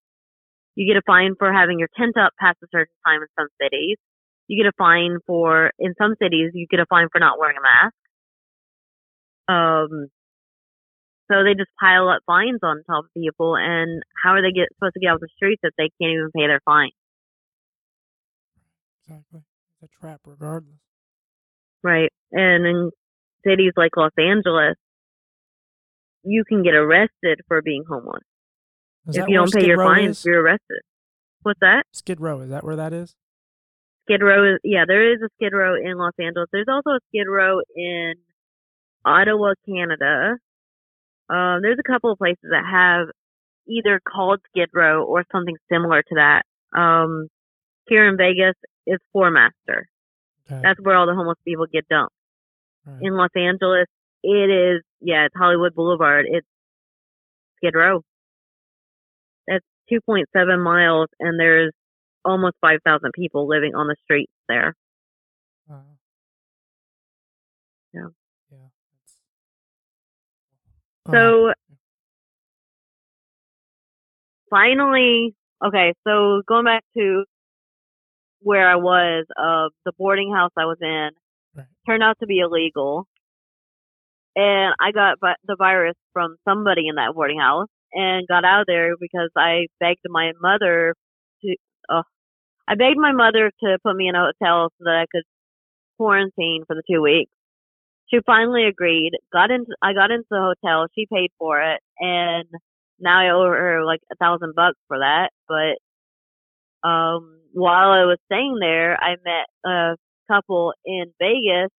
You 0.76 0.86
get 0.86 0.98
a 0.98 1.02
fine 1.06 1.34
for 1.38 1.52
having 1.52 1.78
your 1.78 1.88
tent 1.98 2.16
up 2.16 2.32
past 2.38 2.58
a 2.62 2.66
certain 2.72 2.94
time 3.04 3.20
in 3.22 3.28
some 3.38 3.48
cities. 3.60 3.96
You 4.48 4.62
get 4.62 4.68
a 4.68 4.72
fine 4.76 5.18
for, 5.26 5.72
in 5.78 5.94
some 6.00 6.14
cities, 6.20 6.52
you 6.54 6.66
get 6.68 6.80
a 6.80 6.86
fine 6.86 7.08
for 7.12 7.20
not 7.20 7.38
wearing 7.38 7.56
a 7.56 7.62
mask. 7.62 7.94
Um, 9.48 10.08
so 11.30 11.44
they 11.44 11.54
just 11.54 11.70
pile 11.78 12.08
up 12.08 12.22
fines 12.26 12.60
on 12.62 12.82
top 12.84 13.04
of 13.04 13.10
people, 13.14 13.56
and 13.56 14.02
how 14.22 14.30
are 14.30 14.42
they 14.42 14.52
get 14.52 14.68
supposed 14.74 14.94
to 14.94 15.00
get 15.00 15.08
off 15.08 15.20
the 15.20 15.28
streets 15.36 15.60
if 15.62 15.74
they 15.76 15.90
can't 16.00 16.12
even 16.12 16.30
pay 16.34 16.46
their 16.46 16.60
fine? 16.64 16.90
Exactly. 19.06 19.42
It's 19.80 19.92
a 19.92 20.00
trap, 20.00 20.20
regardless. 20.24 20.80
Right. 21.82 22.10
And 22.32 22.66
in 22.66 22.90
cities 23.46 23.72
like 23.76 23.96
Los 23.96 24.12
Angeles, 24.18 24.76
you 26.24 26.44
can 26.44 26.62
get 26.62 26.74
arrested 26.74 27.40
for 27.46 27.62
being 27.62 27.84
homeless. 27.88 28.24
Is 29.06 29.16
if 29.16 29.28
you 29.28 29.34
don't 29.34 29.52
pay 29.52 29.66
your 29.66 29.78
fines, 29.78 30.18
is? 30.18 30.24
you're 30.24 30.42
arrested. 30.42 30.80
What's 31.42 31.60
that? 31.60 31.84
Skid 31.92 32.20
Row. 32.20 32.40
Is 32.40 32.50
that 32.50 32.64
where 32.64 32.76
that 32.76 32.92
is? 32.92 33.14
Skid 34.08 34.22
Row 34.22 34.54
is, 34.54 34.58
yeah, 34.64 34.84
there 34.86 35.12
is 35.12 35.20
a 35.22 35.28
Skid 35.36 35.52
Row 35.52 35.74
in 35.76 35.98
Los 35.98 36.14
Angeles. 36.18 36.48
There's 36.52 36.68
also 36.68 36.90
a 36.90 37.00
Skid 37.08 37.26
Row 37.28 37.60
in 37.76 38.14
Ottawa, 39.04 39.52
Canada. 39.68 40.36
Um, 41.28 41.60
there's 41.62 41.78
a 41.78 41.90
couple 41.90 42.10
of 42.10 42.18
places 42.18 42.48
that 42.50 42.64
have, 42.64 43.08
either 43.68 44.00
called 44.00 44.40
Skid 44.48 44.70
Row 44.72 45.04
or 45.04 45.24
something 45.30 45.56
similar 45.70 46.02
to 46.02 46.14
that. 46.14 46.42
Um, 46.78 47.28
here 47.86 48.08
in 48.08 48.16
Vegas 48.16 48.54
is 48.86 48.98
Foremaster. 49.14 49.84
Okay. 50.50 50.60
That's 50.62 50.80
where 50.80 50.96
all 50.96 51.06
the 51.06 51.14
homeless 51.14 51.36
people 51.46 51.66
get 51.70 51.86
dumped. 51.88 52.14
Right. 52.86 53.02
In 53.02 53.14
Los 53.14 53.30
Angeles, 53.36 53.86
it 54.22 54.50
is 54.50 54.82
yeah, 55.00 55.26
it's 55.26 55.34
Hollywood 55.36 55.74
Boulevard. 55.74 56.26
It's 56.28 56.46
Skid 57.56 57.74
Row. 57.74 58.02
That's 59.46 59.64
2.7 59.92 60.62
miles, 60.62 61.08
and 61.20 61.38
there's 61.38 61.72
almost 62.28 62.56
5,000 62.60 63.12
people 63.14 63.48
living 63.48 63.74
on 63.74 63.88
the 63.88 63.96
streets 64.04 64.32
there. 64.48 64.74
Wow. 65.68 65.98
Yeah. 67.92 68.08
Yeah. 68.50 68.68
So 71.12 71.52
finally, 74.50 75.34
okay, 75.64 75.94
so 76.06 76.42
going 76.48 76.64
back 76.64 76.84
to 76.96 77.24
where 78.40 78.68
I 78.68 78.76
was, 78.76 79.26
uh, 79.36 79.68
the 79.84 79.92
boarding 79.98 80.32
house 80.34 80.52
I 80.56 80.66
was 80.66 80.78
in 80.80 81.10
Right. 81.54 81.66
turned 81.86 82.02
out 82.02 82.18
to 82.20 82.26
be 82.26 82.40
illegal. 82.40 83.06
And 84.36 84.74
I 84.80 84.92
got 84.92 85.18
vi- 85.20 85.36
the 85.44 85.56
virus 85.56 85.96
from 86.12 86.36
somebody 86.48 86.88
in 86.88 86.96
that 86.96 87.14
boarding 87.14 87.40
house 87.40 87.68
and 87.92 88.26
got 88.28 88.44
out 88.44 88.62
of 88.62 88.66
there 88.66 88.96
because 88.98 89.30
I 89.36 89.66
begged 89.80 90.06
my 90.08 90.32
mother 90.40 90.94
to, 91.42 91.56
I 92.68 92.74
begged 92.74 92.98
my 92.98 93.12
mother 93.12 93.50
to 93.64 93.78
put 93.82 93.96
me 93.96 94.08
in 94.08 94.14
a 94.14 94.26
hotel 94.30 94.68
so 94.76 94.84
that 94.84 94.96
I 95.02 95.06
could 95.10 95.24
quarantine 95.96 96.64
for 96.66 96.76
the 96.76 96.82
two 96.90 97.00
weeks. 97.00 97.30
She 98.10 98.18
finally 98.26 98.66
agreed. 98.66 99.12
Got 99.32 99.50
into 99.50 99.74
I 99.82 99.94
got 99.94 100.10
into 100.10 100.26
the 100.30 100.54
hotel. 100.54 100.86
She 100.94 101.06
paid 101.12 101.30
for 101.38 101.60
it, 101.62 101.80
and 101.98 102.44
now 103.00 103.20
I 103.20 103.30
owe 103.30 103.44
her 103.50 103.84
like 103.84 104.00
a 104.12 104.16
thousand 104.16 104.54
bucks 104.54 104.78
for 104.86 104.98
that. 104.98 105.30
But 105.48 106.88
um, 106.88 107.40
while 107.52 107.90
I 107.90 108.04
was 108.04 108.18
staying 108.26 108.58
there, 108.60 108.98
I 109.02 109.16
met 109.24 109.70
a 109.70 109.96
couple 110.30 110.74
in 110.84 111.06
Vegas 111.18 111.70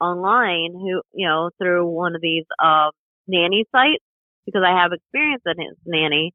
online 0.00 0.72
who 0.72 1.02
you 1.12 1.26
know 1.26 1.50
through 1.58 1.86
one 1.88 2.14
of 2.14 2.20
these 2.20 2.44
um 2.62 2.90
nanny 3.26 3.64
sites 3.72 4.04
because 4.46 4.62
I 4.64 4.80
have 4.80 4.92
experience 4.92 5.42
in 5.46 5.56
nanny, 5.86 6.32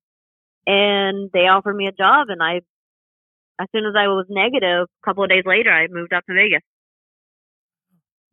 and 0.67 1.29
they 1.33 1.47
offered 1.47 1.75
me 1.75 1.87
a 1.87 1.91
job, 1.91 2.27
and 2.29 2.41
I 2.43 2.61
as 3.59 3.67
soon 3.75 3.85
as 3.85 3.93
I 3.97 4.07
was 4.07 4.25
negative, 4.29 4.87
a 4.87 5.05
couple 5.05 5.23
of 5.23 5.29
days 5.29 5.43
later, 5.45 5.71
I 5.71 5.87
moved 5.89 6.13
up 6.13 6.23
to 6.27 6.33
Vegas. 6.33 6.61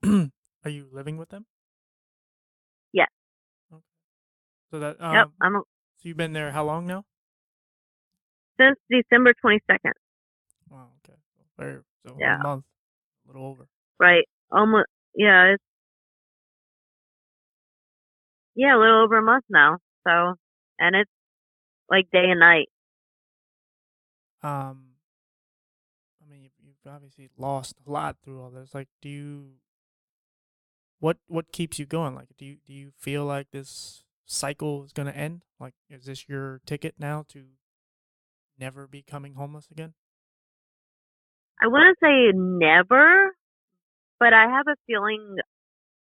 Are 0.64 0.70
you 0.70 0.86
living 0.92 1.16
with 1.16 1.28
them? 1.30 1.46
Yes. 2.92 3.08
Okay. 3.72 3.82
So 4.70 4.78
that 4.80 5.00
um, 5.00 5.14
yep, 5.14 5.28
I'm 5.40 5.56
a, 5.56 5.58
so 5.58 6.08
you've 6.08 6.16
been 6.16 6.32
there 6.32 6.50
how 6.52 6.64
long 6.64 6.86
now? 6.86 7.04
since 8.58 8.78
December 8.90 9.34
22nd. 9.44 9.92
Wow. 10.70 10.88
Okay. 11.04 11.18
So 11.36 11.42
very 11.58 11.78
so 12.04 12.16
Yeah. 12.18 12.40
a 12.40 12.42
month, 12.42 12.64
a 13.24 13.28
little 13.28 13.46
over. 13.46 13.68
Right. 13.98 14.24
Almost. 14.50 14.86
Yeah. 15.14 15.54
It's 15.54 15.62
yeah, 18.54 18.76
a 18.76 18.78
little 18.78 19.04
over 19.04 19.18
a 19.18 19.22
month 19.22 19.44
now. 19.50 19.78
So, 20.06 20.34
and 20.78 20.96
it's 20.96 21.10
like 21.90 22.10
day 22.10 22.24
and 22.30 22.40
night. 22.40 22.68
Um, 24.42 24.94
I 26.22 26.30
mean, 26.30 26.42
you've, 26.42 26.52
you've 26.64 26.75
obviously 26.86 27.28
lost 27.36 27.76
a 27.86 27.90
lot 27.90 28.16
through 28.22 28.42
all 28.42 28.50
this. 28.50 28.74
Like, 28.74 28.88
do 29.00 29.08
you? 29.08 29.46
What 30.98 31.18
what 31.26 31.52
keeps 31.52 31.78
you 31.78 31.86
going? 31.86 32.14
Like, 32.14 32.28
do 32.38 32.44
you 32.44 32.56
do 32.66 32.72
you 32.72 32.92
feel 32.98 33.24
like 33.24 33.50
this 33.50 34.04
cycle 34.24 34.84
is 34.84 34.92
gonna 34.92 35.10
end? 35.10 35.42
Like, 35.60 35.74
is 35.90 36.06
this 36.06 36.28
your 36.28 36.60
ticket 36.66 36.94
now 36.98 37.24
to 37.28 37.44
never 38.58 38.86
becoming 38.86 39.34
homeless 39.34 39.68
again? 39.70 39.94
I 41.60 41.68
wouldn't 41.68 41.98
say 42.02 42.32
never, 42.34 43.32
but 44.18 44.32
I 44.32 44.48
have 44.48 44.66
a 44.68 44.76
feeling. 44.86 45.36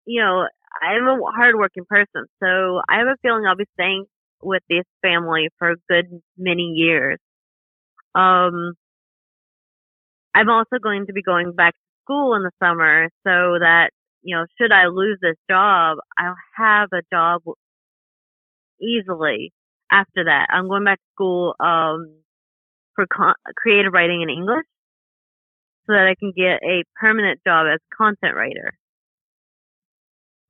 You 0.06 0.22
know, 0.22 0.48
I'm 0.82 1.06
a 1.06 1.18
hardworking 1.34 1.84
person, 1.88 2.26
so 2.42 2.80
I 2.88 2.98
have 2.98 3.08
a 3.08 3.16
feeling 3.22 3.44
I'll 3.46 3.56
be 3.56 3.66
staying 3.74 4.06
with 4.42 4.62
this 4.68 4.84
family 5.02 5.48
for 5.58 5.72
a 5.72 5.76
good 5.88 6.22
many 6.36 6.72
years. 6.74 7.18
Um, 8.14 8.74
I'm 10.38 10.50
also 10.50 10.78
going 10.80 11.06
to 11.06 11.12
be 11.12 11.22
going 11.22 11.52
back 11.52 11.74
to 11.74 11.80
school 12.04 12.34
in 12.34 12.44
the 12.44 12.52
summer 12.62 13.08
so 13.26 13.58
that, 13.58 13.90
you 14.22 14.36
know, 14.36 14.46
should 14.56 14.70
I 14.70 14.86
lose 14.86 15.18
this 15.20 15.34
job, 15.50 15.98
I'll 16.16 16.36
have 16.56 16.90
a 16.92 17.02
job 17.12 17.42
easily 18.80 19.52
after 19.90 20.24
that. 20.26 20.46
I'm 20.50 20.68
going 20.68 20.84
back 20.84 20.98
to 20.98 21.10
school, 21.16 21.54
um, 21.58 22.22
for 22.94 23.06
con- 23.12 23.34
creative 23.56 23.92
writing 23.92 24.22
in 24.22 24.30
English 24.30 24.64
so 25.86 25.94
that 25.94 26.06
I 26.06 26.14
can 26.14 26.32
get 26.36 26.62
a 26.62 26.84
permanent 27.00 27.40
job 27.44 27.66
as 27.72 27.80
content 27.96 28.36
writer. 28.36 28.78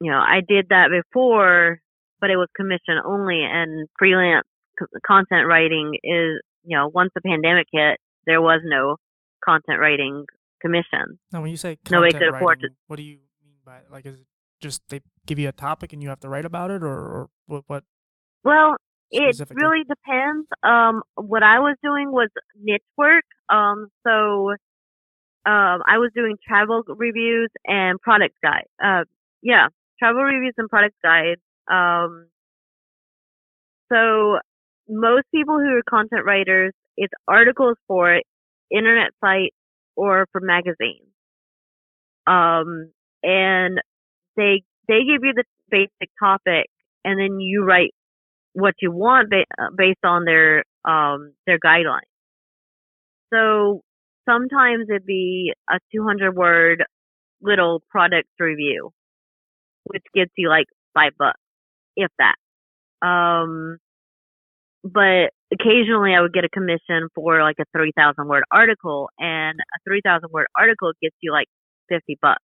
You 0.02 0.10
know, 0.10 0.18
I 0.18 0.42
did 0.46 0.66
that 0.68 0.88
before, 0.90 1.80
but 2.20 2.28
it 2.28 2.36
was 2.36 2.48
commission 2.54 3.00
only 3.06 3.40
and 3.42 3.88
freelance 3.98 4.46
content 5.06 5.46
writing 5.48 5.94
is, 6.04 6.42
you 6.62 6.76
know, 6.76 6.90
once 6.92 7.10
the 7.14 7.22
pandemic 7.22 7.68
hit, 7.72 7.98
there 8.26 8.42
was 8.42 8.60
no 8.64 8.96
content 9.44 9.80
writing 9.80 10.24
commission. 10.60 11.18
Now, 11.32 11.42
when 11.42 11.50
you 11.50 11.56
say 11.56 11.78
Nobody 11.90 12.12
content 12.12 12.32
could 12.32 12.36
afford 12.36 12.58
writing, 12.62 12.76
what 12.86 12.96
do 12.96 13.02
you 13.02 13.18
mean 13.44 13.56
by? 13.64 13.80
Like, 13.90 14.06
is 14.06 14.20
it 14.20 14.26
just 14.60 14.82
they 14.88 15.00
give 15.26 15.38
you 15.38 15.48
a 15.48 15.52
topic 15.52 15.92
and 15.92 16.02
you 16.02 16.08
have 16.08 16.20
to 16.20 16.28
write 16.28 16.44
about 16.44 16.70
it, 16.70 16.82
or, 16.82 16.88
or 16.88 17.30
what? 17.46 17.64
What? 17.66 17.84
Well, 18.44 18.76
it 19.10 19.40
really 19.54 19.84
depends. 19.84 20.46
Um, 20.62 21.02
what 21.14 21.42
I 21.42 21.60
was 21.60 21.76
doing 21.82 22.10
was 22.10 22.28
niche 22.60 22.82
work. 22.96 23.24
Um, 23.48 23.88
so, 24.06 24.50
um, 25.46 25.82
I 25.86 25.98
was 25.98 26.10
doing 26.14 26.36
travel 26.46 26.82
reviews 26.86 27.50
and 27.64 28.00
product 28.00 28.34
guide. 28.42 28.66
Uh, 28.82 29.04
yeah, 29.42 29.68
travel 29.98 30.22
reviews 30.22 30.54
and 30.58 30.68
product 30.68 30.96
guides. 31.02 31.40
Um, 31.70 32.28
so 33.90 34.38
most 34.88 35.24
people 35.34 35.58
who 35.58 35.76
are 35.76 35.82
content 35.88 36.24
writers, 36.24 36.72
it's 36.96 37.12
articles 37.26 37.76
for 37.86 38.20
internet 38.70 39.12
sites 39.22 39.56
or 39.96 40.26
for 40.32 40.40
magazines. 40.40 41.08
Um, 42.26 42.92
and 43.22 43.80
they 44.36 44.62
they 44.88 45.00
give 45.04 45.22
you 45.24 45.34
the 45.34 45.44
basic 45.70 46.10
topic, 46.20 46.66
and 47.04 47.20
then 47.20 47.40
you 47.40 47.64
write 47.64 47.94
what 48.54 48.74
you 48.82 48.92
want 48.92 49.30
ba- 49.30 49.46
uh, 49.58 49.68
based 49.76 50.04
on 50.04 50.24
their 50.24 50.64
um 50.84 51.34
their 51.46 51.58
guidelines. 51.58 52.10
So 53.32 53.82
sometimes 54.28 54.86
it'd 54.88 55.06
be 55.06 55.52
a 55.70 55.78
200 55.92 56.34
word 56.34 56.84
little 57.42 57.82
product 57.90 58.28
review, 58.38 58.90
which 59.84 60.04
gets 60.14 60.32
you 60.36 60.48
like 60.48 60.66
five 60.94 61.12
bucks, 61.18 61.40
if 61.96 62.10
that. 62.18 62.36
Um, 63.06 63.78
but 64.84 65.30
occasionally 65.52 66.14
I 66.14 66.20
would 66.20 66.32
get 66.32 66.44
a 66.44 66.48
commission 66.48 67.08
for 67.14 67.42
like 67.42 67.56
a 67.60 67.64
3,000 67.76 68.28
word 68.28 68.44
article, 68.50 69.08
and 69.18 69.58
a 69.58 69.78
3,000 69.88 70.30
word 70.30 70.46
article 70.56 70.92
gets 71.02 71.16
you 71.20 71.32
like 71.32 71.48
50 71.88 72.18
bucks. 72.20 72.42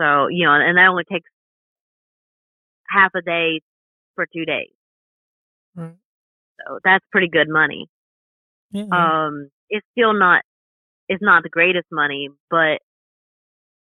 So, 0.00 0.28
you 0.28 0.46
know, 0.46 0.52
and 0.52 0.78
that 0.78 0.88
only 0.88 1.04
takes 1.10 1.28
half 2.88 3.10
a 3.16 3.22
day 3.22 3.60
for 4.14 4.26
two 4.32 4.44
days. 4.44 4.72
Right. 5.74 5.94
So 6.66 6.78
that's 6.84 7.04
pretty 7.12 7.28
good 7.28 7.48
money. 7.48 7.86
Yeah. 8.72 8.84
Um, 8.92 9.48
it's 9.70 9.86
still 9.92 10.12
not, 10.12 10.42
it's 11.08 11.22
not 11.22 11.42
the 11.42 11.48
greatest 11.48 11.86
money, 11.90 12.28
but 12.50 12.78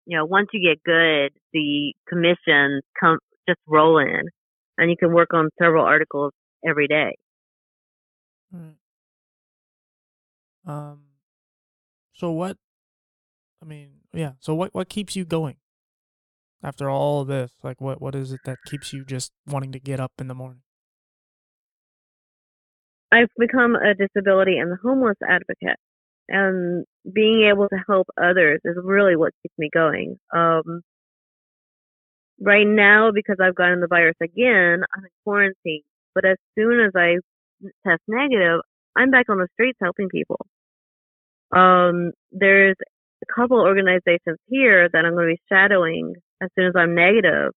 you 0.05 0.17
know, 0.17 0.25
once 0.25 0.47
you 0.53 0.61
get 0.61 0.81
good, 0.83 1.33
the 1.51 1.93
commissions 2.07 2.83
come 2.99 3.19
just 3.47 3.59
roll 3.67 3.97
in, 3.99 4.21
and 4.77 4.89
you 4.89 4.95
can 4.97 5.13
work 5.13 5.33
on 5.33 5.49
several 5.61 5.83
articles 5.83 6.31
every 6.65 6.87
day. 6.87 7.17
Right. 8.51 8.75
Um. 10.65 11.01
So 12.13 12.31
what? 12.31 12.57
I 13.61 13.65
mean, 13.65 13.89
yeah. 14.13 14.33
So 14.39 14.53
what? 14.55 14.73
What 14.73 14.89
keeps 14.89 15.15
you 15.15 15.25
going 15.25 15.57
after 16.63 16.89
all 16.89 17.21
of 17.21 17.27
this? 17.27 17.51
Like, 17.63 17.81
what? 17.81 18.01
What 18.01 18.15
is 18.15 18.31
it 18.31 18.41
that 18.45 18.57
keeps 18.65 18.93
you 18.93 19.05
just 19.05 19.31
wanting 19.45 19.71
to 19.73 19.79
get 19.79 19.99
up 19.99 20.13
in 20.19 20.27
the 20.27 20.35
morning? 20.35 20.61
I've 23.11 23.29
become 23.37 23.75
a 23.75 23.93
disability 23.93 24.57
and 24.57 24.71
the 24.71 24.77
homeless 24.81 25.17
advocate, 25.27 25.79
and 26.27 26.85
being 27.11 27.47
able 27.49 27.69
to 27.69 27.77
help 27.87 28.07
others 28.21 28.59
is 28.65 28.75
really 28.83 29.15
what 29.15 29.33
keeps 29.41 29.57
me 29.57 29.69
going. 29.73 30.17
Um, 30.35 30.81
right 32.41 32.67
now, 32.67 33.11
because 33.13 33.37
I've 33.41 33.55
gotten 33.55 33.79
the 33.79 33.87
virus 33.87 34.15
again, 34.21 34.83
I'm 34.95 35.05
in 35.05 35.11
quarantine. 35.23 35.83
But 36.17 36.25
as 36.25 36.37
soon 36.57 36.81
as 36.81 36.93
I 36.97 37.17
test 37.87 38.03
negative, 38.09 38.61
I'm 38.97 39.11
back 39.11 39.29
on 39.29 39.37
the 39.39 39.49
streets 39.53 39.79
helping 39.81 40.09
people. 40.09 40.41
Um, 41.55 42.11
there's 42.31 42.77
a 43.23 43.33
couple 43.35 43.59
organizations 43.61 44.39
here 44.47 44.89
that 44.93 45.05
I'm 45.05 45.13
going 45.15 45.29
to 45.29 45.35
be 45.35 45.41
shadowing 45.49 46.15
as 46.41 46.49
soon 46.57 46.67
as 46.67 46.73
I'm 46.77 46.95
negative. 46.95 47.51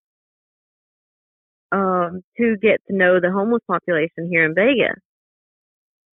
um, 1.72 2.22
to 2.38 2.56
get 2.60 2.80
to 2.88 2.96
know 2.96 3.20
the 3.20 3.30
homeless 3.30 3.62
population 3.66 4.28
here 4.30 4.44
in 4.44 4.54
Vegas. 4.54 4.98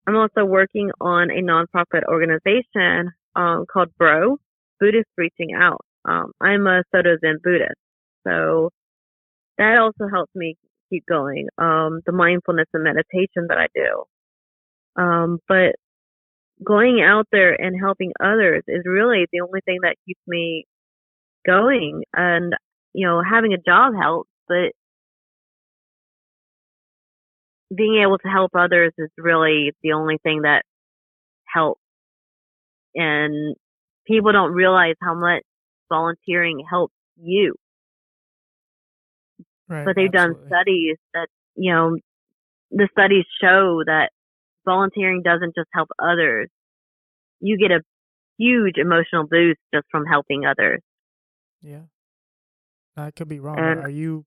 I'm 0.07 0.17
also 0.17 0.45
working 0.45 0.91
on 1.01 1.31
a 1.31 1.43
nonprofit 1.43 2.05
organization 2.09 3.13
um, 3.37 3.67
called 3.73 3.91
Bro, 3.99 4.39
Buddhist 4.81 5.09
Reaching 5.17 5.55
Out. 5.57 5.85
Um, 6.09 6.33
I'm 6.41 6.67
a 6.67 6.83
Soto 6.95 7.17
Zen 7.21 7.39
Buddhist, 7.43 7.77
so 8.27 8.71
that 9.59 9.79
also 9.79 10.09
helps 10.13 10.33
me 10.35 10.57
keep 10.91 11.05
going. 11.07 11.49
Um, 11.59 12.01
the 12.07 12.13
mindfulness 12.13 12.67
and 12.75 12.85
meditation 12.85 13.47
that 13.49 13.59
I 13.59 13.69
do. 13.75 14.05
Um, 15.03 15.39
but 15.49 15.77
going 16.65 17.01
out 17.03 17.27
there 17.33 17.55
and 17.61 17.77
helping 17.81 18.13
others 18.21 18.63
is 18.69 18.83
really 18.85 19.27
the 19.33 19.41
only 19.41 19.61
thing 19.65 19.79
that 19.83 19.97
keeps 20.07 20.21
me 20.27 20.67
going. 21.47 22.03
And, 22.15 22.55
you 22.93 23.07
know, 23.07 23.23
having 23.23 23.55
a 23.55 23.59
job 23.59 23.95
helps, 23.99 24.31
but 24.49 24.73
being 27.75 28.03
able 28.03 28.19
to 28.19 28.29
help 28.29 28.51
others 28.55 28.93
is 28.99 29.11
really 29.17 29.73
the 29.83 29.93
only 29.93 30.19
thing 30.23 30.43
that 30.43 30.65
helps. 31.47 31.81
And 32.95 33.57
people 34.07 34.33
don't 34.33 34.53
realize 34.53 34.97
how 35.01 35.15
much 35.15 35.43
volunteering 35.89 36.65
helps 36.69 36.95
you. 37.17 37.55
Right. 39.71 39.85
but 39.85 39.95
they've 39.95 40.11
absolutely. 40.13 40.41
done 40.41 40.49
studies 40.49 40.97
that, 41.15 41.29
you 41.55 41.73
know, 41.73 41.97
the 42.73 42.89
studies 42.91 43.25
show 43.41 43.83
that 43.87 44.11
volunteering 44.65 45.23
doesn't 45.23 45.55
just 45.55 45.69
help 45.73 45.89
others. 45.99 46.49
You 47.41 47.57
get 47.57 47.71
a 47.71 47.81
huge 48.37 48.77
emotional 48.77 49.27
boost 49.31 49.61
just 49.73 49.87
from 49.91 50.07
helping 50.07 50.45
others. 50.45 50.81
Yeah. 51.63 51.83
I 52.97 53.13
could 53.13 53.29
be 53.29 53.39
wrong. 53.39 53.59
And- 53.59 53.81
are 53.81 53.91
you 53.91 54.27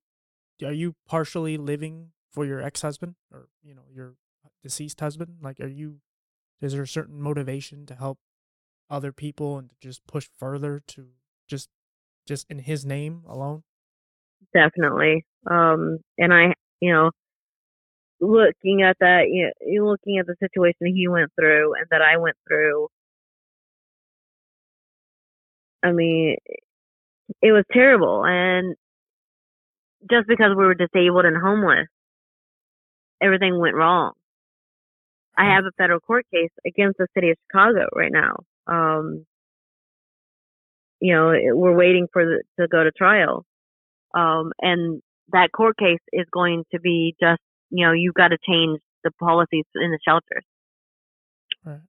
are 0.64 0.72
you 0.72 0.96
partially 1.08 1.58
living 1.58 2.12
for 2.32 2.46
your 2.46 2.62
ex-husband 2.62 3.16
or 3.32 3.50
you 3.62 3.76
know 3.76 3.84
your 3.94 4.16
deceased 4.62 5.00
husband? 5.02 5.38
Like, 5.42 5.60
are 5.60 5.68
you? 5.68 6.00
Is 6.62 6.72
there 6.72 6.84
a 6.84 6.88
certain 6.88 7.22
motivation 7.22 7.86
to 7.88 7.96
help 7.96 8.20
other 8.90 9.12
people 9.12 9.58
and 9.58 9.70
to 9.70 9.76
just 9.82 10.06
push 10.08 10.30
further 10.40 10.82
to 10.88 11.10
just 11.50 11.68
just 12.26 12.46
in 12.50 12.60
his 12.60 12.86
name 12.86 13.24
alone? 13.28 13.64
Definitely. 14.54 15.26
Um, 15.50 16.00
and 16.18 16.34
I, 16.34 16.54
you 16.80 16.94
know, 16.94 17.12
looking 18.22 18.82
at 18.84 18.98
that, 19.00 19.24
you 19.30 19.52
know, 19.62 19.86
looking 19.92 20.18
at 20.20 20.26
the 20.28 20.36
situation 20.40 20.96
he 20.96 21.08
went 21.08 21.32
through 21.40 21.74
and 21.76 21.86
that 21.92 22.02
I 22.02 22.18
went 22.18 22.38
through. 22.48 22.88
I 25.84 25.92
mean, 25.92 26.38
it 27.42 27.52
was 27.52 27.66
terrible. 27.72 28.26
And 28.26 28.76
just 30.10 30.28
because 30.28 30.52
we 30.58 30.66
were 30.66 30.76
disabled 30.76 31.26
and 31.26 31.38
homeless, 31.38 31.88
everything 33.22 33.60
went 33.60 33.76
wrong. 33.76 34.14
I 35.38 35.46
have 35.56 35.66
a 35.66 35.72
federal 35.78 36.00
court 36.00 36.26
case 36.34 36.52
against 36.66 36.98
the 37.00 37.08
city 37.16 37.32
of 37.32 37.38
Chicago 37.48 37.88
right 37.96 38.12
now. 38.12 38.38
Um, 38.68 39.26
you 41.00 41.14
know, 41.14 41.34
we're 41.56 41.76
waiting 41.76 42.08
for 42.14 42.24
the, 42.26 42.44
to 42.62 42.68
go 42.68 42.84
to 42.84 42.92
trial. 42.92 43.46
Um, 44.14 44.52
and 44.62 45.02
that 45.32 45.52
court 45.52 45.78
case 45.78 46.00
is 46.12 46.26
going 46.32 46.64
to 46.72 46.80
be 46.80 47.16
just, 47.20 47.42
you 47.70 47.86
know, 47.86 47.94
you've 47.94 48.14
got 48.14 48.30
to 48.30 48.38
change 48.48 48.80
the 49.04 49.12
policies 49.20 49.66
in 49.76 49.92
the 49.92 50.00
shelters. 50.08 50.46
Right. 51.66 51.82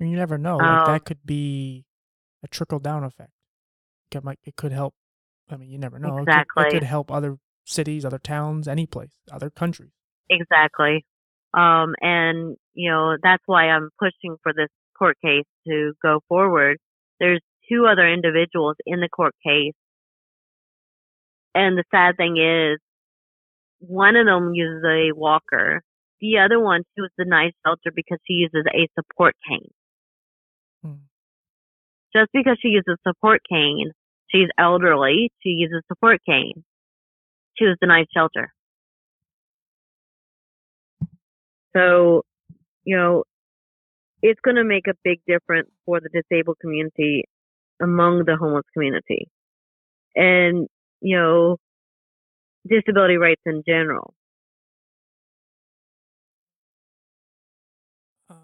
And 0.00 0.10
you 0.10 0.16
never 0.16 0.38
know. 0.38 0.56
Like 0.56 0.88
Um, 0.88 0.92
that 0.92 1.04
could 1.04 1.24
be 1.24 1.84
a 2.42 2.48
trickle 2.48 2.78
down 2.78 3.04
effect. 3.04 3.30
It 4.10 4.22
might 4.24 4.38
it 4.44 4.56
could 4.56 4.72
help. 4.72 4.94
I 5.50 5.56
mean, 5.56 5.70
you 5.70 5.78
never 5.78 5.98
know. 5.98 6.18
It 6.18 6.26
could- 6.26 6.66
It 6.66 6.70
could, 6.72 6.82
help 6.82 7.10
other 7.10 7.38
cities, 7.64 8.04
other 8.04 8.18
towns, 8.18 8.68
any 8.68 8.86
place, 8.86 9.16
other 9.30 9.50
countries. 9.50 9.92
Exactly. 10.28 11.04
Um, 11.54 11.94
and, 12.00 12.56
you 12.74 12.90
know, 12.90 13.16
that's 13.22 13.42
why 13.46 13.68
I'm 13.68 13.90
pushing 13.98 14.36
for 14.42 14.52
this 14.54 14.68
court 14.98 15.16
case 15.24 15.44
to 15.66 15.92
go 16.02 16.20
forward. 16.28 16.78
There's 17.20 17.40
two 17.68 17.86
other 17.86 18.08
individuals 18.08 18.76
in 18.86 19.00
the 19.00 19.08
court 19.08 19.34
case. 19.44 19.74
And 21.54 21.76
the 21.76 21.84
sad 21.90 22.16
thing 22.16 22.36
is, 22.38 22.78
one 23.80 24.16
of 24.16 24.26
them 24.26 24.54
uses 24.54 24.84
a 24.84 25.12
walker. 25.12 25.82
The 26.20 26.38
other 26.38 26.60
one, 26.60 26.82
she 26.94 27.00
was 27.00 27.10
denied 27.18 27.52
shelter 27.66 27.90
because 27.94 28.18
she 28.26 28.34
uses 28.34 28.64
a 28.72 28.88
support 28.94 29.34
cane. 29.48 29.70
Hmm. 30.82 31.02
Just 32.14 32.30
because 32.32 32.58
she 32.62 32.68
uses 32.68 32.96
a 32.98 33.10
support 33.10 33.42
cane, 33.48 33.92
she's 34.28 34.48
elderly, 34.58 35.30
she 35.42 35.50
uses 35.50 35.82
a 35.82 35.94
support 35.94 36.20
cane. 36.24 36.64
She 37.58 37.64
was 37.64 37.76
denied 37.80 38.06
shelter. 38.14 38.52
So, 41.74 42.22
you 42.84 42.96
know, 42.96 43.24
it's 44.22 44.40
going 44.44 44.56
to 44.56 44.64
make 44.64 44.86
a 44.86 44.94
big 45.02 45.20
difference 45.26 45.68
for 45.84 46.00
the 46.00 46.08
disabled 46.08 46.58
community 46.60 47.24
among 47.80 48.24
the 48.26 48.36
homeless 48.36 48.64
community. 48.72 49.28
And, 50.14 50.68
you 51.02 51.16
know, 51.18 51.58
disability 52.68 53.16
rights 53.16 53.42
in 53.46 53.62
general. 53.66 54.14
Um, 58.30 58.36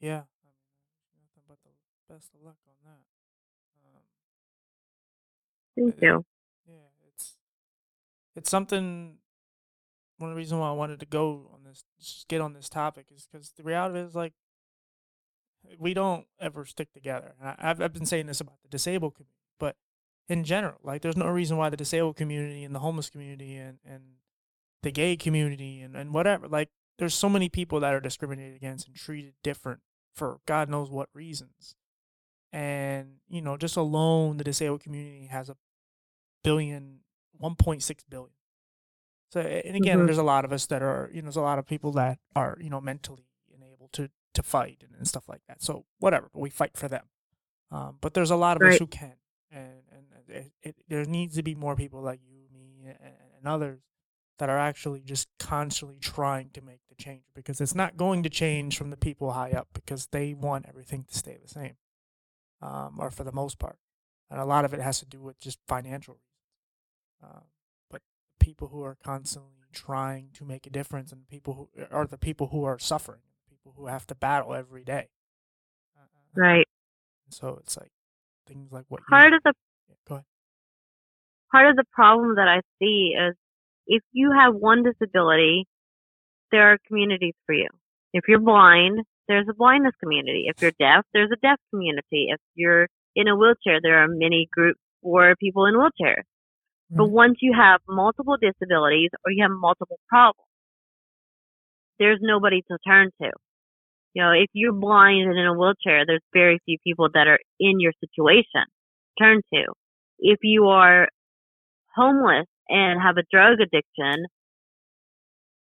yeah, 0.00 0.22
I 0.22 0.38
mean, 0.44 0.54
nothing 1.20 1.42
but 1.48 1.58
the 1.64 2.14
best 2.14 2.30
of 2.34 2.44
luck 2.44 2.56
on 2.66 2.74
that. 2.84 3.04
Um, 3.84 4.02
Thank 5.76 5.96
you. 6.02 6.24
yeah, 6.66 6.88
it's 7.12 7.36
it's 8.36 8.50
something. 8.50 9.18
One 10.18 10.30
of 10.30 10.34
the 10.34 10.38
reasons 10.38 10.60
why 10.60 10.68
I 10.68 10.72
wanted 10.72 10.98
to 11.00 11.06
go 11.06 11.48
on 11.54 11.62
this, 11.62 11.84
just 12.00 12.26
get 12.26 12.40
on 12.40 12.52
this 12.52 12.68
topic, 12.68 13.06
is 13.14 13.28
because 13.30 13.52
the 13.56 13.62
reality 13.62 14.00
is 14.00 14.16
like 14.16 14.32
we 15.78 15.94
don't 15.94 16.26
ever 16.40 16.64
stick 16.64 16.92
together. 16.92 17.34
I've 17.40 17.80
I've 17.80 17.92
been 17.92 18.06
saying 18.06 18.26
this 18.26 18.40
about 18.40 18.62
the 18.62 18.68
disabled 18.68 19.14
community, 19.14 19.34
but 19.58 19.76
in 20.28 20.44
general, 20.44 20.78
like 20.82 21.02
there's 21.02 21.16
no 21.16 21.26
reason 21.28 21.56
why 21.56 21.68
the 21.70 21.76
disabled 21.76 22.16
community 22.16 22.64
and 22.64 22.74
the 22.74 22.80
homeless 22.80 23.10
community 23.10 23.56
and 23.56 23.78
and 23.84 24.02
the 24.82 24.90
gay 24.92 25.16
community 25.16 25.80
and 25.80 25.96
and 25.96 26.12
whatever, 26.14 26.46
like 26.48 26.68
there's 26.98 27.14
so 27.14 27.28
many 27.28 27.48
people 27.48 27.80
that 27.80 27.94
are 27.94 28.00
discriminated 28.00 28.56
against 28.56 28.86
and 28.86 28.96
treated 28.96 29.34
different 29.42 29.80
for 30.14 30.40
God 30.46 30.68
knows 30.68 30.90
what 30.90 31.08
reasons. 31.14 31.74
And 32.52 33.16
you 33.28 33.42
know, 33.42 33.56
just 33.56 33.76
alone, 33.76 34.36
the 34.38 34.44
disabled 34.44 34.80
community 34.82 35.26
has 35.26 35.48
a 35.48 35.56
billion, 36.42 37.00
1.6 37.40 38.04
billion. 38.08 38.32
So, 39.30 39.40
and 39.40 39.76
again, 39.76 39.98
Mhm. 40.00 40.06
there's 40.06 40.18
a 40.18 40.22
lot 40.22 40.44
of 40.46 40.52
us 40.52 40.64
that 40.66 40.82
are, 40.82 41.10
you 41.12 41.20
know, 41.20 41.26
there's 41.26 41.36
a 41.36 41.42
lot 41.42 41.58
of 41.58 41.66
people 41.66 41.92
that 41.92 42.18
are, 42.34 42.56
you 42.60 42.70
know, 42.70 42.80
mentally 42.80 43.26
unable 43.54 43.88
to 43.92 44.10
to 44.34 44.42
fight 44.42 44.82
and, 44.84 44.94
and 44.94 45.08
stuff 45.08 45.28
like 45.28 45.42
that. 45.48 45.60
So, 45.62 45.84
whatever, 45.98 46.28
but 46.32 46.38
we 46.40 46.48
fight 46.50 46.76
for 46.76 46.86
them. 46.88 47.08
Um, 47.70 47.98
but 48.00 48.14
there's 48.14 48.30
a 48.30 48.36
lot 48.36 48.56
of 48.56 48.62
us 48.62 48.78
who 48.78 48.86
can, 48.86 49.16
and 49.50 49.82
and 49.90 50.07
it, 50.28 50.52
it, 50.62 50.76
there 50.88 51.04
needs 51.04 51.36
to 51.36 51.42
be 51.42 51.54
more 51.54 51.76
people 51.76 52.00
like 52.02 52.20
you, 52.26 52.38
me, 52.52 52.86
and, 52.86 53.14
and 53.38 53.46
others 53.46 53.80
that 54.38 54.48
are 54.48 54.58
actually 54.58 55.00
just 55.00 55.28
constantly 55.38 55.98
trying 56.00 56.50
to 56.50 56.62
make 56.62 56.80
the 56.88 56.94
change 56.94 57.24
because 57.34 57.60
it's 57.60 57.74
not 57.74 57.96
going 57.96 58.22
to 58.22 58.30
change 58.30 58.78
from 58.78 58.90
the 58.90 58.96
people 58.96 59.32
high 59.32 59.50
up 59.50 59.68
because 59.74 60.06
they 60.08 60.34
want 60.34 60.66
everything 60.68 61.04
to 61.04 61.16
stay 61.16 61.36
the 61.40 61.48
same, 61.48 61.76
um, 62.62 62.96
or 62.98 63.10
for 63.10 63.24
the 63.24 63.32
most 63.32 63.58
part, 63.58 63.78
and 64.30 64.40
a 64.40 64.44
lot 64.44 64.64
of 64.64 64.72
it 64.72 64.80
has 64.80 65.00
to 65.00 65.06
do 65.06 65.20
with 65.20 65.40
just 65.40 65.58
financial 65.66 66.14
reasons. 66.14 67.34
Um, 67.34 67.44
but 67.90 68.02
people 68.38 68.68
who 68.68 68.82
are 68.82 68.96
constantly 69.02 69.52
trying 69.72 70.30
to 70.34 70.44
make 70.44 70.66
a 70.66 70.70
difference 70.70 71.12
and 71.12 71.28
people 71.28 71.54
who 71.54 71.84
are 71.90 72.06
the 72.06 72.18
people 72.18 72.48
who 72.48 72.64
are 72.64 72.78
suffering, 72.78 73.20
people 73.48 73.74
who 73.76 73.86
have 73.86 74.06
to 74.06 74.14
battle 74.14 74.54
every 74.54 74.84
day. 74.84 75.08
Uh, 75.96 76.06
Right. 76.34 76.66
So 77.30 77.58
it's 77.60 77.76
like 77.76 77.92
things 78.46 78.72
like 78.72 78.84
what 78.88 79.02
Part 79.08 79.32
of 79.32 79.42
the 79.44 79.52
go 80.08 80.14
ahead. 80.16 80.24
part 81.52 81.70
of 81.70 81.76
the 81.76 81.84
problem 81.92 82.36
that 82.36 82.48
I 82.48 82.60
see 82.78 83.14
is 83.18 83.34
if 83.86 84.02
you 84.12 84.32
have 84.38 84.54
one 84.54 84.82
disability, 84.82 85.66
there 86.50 86.72
are 86.72 86.78
communities 86.86 87.34
for 87.46 87.54
you. 87.54 87.68
If 88.12 88.24
you're 88.28 88.40
blind, 88.40 89.00
there's 89.28 89.46
a 89.48 89.54
blindness 89.54 89.94
community. 90.00 90.44
If 90.46 90.62
you're 90.62 90.72
deaf, 90.78 91.04
there's 91.12 91.30
a 91.32 91.40
deaf 91.40 91.58
community. 91.70 92.28
If 92.30 92.40
you're 92.54 92.88
in 93.14 93.28
a 93.28 93.36
wheelchair, 93.36 93.80
there 93.82 94.02
are 94.02 94.08
many 94.08 94.48
groups 94.52 94.80
for 95.02 95.34
people 95.40 95.66
in 95.66 95.74
wheelchairs. 95.74 96.24
But 96.90 97.10
once 97.10 97.36
you 97.42 97.52
have 97.54 97.80
multiple 97.86 98.36
disabilities 98.40 99.10
or 99.24 99.30
you 99.30 99.42
have 99.42 99.52
multiple 99.52 99.98
problems, 100.08 100.48
there's 101.98 102.18
nobody 102.22 102.62
to 102.62 102.78
turn 102.86 103.10
to. 103.20 103.30
You 104.14 104.22
know, 104.22 104.32
if 104.32 104.48
you're 104.54 104.72
blind 104.72 105.28
and 105.28 105.38
in 105.38 105.46
a 105.46 105.52
wheelchair, 105.52 106.06
there's 106.06 106.22
very 106.32 106.58
few 106.64 106.78
people 106.82 107.08
that 107.12 107.26
are 107.26 107.38
in 107.60 107.78
your 107.78 107.92
situation 108.00 108.64
to 108.64 109.22
turn 109.22 109.42
to. 109.52 109.64
If 110.18 110.40
you 110.42 110.66
are 110.68 111.08
homeless 111.96 112.46
and 112.68 113.00
have 113.02 113.16
a 113.18 113.24
drug 113.32 113.60
addiction, 113.60 114.26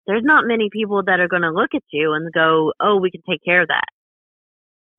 there's 0.07 0.25
not 0.25 0.47
many 0.47 0.71
people 0.73 1.03
that 1.07 1.21
are 1.21 1.29
going 1.29 1.43
to 1.43 1.51
look 1.53 1.71
at 1.75 1.83
you 1.93 2.13
and 2.15 2.33
go, 2.33 2.73
oh, 2.81 2.99
we 2.99 3.11
can 3.11 3.23
take 3.29 3.45
care 3.45 3.63
of 3.63 3.69
that. 3.69 3.87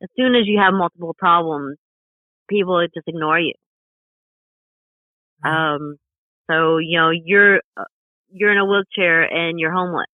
As 0.03 0.09
soon 0.17 0.35
as 0.35 0.43
you 0.47 0.59
have 0.59 0.73
multiple 0.73 1.15
problems, 1.17 1.77
people 2.49 2.81
just 2.93 3.07
ignore 3.07 3.39
you. 3.39 3.53
Um, 5.43 5.97
So 6.49 6.79
you 6.79 6.99
know 6.99 7.11
you're 7.11 7.57
uh, 7.77 7.85
you're 8.31 8.51
in 8.53 8.59
a 8.59 8.65
wheelchair 8.65 9.23
and 9.23 9.59
you're 9.59 9.73
homeless. 9.73 10.07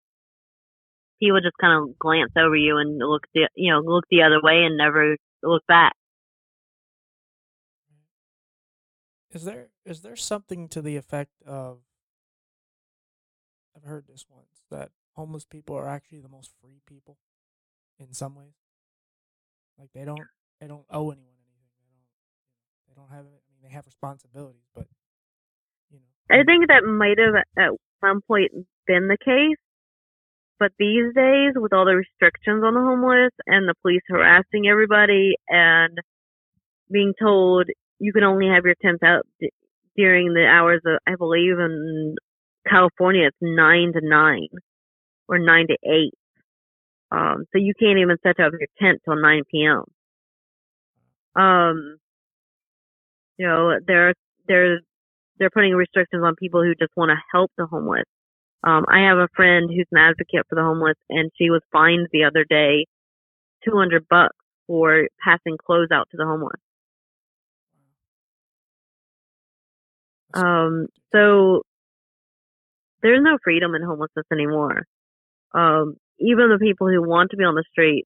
People 1.19 1.39
just 1.41 1.57
kind 1.60 1.73
of 1.89 1.97
glance 1.99 2.31
over 2.38 2.55
you 2.55 2.77
and 2.77 2.99
look 2.99 3.23
the 3.34 3.49
you 3.55 3.72
know 3.73 3.80
look 3.80 4.05
the 4.11 4.23
other 4.23 4.41
way 4.43 4.64
and 4.65 4.77
never 4.77 5.18
look 5.43 5.64
back. 5.68 5.93
Is 9.34 9.43
there 9.45 9.69
is 9.85 10.01
there 10.01 10.15
something 10.15 10.68
to 10.69 10.81
the 10.81 10.95
effect 10.95 11.41
of 11.45 11.80
I've 13.76 13.84
heard 13.84 14.05
this 14.07 14.26
once 14.30 14.64
that 14.69 14.91
homeless 15.14 15.45
people 15.45 15.76
are 15.76 15.88
actually 15.88 16.19
the 16.19 16.30
most 16.30 16.51
free 16.61 16.81
people 16.85 17.18
in 17.99 18.14
some 18.14 18.35
ways. 18.35 18.53
Like 19.77 19.89
they 19.93 20.05
don't 20.05 20.22
they 20.61 20.68
don't 20.68 20.85
owe 20.89 21.10
anyone 21.10 21.34
anything. 21.49 21.89
They 22.88 22.93
don't 22.93 23.10
they 23.10 23.15
don't 23.15 23.18
have 23.18 23.26
I 23.26 23.49
mean 23.49 23.61
they 23.64 23.69
have 23.69 23.88
responsibilities, 23.88 24.68
but 24.76 24.88
you 25.89 25.99
know. 25.99 26.39
I 26.39 26.43
think 26.43 26.68
that 26.68 26.84
might 26.84 27.18
have 27.18 27.35
at 27.57 27.72
some 28.01 28.22
point 28.27 28.51
been 28.85 29.07
the 29.07 29.18
case, 29.18 29.57
but 30.60 30.72
these 30.77 31.14
days 31.15 31.53
with 31.55 31.73
all 31.73 31.85
the 31.85 31.95
restrictions 31.95 32.64
on 32.64 32.76
the 32.76 32.81
homeless 32.81 33.31
and 33.47 33.68
the 33.68 33.73
police 33.81 34.03
harassing 34.07 34.68
everybody 34.69 35.34
and 35.49 35.97
being 36.91 37.14
told 37.19 37.68
you 38.04 38.12
can 38.14 38.24
only 38.24 38.48
have 38.48 38.66
your 38.66 38.76
tents 38.82 39.02
out 39.04 39.26
d- 39.40 39.50
during 39.96 40.34
the 40.34 40.46
hours 40.46 40.82
of 40.86 41.00
I 41.08 41.16
believe 41.16 41.58
in 41.58 42.16
California 42.68 43.28
it's 43.28 43.38
nine 43.42 43.94
to 43.94 44.02
nine 44.04 44.50
or 45.30 45.40
nine 45.40 45.68
to 45.68 45.78
eight. 45.86 46.14
Um, 47.12 47.46
so 47.52 47.60
you 47.60 47.74
can't 47.80 48.00
even 48.00 48.18
set 48.24 48.40
up 48.40 48.52
your 48.60 48.68
tent 48.82 49.02
till 49.06 49.16
nine 49.16 49.44
p.m. 49.50 49.84
Um, 51.42 51.98
you 53.38 53.48
know, 53.48 53.80
they're 53.88 54.14
they're 54.48 54.80
they're 55.40 55.50
putting 55.50 55.74
restrictions 55.74 56.24
on 56.26 56.36
people 56.36 56.62
who 56.62 56.76
just 56.76 56.92
want 56.98 57.10
to 57.12 57.18
help 57.32 57.52
the 57.58 57.66
homeless. 57.66 58.06
Um, 58.64 58.86
I 58.90 59.08
have 59.08 59.18
a 59.18 59.30
friend 59.36 59.70
who's 59.70 59.88
an 59.92 60.00
advocate 60.00 60.46
for 60.50 60.56
the 60.56 60.62
homeless, 60.64 60.98
and 61.10 61.32
she 61.38 61.50
was 61.50 61.62
fined 61.72 62.08
the 62.12 62.26
other 62.26 62.46
day 62.50 62.86
two 63.66 63.78
hundred 63.78 64.08
bucks 64.10 64.36
for 64.68 65.08
passing 65.24 65.58
clothes 65.66 65.90
out 65.94 66.08
to 66.12 66.18
the 66.18 66.26
homeless. 66.26 66.60
Um, 70.34 70.88
so 71.14 71.61
there's 73.01 73.22
no 73.22 73.38
freedom 73.43 73.76
in 73.76 73.84
homelessness 73.84 74.26
anymore. 74.31 74.85
Um, 75.53 75.95
even 76.19 76.49
the 76.49 76.60
people 76.60 76.88
who 76.88 77.07
want 77.07 77.31
to 77.31 77.38
be 77.38 77.43
on 77.43 77.55
the 77.55 77.64
street, 77.72 78.05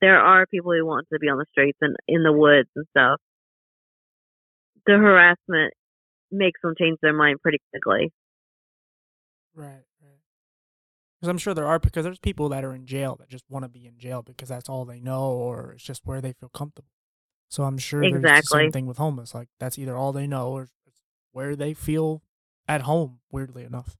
there 0.00 0.20
are 0.20 0.46
people 0.46 0.72
who 0.72 0.86
want 0.86 1.06
to 1.12 1.18
be 1.18 1.28
on 1.28 1.38
the 1.38 1.46
streets 1.50 1.78
and 1.80 1.96
in 2.06 2.22
the 2.22 2.32
woods 2.32 2.68
and 2.76 2.86
stuff. 2.90 3.20
The 4.86 4.92
harassment 4.92 5.74
makes 6.30 6.60
them 6.62 6.74
change 6.78 6.98
their 7.02 7.12
mind 7.12 7.40
pretty 7.42 7.58
quickly. 7.70 8.12
Right, 9.54 9.84
right. 10.00 10.20
Because 11.20 11.30
I'm 11.30 11.38
sure 11.38 11.54
there 11.54 11.66
are 11.66 11.78
because 11.78 12.04
there's 12.04 12.18
people 12.18 12.48
that 12.50 12.64
are 12.64 12.74
in 12.74 12.86
jail 12.86 13.16
that 13.18 13.28
just 13.28 13.44
want 13.48 13.64
to 13.64 13.68
be 13.68 13.86
in 13.86 13.98
jail 13.98 14.22
because 14.22 14.48
that's 14.48 14.68
all 14.68 14.84
they 14.84 15.00
know 15.00 15.32
or 15.32 15.72
it's 15.72 15.82
just 15.82 16.02
where 16.04 16.20
they 16.20 16.32
feel 16.32 16.50
comfortable. 16.50 16.92
So 17.48 17.64
I'm 17.64 17.78
sure 17.78 18.02
there's 18.02 18.22
the 18.22 18.42
same 18.42 18.72
thing 18.72 18.86
with 18.86 18.98
homeless. 18.98 19.34
Like 19.34 19.48
that's 19.58 19.78
either 19.78 19.96
all 19.96 20.12
they 20.12 20.26
know 20.26 20.50
or 20.50 20.68
where 21.32 21.56
they 21.56 21.74
feel 21.74 22.22
at 22.66 22.82
home. 22.82 23.20
Weirdly 23.30 23.64
enough, 23.64 23.96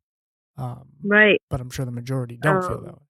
um, 0.56 0.88
Right. 1.02 1.40
but 1.48 1.60
I'm 1.60 1.70
sure 1.70 1.84
the 1.84 1.90
majority 1.90 2.36
don't 2.36 2.62
feel 2.62 2.78
Um, 2.78 2.84
that 2.84 2.94
way. 2.94 3.02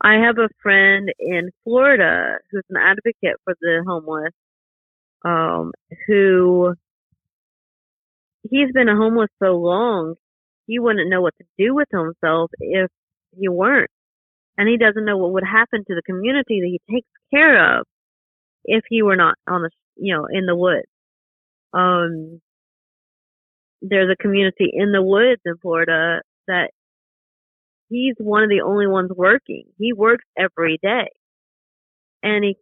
I 0.00 0.14
have 0.26 0.38
a 0.38 0.48
friend 0.62 1.12
in 1.18 1.50
Florida 1.64 2.38
who's 2.50 2.64
an 2.70 2.76
advocate 2.76 3.36
for 3.44 3.54
the 3.60 3.82
homeless, 3.86 4.32
um, 5.24 5.72
who 6.06 6.74
he's 8.50 8.70
been 8.72 8.88
a 8.88 8.96
homeless 8.96 9.30
so 9.42 9.56
long, 9.56 10.14
he 10.66 10.78
wouldn't 10.78 11.08
know 11.10 11.22
what 11.22 11.34
to 11.38 11.44
do 11.58 11.74
with 11.74 11.88
himself 11.90 12.50
if 12.60 12.90
he 13.38 13.48
weren't. 13.48 13.90
And 14.58 14.68
he 14.68 14.76
doesn't 14.76 15.04
know 15.04 15.16
what 15.16 15.32
would 15.32 15.44
happen 15.44 15.84
to 15.86 15.94
the 15.94 16.02
community 16.02 16.60
that 16.60 16.68
he 16.68 16.80
takes 16.94 17.08
care 17.32 17.78
of 17.78 17.86
if 18.64 18.84
he 18.88 19.02
were 19.02 19.16
not 19.16 19.36
on 19.48 19.62
the, 19.62 19.70
you 19.96 20.14
know, 20.14 20.26
in 20.30 20.46
the 20.46 20.56
woods. 20.56 20.86
Um, 21.74 22.40
there's 23.82 24.10
a 24.12 24.22
community 24.22 24.70
in 24.72 24.92
the 24.92 25.02
woods 25.02 25.40
in 25.44 25.56
Florida 25.60 26.22
that 26.48 26.70
he's 27.90 28.14
one 28.18 28.42
of 28.42 28.48
the 28.50 28.62
only 28.62 28.86
ones 28.86 29.10
working. 29.14 29.64
He 29.78 29.92
works 29.92 30.24
every 30.38 30.78
day. 30.82 31.08
And 32.22 32.44
he 32.44 32.56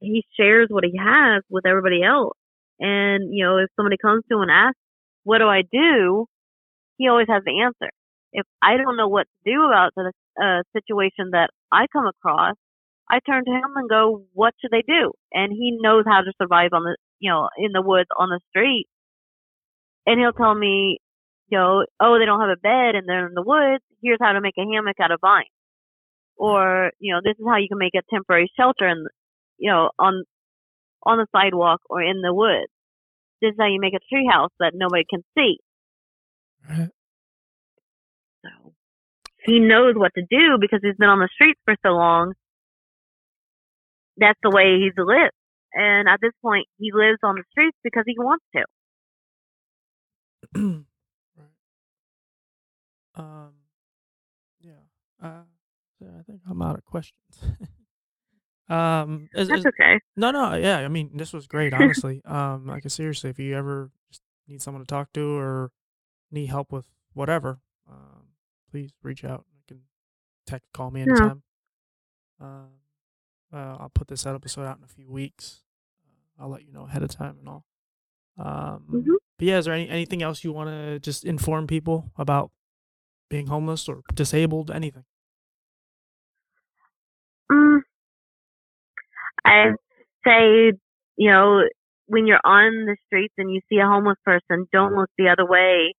he 0.00 0.24
shares 0.38 0.68
what 0.70 0.84
he 0.84 0.94
has 0.98 1.42
with 1.50 1.66
everybody 1.66 2.02
else. 2.02 2.36
And, 2.80 3.34
you 3.34 3.44
know, 3.44 3.58
if 3.58 3.70
somebody 3.76 3.96
comes 4.00 4.24
to 4.30 4.36
him 4.36 4.42
and 4.42 4.50
asks, 4.50 4.78
What 5.24 5.38
do 5.38 5.46
I 5.48 5.62
do? 5.72 6.26
he 6.98 7.08
always 7.08 7.28
has 7.28 7.42
the 7.44 7.60
answer. 7.62 7.90
If 8.32 8.46
I 8.62 8.76
don't 8.76 8.96
know 8.96 9.08
what 9.08 9.26
to 9.26 9.52
do 9.52 9.62
about 9.64 9.92
the 9.96 10.12
uh, 10.42 10.62
situation 10.76 11.30
that 11.32 11.50
I 11.72 11.86
come 11.92 12.06
across, 12.06 12.56
I 13.08 13.20
turn 13.20 13.44
to 13.44 13.50
him 13.50 13.72
and 13.76 13.88
go, 13.88 14.24
What 14.32 14.54
should 14.60 14.70
they 14.70 14.82
do? 14.86 15.12
And 15.32 15.52
he 15.52 15.78
knows 15.80 16.04
how 16.06 16.20
to 16.20 16.32
survive 16.40 16.70
on 16.72 16.82
the 16.82 16.96
you 17.18 17.30
know, 17.30 17.48
in 17.58 17.72
the 17.72 17.82
woods 17.82 18.08
on 18.16 18.28
the 18.28 18.40
street. 18.50 18.86
And 20.06 20.20
he'll 20.20 20.32
tell 20.32 20.54
me, 20.54 20.98
you 21.48 21.58
know, 21.58 21.84
oh, 22.00 22.18
they 22.18 22.26
don't 22.26 22.40
have 22.40 22.56
a 22.56 22.60
bed 22.60 22.94
and 22.94 23.08
they're 23.08 23.26
in 23.26 23.34
the 23.34 23.42
woods. 23.42 23.82
Here's 24.02 24.18
how 24.20 24.32
to 24.32 24.40
make 24.40 24.54
a 24.58 24.66
hammock 24.72 24.96
out 25.00 25.10
of 25.10 25.20
vine. 25.20 25.50
Or, 26.36 26.92
you 26.98 27.14
know, 27.14 27.20
this 27.24 27.38
is 27.38 27.46
how 27.46 27.56
you 27.56 27.68
can 27.68 27.78
make 27.78 27.94
a 27.96 28.02
temporary 28.12 28.50
shelter 28.56 28.86
and, 28.86 29.06
you 29.58 29.70
know, 29.70 29.90
on, 29.98 30.24
on 31.02 31.18
the 31.18 31.26
sidewalk 31.32 31.80
or 31.88 32.02
in 32.02 32.20
the 32.20 32.34
woods. 32.34 32.70
This 33.40 33.50
is 33.50 33.56
how 33.58 33.66
you 33.66 33.80
make 33.80 33.94
a 33.94 34.14
tree 34.14 34.28
house 34.30 34.50
that 34.60 34.72
nobody 34.74 35.04
can 35.08 35.22
see. 35.36 35.58
Right. 36.68 36.90
So 38.42 38.74
he 39.44 39.60
knows 39.60 39.94
what 39.96 40.12
to 40.14 40.22
do 40.22 40.58
because 40.60 40.80
he's 40.82 40.96
been 40.96 41.08
on 41.08 41.20
the 41.20 41.28
streets 41.34 41.60
for 41.64 41.76
so 41.82 41.90
long. 41.90 42.34
That's 44.16 44.38
the 44.42 44.50
way 44.50 44.80
he's 44.80 44.94
lived. 44.96 45.32
And 45.74 46.08
at 46.08 46.20
this 46.22 46.32
point, 46.42 46.66
he 46.78 46.90
lives 46.92 47.18
on 47.22 47.36
the 47.36 47.44
streets 47.50 47.76
because 47.84 48.04
he 48.06 48.14
wants 48.18 48.44
to. 48.54 48.64
right. 51.36 51.48
Um. 53.14 53.52
Yeah. 54.60 54.72
Uh. 55.22 55.42
so 55.98 56.06
I 56.18 56.22
think 56.22 56.40
I'm 56.48 56.62
out 56.62 56.78
of 56.78 56.84
questions. 56.84 57.20
um. 58.68 59.28
Is, 59.34 59.48
That's 59.48 59.60
is, 59.60 59.66
okay. 59.66 59.98
no, 60.16 60.30
no. 60.30 60.54
Yeah. 60.54 60.78
I 60.78 60.88
mean, 60.88 61.10
this 61.14 61.32
was 61.32 61.46
great. 61.46 61.72
Honestly. 61.74 62.22
um. 62.24 62.66
Like 62.66 62.88
seriously, 62.90 63.30
if 63.30 63.38
you 63.38 63.54
ever 63.56 63.90
just 64.10 64.22
need 64.48 64.62
someone 64.62 64.82
to 64.82 64.86
talk 64.86 65.12
to 65.14 65.36
or 65.36 65.72
need 66.30 66.46
help 66.46 66.72
with 66.72 66.86
whatever, 67.12 67.60
um, 67.90 68.28
please 68.70 68.92
reach 69.02 69.24
out. 69.24 69.44
You 69.54 69.62
can 69.68 69.80
text, 70.46 70.72
call 70.72 70.90
me 70.90 71.00
Yeah. 71.00 71.12
anytime. 71.12 71.42
Um. 72.40 72.68
Uh, 73.52 73.76
I'll 73.80 73.90
put 73.94 74.08
this 74.08 74.26
episode 74.26 74.64
out 74.66 74.78
in 74.78 74.84
a 74.84 74.88
few 74.88 75.08
weeks. 75.10 75.62
Uh, 76.04 76.42
I'll 76.42 76.48
let 76.50 76.64
you 76.64 76.72
know 76.72 76.84
ahead 76.86 77.02
of 77.02 77.10
time 77.10 77.36
and 77.38 77.48
all. 77.48 77.64
Um, 78.38 78.86
Mhm. 78.90 79.16
but 79.38 79.46
yeah, 79.46 79.58
is 79.58 79.64
there 79.64 79.74
any 79.74 79.88
anything 79.88 80.22
else 80.22 80.44
you 80.44 80.52
want 80.52 80.68
to 80.70 80.98
just 81.00 81.24
inform 81.24 81.66
people 81.66 82.10
about 82.18 82.50
being 83.30 83.46
homeless 83.46 83.88
or 83.88 84.02
disabled? 84.14 84.70
Anything? 84.70 85.04
Mm, 87.50 87.82
I 89.44 89.74
say, 90.24 90.72
you 91.16 91.30
know, 91.30 91.62
when 92.06 92.26
you're 92.26 92.40
on 92.44 92.86
the 92.86 92.96
streets 93.06 93.34
and 93.38 93.50
you 93.52 93.60
see 93.68 93.78
a 93.78 93.86
homeless 93.86 94.18
person, 94.24 94.66
don't 94.72 94.94
look 94.94 95.10
the 95.16 95.28
other 95.28 95.46
way, 95.46 95.94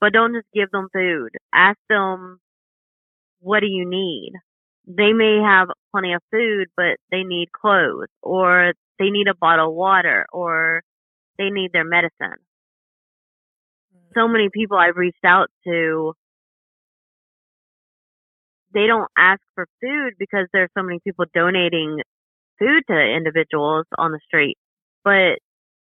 but 0.00 0.12
don't 0.12 0.34
just 0.34 0.46
give 0.52 0.70
them 0.70 0.88
food. 0.92 1.30
Ask 1.52 1.78
them, 1.88 2.40
what 3.40 3.60
do 3.60 3.66
you 3.66 3.88
need? 3.88 4.32
They 4.86 5.12
may 5.12 5.40
have 5.44 5.68
plenty 5.92 6.12
of 6.12 6.22
food, 6.30 6.68
but 6.76 6.96
they 7.10 7.22
need 7.22 7.52
clothes 7.52 8.08
or 8.22 8.72
they 8.98 9.10
need 9.10 9.28
a 9.28 9.34
bottle 9.34 9.68
of 9.68 9.74
water 9.74 10.26
or 10.32 10.82
they 11.38 11.50
need 11.50 11.72
their 11.72 11.84
medicine. 11.84 12.38
Mm. 13.94 14.14
So 14.14 14.28
many 14.28 14.48
people 14.52 14.76
I've 14.76 14.96
reached 14.96 15.24
out 15.24 15.48
to 15.66 16.14
they 18.74 18.86
don't 18.86 19.10
ask 19.16 19.40
for 19.54 19.66
food 19.80 20.14
because 20.18 20.46
there's 20.52 20.70
so 20.76 20.82
many 20.82 20.98
people 21.04 21.26
donating 21.34 22.00
food 22.58 22.82
to 22.88 22.94
individuals 22.94 23.86
on 23.98 24.12
the 24.12 24.20
street, 24.26 24.56
but 25.04 25.38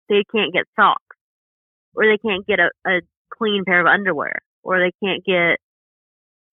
they 0.09 0.23
can't 0.33 0.53
get 0.53 0.65
socks 0.75 1.17
or 1.95 2.05
they 2.05 2.17
can't 2.17 2.45
get 2.47 2.59
a, 2.59 2.69
a 2.87 3.01
clean 3.37 3.63
pair 3.65 3.81
of 3.81 3.87
underwear 3.87 4.39
or 4.63 4.79
they 4.79 4.91
can't 5.03 5.23
get 5.25 5.57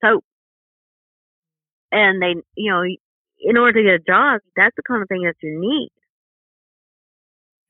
soap. 0.04 0.24
And 1.94 2.20
they, 2.20 2.34
you 2.56 2.72
know, 2.72 2.82
in 2.82 3.56
order 3.56 3.78
to 3.78 3.84
get 3.84 3.94
a 3.94 4.12
job, 4.12 4.40
that's 4.56 4.74
the 4.74 4.82
kind 4.82 5.00
of 5.02 5.08
thing 5.08 5.22
that 5.22 5.36
you 5.40 5.60
need. 5.60 5.90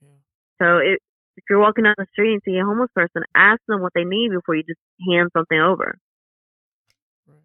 Yeah. 0.01 0.17
So 0.63 0.79
it, 0.79 1.01
if 1.37 1.45
you're 1.51 1.61
walking 1.61 1.85
down 1.85 1.95
the 1.99 2.07
street 2.13 2.33
and 2.33 2.43
see 2.45 2.57
a 2.57 2.65
homeless 2.65 2.89
person, 2.95 3.23
ask 3.35 3.61
them 3.69 3.83
what 3.83 3.93
they 3.95 4.05
need 4.05 4.31
before 4.31 4.57
you 4.57 4.63
just 4.63 4.81
hand 5.07 5.29
something 5.37 5.61
over. 5.61 5.99
Right. 7.29 7.37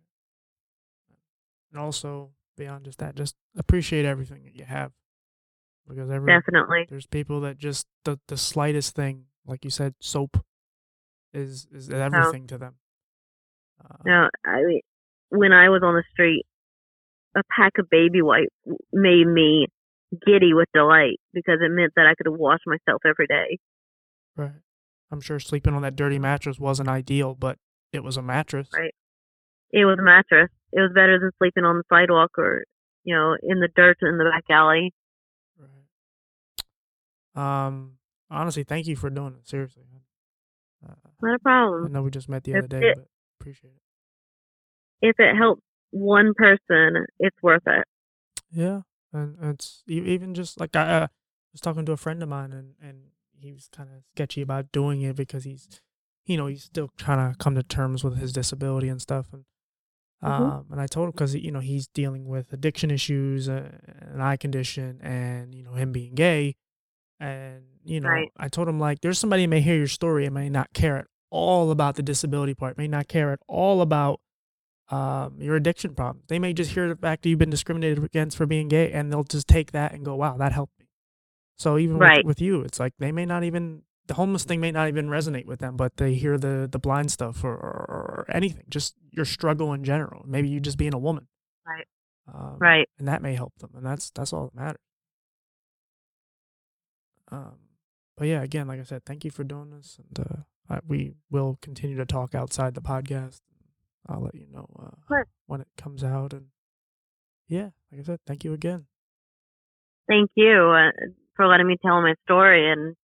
And 1.74 1.82
also 1.82 2.30
beyond 2.56 2.86
just 2.86 3.00
that, 3.00 3.16
just 3.16 3.36
appreciate 3.58 4.06
everything 4.06 4.44
that 4.46 4.56
you 4.56 4.64
have, 4.64 4.94
because 5.86 6.10
every 6.10 6.32
Definitely. 6.32 6.86
there's 6.88 7.08
people 7.08 7.42
that 7.42 7.58
just 7.58 7.88
the 8.06 8.20
the 8.28 8.38
slightest 8.38 8.96
thing 8.96 9.26
like 9.46 9.66
you 9.66 9.72
said, 9.72 9.96
soap 10.00 10.38
is 11.34 11.68
is 11.74 11.90
everything 11.90 12.48
to 12.48 12.58
them. 12.58 12.76
Uh, 13.84 13.96
no, 14.06 14.30
I 14.46 14.62
mean, 14.64 14.82
when 15.30 15.52
I 15.52 15.70
was 15.70 15.82
on 15.84 15.96
the 15.96 16.04
street, 16.12 16.46
a 17.36 17.42
pack 17.56 17.74
of 17.78 17.90
baby 17.90 18.22
wipes 18.22 18.56
made 18.92 19.28
me 19.28 19.68
giddy 20.26 20.54
with 20.54 20.68
delight 20.74 21.20
because 21.34 21.60
it 21.62 21.70
meant 21.70 21.94
that 21.96 22.08
I 22.08 22.16
could 22.16 22.32
wash 22.32 22.60
myself 22.66 23.02
every 23.06 23.28
day. 23.28 23.60
Right. 24.36 24.62
I'm 25.12 25.22
sure 25.22 25.40
sleeping 25.40 25.74
on 25.74 25.82
that 25.82 25.96
dirty 25.96 26.20
mattress 26.20 26.60
wasn't 26.60 26.90
ideal, 26.90 27.36
but 27.36 27.58
it 27.92 28.04
was 28.04 28.18
a 28.18 28.22
mattress. 28.22 28.70
Right. 28.74 28.94
It 29.72 29.86
was 29.86 29.98
a 30.00 30.04
mattress. 30.04 30.50
It 30.72 30.80
was 30.80 30.92
better 30.94 31.20
than 31.20 31.32
sleeping 31.38 31.64
on 31.64 31.78
the 31.78 31.84
sidewalk 31.90 32.32
or, 32.38 32.64
you 33.04 33.16
know, 33.16 33.36
in 33.42 33.60
the 33.60 33.70
dirt 33.76 33.98
in 34.02 34.18
the 34.18 34.26
back 34.26 34.44
alley. 34.50 34.94
Right. 37.36 37.66
Um. 37.68 37.94
Honestly, 38.32 38.64
thank 38.64 38.86
you 38.86 38.96
for 38.96 39.10
doing 39.10 39.34
it. 39.40 39.48
Seriously. 39.48 39.84
Uh, 40.88 40.94
Not 41.22 41.36
a 41.36 41.40
problem. 41.40 41.86
I 41.86 41.90
know 41.90 42.04
we 42.04 42.12
just 42.12 42.30
met 42.30 42.44
the 42.44 42.52
if 42.52 42.58
other 42.60 42.68
day, 42.68 42.90
it, 42.90 42.98
but 42.98 43.08
appreciate 43.40 43.72
it. 43.72 45.08
If 45.08 45.16
it 45.20 45.36
helps 45.36 45.64
one 45.92 46.34
person, 46.36 47.06
it's 47.20 47.38
worth 47.42 47.64
it. 47.66 47.86
Yeah, 48.52 48.82
and 49.14 49.38
it's 49.42 49.84
even 49.88 50.34
just 50.34 50.60
like 50.60 50.76
I 50.76 50.82
uh, 50.82 51.08
was 51.52 51.62
talking 51.62 51.86
to 51.86 51.92
a 51.92 51.98
friend 51.98 52.22
of 52.24 52.30
mine, 52.30 52.52
and 52.52 52.76
and 52.82 53.04
he 53.40 53.52
was 53.52 53.70
kind 53.72 53.90
of 53.90 54.04
sketchy 54.16 54.42
about 54.42 54.72
doing 54.72 55.02
it 55.02 55.16
because 55.16 55.44
he's, 55.44 55.68
you 56.26 56.38
know, 56.38 56.48
he's 56.48 56.64
still 56.64 56.90
trying 56.98 57.32
to 57.32 57.38
come 57.38 57.56
to 57.56 57.64
terms 57.64 58.04
with 58.04 58.18
his 58.18 58.34
disability 58.34 58.90
and 58.90 59.02
stuff, 59.02 59.28
and 59.32 59.46
mm-hmm. 60.24 60.44
um, 60.44 60.66
and 60.72 60.82
I 60.82 60.88
told 60.88 61.06
him 61.06 61.12
because 61.12 61.36
you 61.36 61.52
know 61.52 61.60
he's 61.60 61.88
dealing 61.88 62.28
with 62.28 62.54
addiction 62.54 62.92
issues, 62.92 63.50
uh, 63.50 63.70
an 64.14 64.22
eye 64.22 64.38
condition, 64.38 65.00
and 65.02 65.54
you 65.54 65.64
know 65.64 65.74
him 65.74 65.92
being 65.92 66.16
gay, 66.16 66.56
and 67.20 67.64
you 67.84 68.00
know 68.00 68.10
right. 68.10 68.32
I 68.38 68.48
told 68.48 68.68
him 68.68 68.80
like 68.80 69.02
there's 69.02 69.20
somebody 69.20 69.48
may 69.48 69.62
hear 69.62 69.76
your 69.76 69.88
story 69.88 70.26
and 70.26 70.34
may 70.34 70.50
not 70.50 70.74
care 70.74 70.98
at 70.98 71.06
all 71.32 71.72
about 71.72 71.96
the 71.96 72.04
disability 72.04 72.54
part, 72.54 72.78
may 72.78 72.88
not 72.88 73.08
care 73.08 73.32
at 73.32 73.40
all 73.48 73.82
about 73.82 74.20
um, 74.90 75.36
your 75.40 75.56
addiction 75.56 75.94
problem. 75.94 76.24
They 76.28 76.40
may 76.40 76.54
just 76.54 76.72
hear 76.72 76.88
the 76.88 76.96
fact 76.96 77.24
that 77.24 77.30
you've 77.30 77.40
been 77.40 77.50
discriminated 77.50 78.04
against 78.04 78.38
for 78.38 78.46
being 78.46 78.68
gay, 78.68 78.92
and 78.92 79.12
they'll 79.12 79.24
just 79.24 79.48
take 79.48 79.72
that 79.72 79.94
and 79.94 80.04
go, 80.04 80.16
"Wow, 80.16 80.38
that 80.38 80.52
helped 80.52 80.80
me." 80.80 80.88
So 81.58 81.78
even 81.78 81.98
right. 81.98 82.18
with, 82.18 82.38
with, 82.38 82.42
you, 82.42 82.62
it's 82.62 82.80
like 82.80 82.94
they 83.00 83.12
may 83.12 83.26
not 83.26 83.44
even 83.44 83.84
the 84.08 84.16
homeless 84.16 84.44
thing 84.44 84.60
may 84.60 84.72
not 84.72 84.88
even 84.88 85.08
resonate 85.08 85.46
with 85.46 85.60
them, 85.60 85.78
but 85.78 85.98
they 85.98 86.16
hear 86.16 86.38
the 86.38 86.68
the 86.72 86.80
blind 86.80 87.12
stuff 87.12 87.44
or, 87.44 87.54
or, 87.54 87.56
or 87.60 88.26
anything, 88.34 88.64
just 88.70 88.96
your 89.12 89.26
struggle 89.26 89.74
in 89.74 89.84
general. 89.84 90.24
Maybe 90.26 90.50
you 90.50 90.60
just 90.60 90.78
being 90.78 90.96
a 90.96 91.00
woman, 91.00 91.28
right? 91.68 91.86
Um, 92.34 92.58
right, 92.60 92.90
and 92.98 93.08
that 93.08 93.22
may 93.22 93.36
help 93.36 93.54
them, 93.60 93.72
and 93.76 93.86
that's 93.86 94.10
that's 94.10 94.34
all 94.34 94.46
that 94.46 94.56
matters. 94.56 94.82
Um, 97.32 97.56
but 98.18 98.28
yeah, 98.28 98.42
again, 98.42 98.68
like 98.68 98.80
I 98.80 98.84
said, 98.84 99.06
thank 99.06 99.24
you 99.24 99.30
for 99.30 99.44
doing 99.44 99.70
this, 99.70 100.00
and 100.00 100.26
uh, 100.26 100.74
I, 100.74 100.80
we 100.88 101.14
will 101.30 101.60
continue 101.62 101.98
to 101.98 102.06
talk 102.06 102.34
outside 102.34 102.74
the 102.74 102.82
podcast 102.82 103.42
I'll 104.08 104.22
let 104.22 104.36
you 104.36 104.48
know 104.52 104.68
uh, 104.80 105.24
when 105.48 105.62
it 105.62 105.68
comes 105.78 106.04
out. 106.04 106.34
And 106.34 106.48
yeah, 107.48 107.70
like 107.92 108.02
I 108.02 108.04
said, 108.04 108.20
thank 108.26 108.44
you 108.44 108.54
again. 108.54 108.86
Thank 110.08 110.32
you 110.36 110.74
uh, 110.76 110.92
for 111.36 111.48
letting 111.48 111.68
me 111.68 111.78
tell 111.84 112.02
my 112.02 112.16
story 112.26 112.72
and 112.72 112.96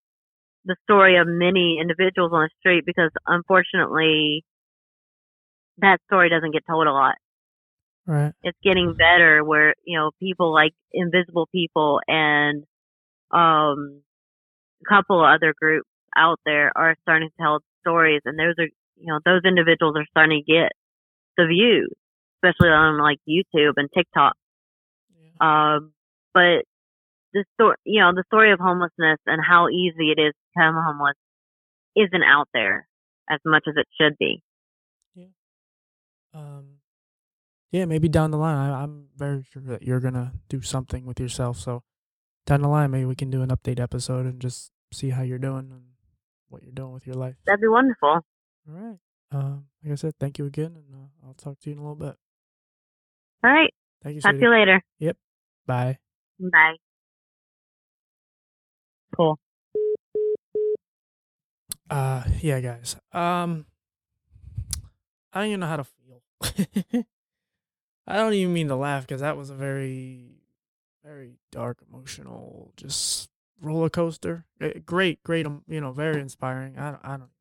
the 0.64 0.76
story 0.82 1.16
of 1.16 1.26
many 1.28 1.78
individuals 1.80 2.32
on 2.32 2.42
the 2.42 2.50
street 2.58 2.84
because 2.84 3.10
unfortunately 3.26 4.44
that 5.78 5.98
story 6.06 6.28
doesn't 6.28 6.52
get 6.52 6.64
told 6.68 6.86
a 6.86 6.92
lot. 6.92 7.14
Right. 8.06 8.32
It's 8.42 8.58
getting 8.62 8.94
better 8.94 9.44
where, 9.44 9.74
you 9.84 9.98
know, 9.98 10.10
people 10.20 10.52
like 10.52 10.72
invisible 10.92 11.48
people 11.52 12.00
and 12.06 12.64
um 13.30 14.02
a 14.82 14.88
couple 14.88 15.24
of 15.24 15.30
other 15.34 15.54
groups 15.58 15.88
out 16.16 16.38
there 16.44 16.72
are 16.76 16.96
starting 17.02 17.28
to 17.28 17.42
tell 17.42 17.60
stories 17.80 18.22
and 18.24 18.38
those 18.38 18.54
are 18.58 18.68
you 18.98 19.06
know, 19.06 19.20
those 19.24 19.42
individuals 19.44 19.94
are 19.96 20.06
starting 20.10 20.42
to 20.44 20.52
get 20.52 20.72
the 21.36 21.46
views, 21.46 21.92
especially 22.36 22.70
on 22.70 23.00
like 23.00 23.18
YouTube 23.28 23.74
and 23.76 23.88
TikTok. 23.94 24.34
Yeah. 25.18 25.76
Um, 25.76 25.92
but 26.34 26.64
the 27.32 27.44
story, 27.54 27.76
you 27.84 28.00
know, 28.00 28.12
the 28.14 28.24
story 28.26 28.52
of 28.52 28.60
homelessness 28.60 29.18
and 29.26 29.40
how 29.46 29.68
easy 29.68 30.10
it 30.16 30.20
is 30.20 30.32
to 30.32 30.48
become 30.54 30.74
homeless 30.74 31.16
isn't 31.96 32.22
out 32.22 32.48
there 32.52 32.86
as 33.30 33.40
much 33.44 33.64
as 33.68 33.74
it 33.76 33.86
should 34.00 34.16
be. 34.18 34.42
Yeah. 35.14 35.26
Um. 36.34 36.78
Yeah, 37.72 37.84
maybe 37.84 38.08
down 38.08 38.30
the 38.30 38.38
line, 38.38 38.56
I, 38.56 38.82
I'm 38.82 39.08
very 39.16 39.44
sure 39.50 39.62
that 39.66 39.82
you're 39.82 40.00
gonna 40.00 40.32
do 40.48 40.62
something 40.62 41.04
with 41.04 41.20
yourself. 41.20 41.58
So 41.58 41.82
down 42.46 42.62
the 42.62 42.68
line, 42.68 42.90
maybe 42.90 43.04
we 43.04 43.16
can 43.16 43.28
do 43.28 43.42
an 43.42 43.50
update 43.50 43.80
episode 43.80 44.24
and 44.24 44.40
just 44.40 44.70
see 44.92 45.10
how 45.10 45.22
you're 45.22 45.38
doing 45.38 45.70
and 45.72 45.82
what 46.48 46.62
you're 46.62 46.72
doing 46.72 46.92
with 46.92 47.06
your 47.06 47.16
life. 47.16 47.34
That'd 47.44 47.60
be 47.60 47.68
wonderful. 47.68 48.08
All 48.08 48.24
right. 48.66 48.98
Um, 49.32 49.66
like 49.82 49.92
I 49.92 49.96
said, 49.96 50.14
thank 50.18 50.38
you 50.38 50.46
again, 50.46 50.76
and 50.76 50.94
uh, 50.94 51.26
I'll 51.26 51.34
talk 51.34 51.58
to 51.60 51.70
you 51.70 51.74
in 51.74 51.78
a 51.78 51.82
little 51.82 51.96
bit. 51.96 52.16
All 53.44 53.50
right. 53.50 53.72
Thank 54.02 54.16
you. 54.16 54.20
Talk 54.20 54.30
sweetie. 54.30 54.40
to 54.40 54.46
you 54.46 54.52
later. 54.52 54.82
Yep. 54.98 55.16
Bye. 55.66 55.98
Bye. 56.38 56.76
Cool. 59.16 59.38
Uh, 61.88 62.24
yeah, 62.40 62.60
guys. 62.60 62.96
Um, 63.12 63.66
I 65.32 65.40
don't 65.40 65.48
even 65.48 65.60
know 65.60 65.66
how 65.66 65.76
to 65.76 65.84
feel. 65.84 66.22
I 68.06 68.16
don't 68.16 68.34
even 68.34 68.52
mean 68.52 68.68
to 68.68 68.76
laugh 68.76 69.06
because 69.06 69.20
that 69.20 69.36
was 69.36 69.50
a 69.50 69.54
very, 69.54 70.42
very 71.04 71.34
dark, 71.50 71.78
emotional, 71.88 72.72
just 72.76 73.28
roller 73.60 73.88
coaster. 73.88 74.44
Eh, 74.60 74.80
great, 74.84 75.22
great, 75.22 75.46
um, 75.46 75.62
you 75.68 75.80
know, 75.80 75.92
very 75.92 76.20
inspiring. 76.20 76.78
I, 76.78 76.96
I 77.02 77.16
don't 77.16 77.30
say. 77.30 77.35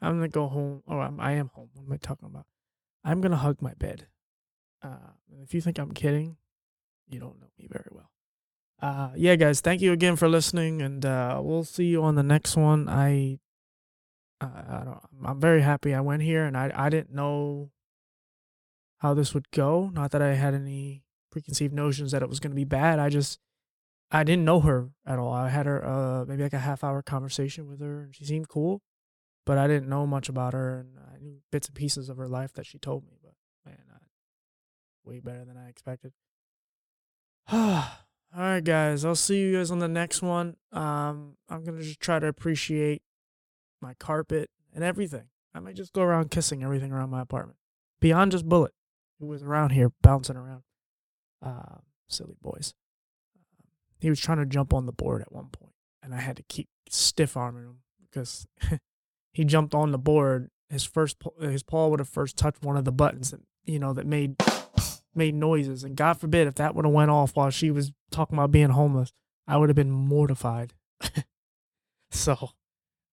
I'm 0.00 0.14
gonna 0.16 0.28
go 0.28 0.48
home. 0.48 0.82
Oh, 0.88 0.98
I'm, 0.98 1.20
I 1.20 1.32
am 1.32 1.50
home. 1.54 1.70
What 1.74 1.86
am 1.86 1.92
I 1.92 1.96
talking 1.96 2.26
about? 2.26 2.46
I'm 3.04 3.20
gonna 3.20 3.36
hug 3.36 3.60
my 3.60 3.74
bed. 3.74 4.06
Uh, 4.82 5.12
if 5.42 5.54
you 5.54 5.60
think 5.60 5.78
I'm 5.78 5.92
kidding, 5.92 6.36
you 7.08 7.18
don't 7.18 7.40
know 7.40 7.48
me 7.58 7.66
very 7.70 7.88
well. 7.90 8.10
Uh, 8.80 9.10
yeah, 9.16 9.34
guys, 9.34 9.60
thank 9.60 9.80
you 9.80 9.92
again 9.92 10.14
for 10.14 10.28
listening, 10.28 10.80
and 10.82 11.04
uh, 11.04 11.40
we'll 11.42 11.64
see 11.64 11.86
you 11.86 12.02
on 12.04 12.14
the 12.14 12.22
next 12.22 12.56
one. 12.56 12.88
I, 12.88 13.40
uh, 14.40 14.46
I 14.46 14.84
don't. 14.84 15.00
I'm 15.24 15.40
very 15.40 15.62
happy 15.62 15.94
I 15.94 16.00
went 16.00 16.22
here, 16.22 16.44
and 16.44 16.56
I 16.56 16.70
I 16.74 16.88
didn't 16.88 17.12
know 17.12 17.70
how 18.98 19.14
this 19.14 19.34
would 19.34 19.50
go. 19.50 19.90
Not 19.92 20.12
that 20.12 20.22
I 20.22 20.34
had 20.34 20.54
any 20.54 21.02
preconceived 21.30 21.74
notions 21.74 22.12
that 22.12 22.22
it 22.22 22.28
was 22.28 22.38
gonna 22.38 22.54
be 22.54 22.64
bad. 22.64 23.00
I 23.00 23.08
just 23.08 23.40
I 24.12 24.22
didn't 24.22 24.44
know 24.44 24.60
her 24.60 24.90
at 25.04 25.18
all. 25.18 25.32
I 25.32 25.48
had 25.48 25.66
her 25.66 25.84
uh 25.84 26.24
maybe 26.24 26.44
like 26.44 26.52
a 26.52 26.58
half 26.58 26.84
hour 26.84 27.02
conversation 27.02 27.68
with 27.68 27.80
her, 27.80 28.02
and 28.02 28.14
she 28.14 28.24
seemed 28.24 28.48
cool 28.48 28.80
but 29.48 29.56
I 29.56 29.66
didn't 29.66 29.88
know 29.88 30.06
much 30.06 30.28
about 30.28 30.52
her, 30.52 30.80
and 30.80 30.90
I 31.10 31.16
knew 31.16 31.38
bits 31.50 31.68
and 31.68 31.74
pieces 31.74 32.10
of 32.10 32.18
her 32.18 32.28
life 32.28 32.52
that 32.52 32.66
she 32.66 32.78
told 32.78 33.04
me. 33.04 33.14
But 33.22 33.32
man, 33.64 33.78
I, 33.90 33.96
way 35.04 35.20
better 35.20 35.46
than 35.46 35.56
I 35.56 35.70
expected. 35.70 36.12
All 37.50 37.82
right, 38.36 38.62
guys. 38.62 39.06
I'll 39.06 39.14
see 39.14 39.38
you 39.40 39.56
guys 39.56 39.70
on 39.70 39.78
the 39.78 39.88
next 39.88 40.20
one. 40.20 40.56
Um, 40.70 41.38
I'm 41.48 41.64
gonna 41.64 41.80
just 41.80 41.98
try 41.98 42.18
to 42.18 42.26
appreciate 42.26 43.00
my 43.80 43.94
carpet 43.94 44.50
and 44.74 44.84
everything. 44.84 45.28
I 45.54 45.60
might 45.60 45.76
just 45.76 45.94
go 45.94 46.02
around 46.02 46.30
kissing 46.30 46.62
everything 46.62 46.92
around 46.92 47.08
my 47.08 47.22
apartment, 47.22 47.56
beyond 48.00 48.32
just 48.32 48.46
Bullet, 48.46 48.74
who 49.18 49.28
was 49.28 49.42
around 49.42 49.70
here 49.70 49.92
bouncing 50.02 50.36
around. 50.36 50.64
Uh, 51.40 51.76
silly 52.06 52.36
boys. 52.42 52.74
Um, 53.34 53.68
he 53.98 54.10
was 54.10 54.20
trying 54.20 54.38
to 54.40 54.46
jump 54.46 54.74
on 54.74 54.84
the 54.84 54.92
board 54.92 55.22
at 55.22 55.32
one 55.32 55.48
point, 55.50 55.72
and 56.02 56.14
I 56.14 56.20
had 56.20 56.36
to 56.36 56.42
keep 56.42 56.68
stiff 56.90 57.34
arming 57.34 57.64
him 57.64 57.78
because 57.98 58.46
he 59.38 59.44
jumped 59.44 59.72
on 59.72 59.92
the 59.92 59.98
board, 59.98 60.50
his 60.68 60.82
first 60.82 61.16
his 61.40 61.62
paw 61.62 61.86
would 61.86 62.00
have 62.00 62.08
first 62.08 62.36
touched 62.36 62.64
one 62.64 62.76
of 62.76 62.84
the 62.84 62.90
buttons 62.90 63.30
that 63.30 63.40
you 63.64 63.78
know 63.78 63.92
that 63.92 64.04
made 64.04 64.34
made 65.14 65.32
noises, 65.36 65.84
and 65.84 65.94
God 65.94 66.14
forbid 66.14 66.48
if 66.48 66.56
that 66.56 66.74
would 66.74 66.84
have 66.84 66.92
went 66.92 67.12
off 67.12 67.36
while 67.36 67.48
she 67.50 67.70
was 67.70 67.92
talking 68.10 68.36
about 68.36 68.50
being 68.50 68.70
homeless, 68.70 69.12
I 69.46 69.56
would 69.56 69.68
have 69.68 69.76
been 69.76 69.92
mortified. 69.92 70.74
so, 72.10 72.50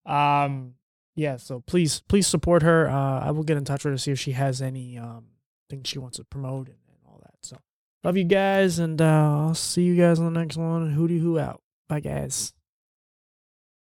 um, 0.04 0.74
yeah. 1.14 1.36
So 1.36 1.60
please, 1.60 2.02
please 2.08 2.26
support 2.26 2.64
her. 2.64 2.88
Uh, 2.88 3.20
I 3.20 3.30
will 3.30 3.44
get 3.44 3.56
in 3.56 3.64
touch 3.64 3.84
with 3.84 3.92
her 3.92 3.96
to 3.96 4.02
see 4.02 4.10
if 4.10 4.18
she 4.18 4.32
has 4.32 4.60
any 4.60 4.98
um 4.98 5.26
things 5.70 5.88
she 5.88 6.00
wants 6.00 6.16
to 6.16 6.24
promote 6.24 6.66
and, 6.66 6.78
and 6.88 6.98
all 7.06 7.20
that. 7.22 7.34
So, 7.42 7.56
love 8.02 8.16
you 8.16 8.24
guys, 8.24 8.80
and 8.80 9.00
uh, 9.00 9.46
I'll 9.46 9.54
see 9.54 9.82
you 9.82 9.94
guys 9.94 10.18
on 10.18 10.34
the 10.34 10.40
next 10.40 10.56
one. 10.56 10.92
Hootie 10.96 11.20
hoo 11.20 11.38
out. 11.38 11.62
Bye, 11.88 12.00
guys. 12.00 12.52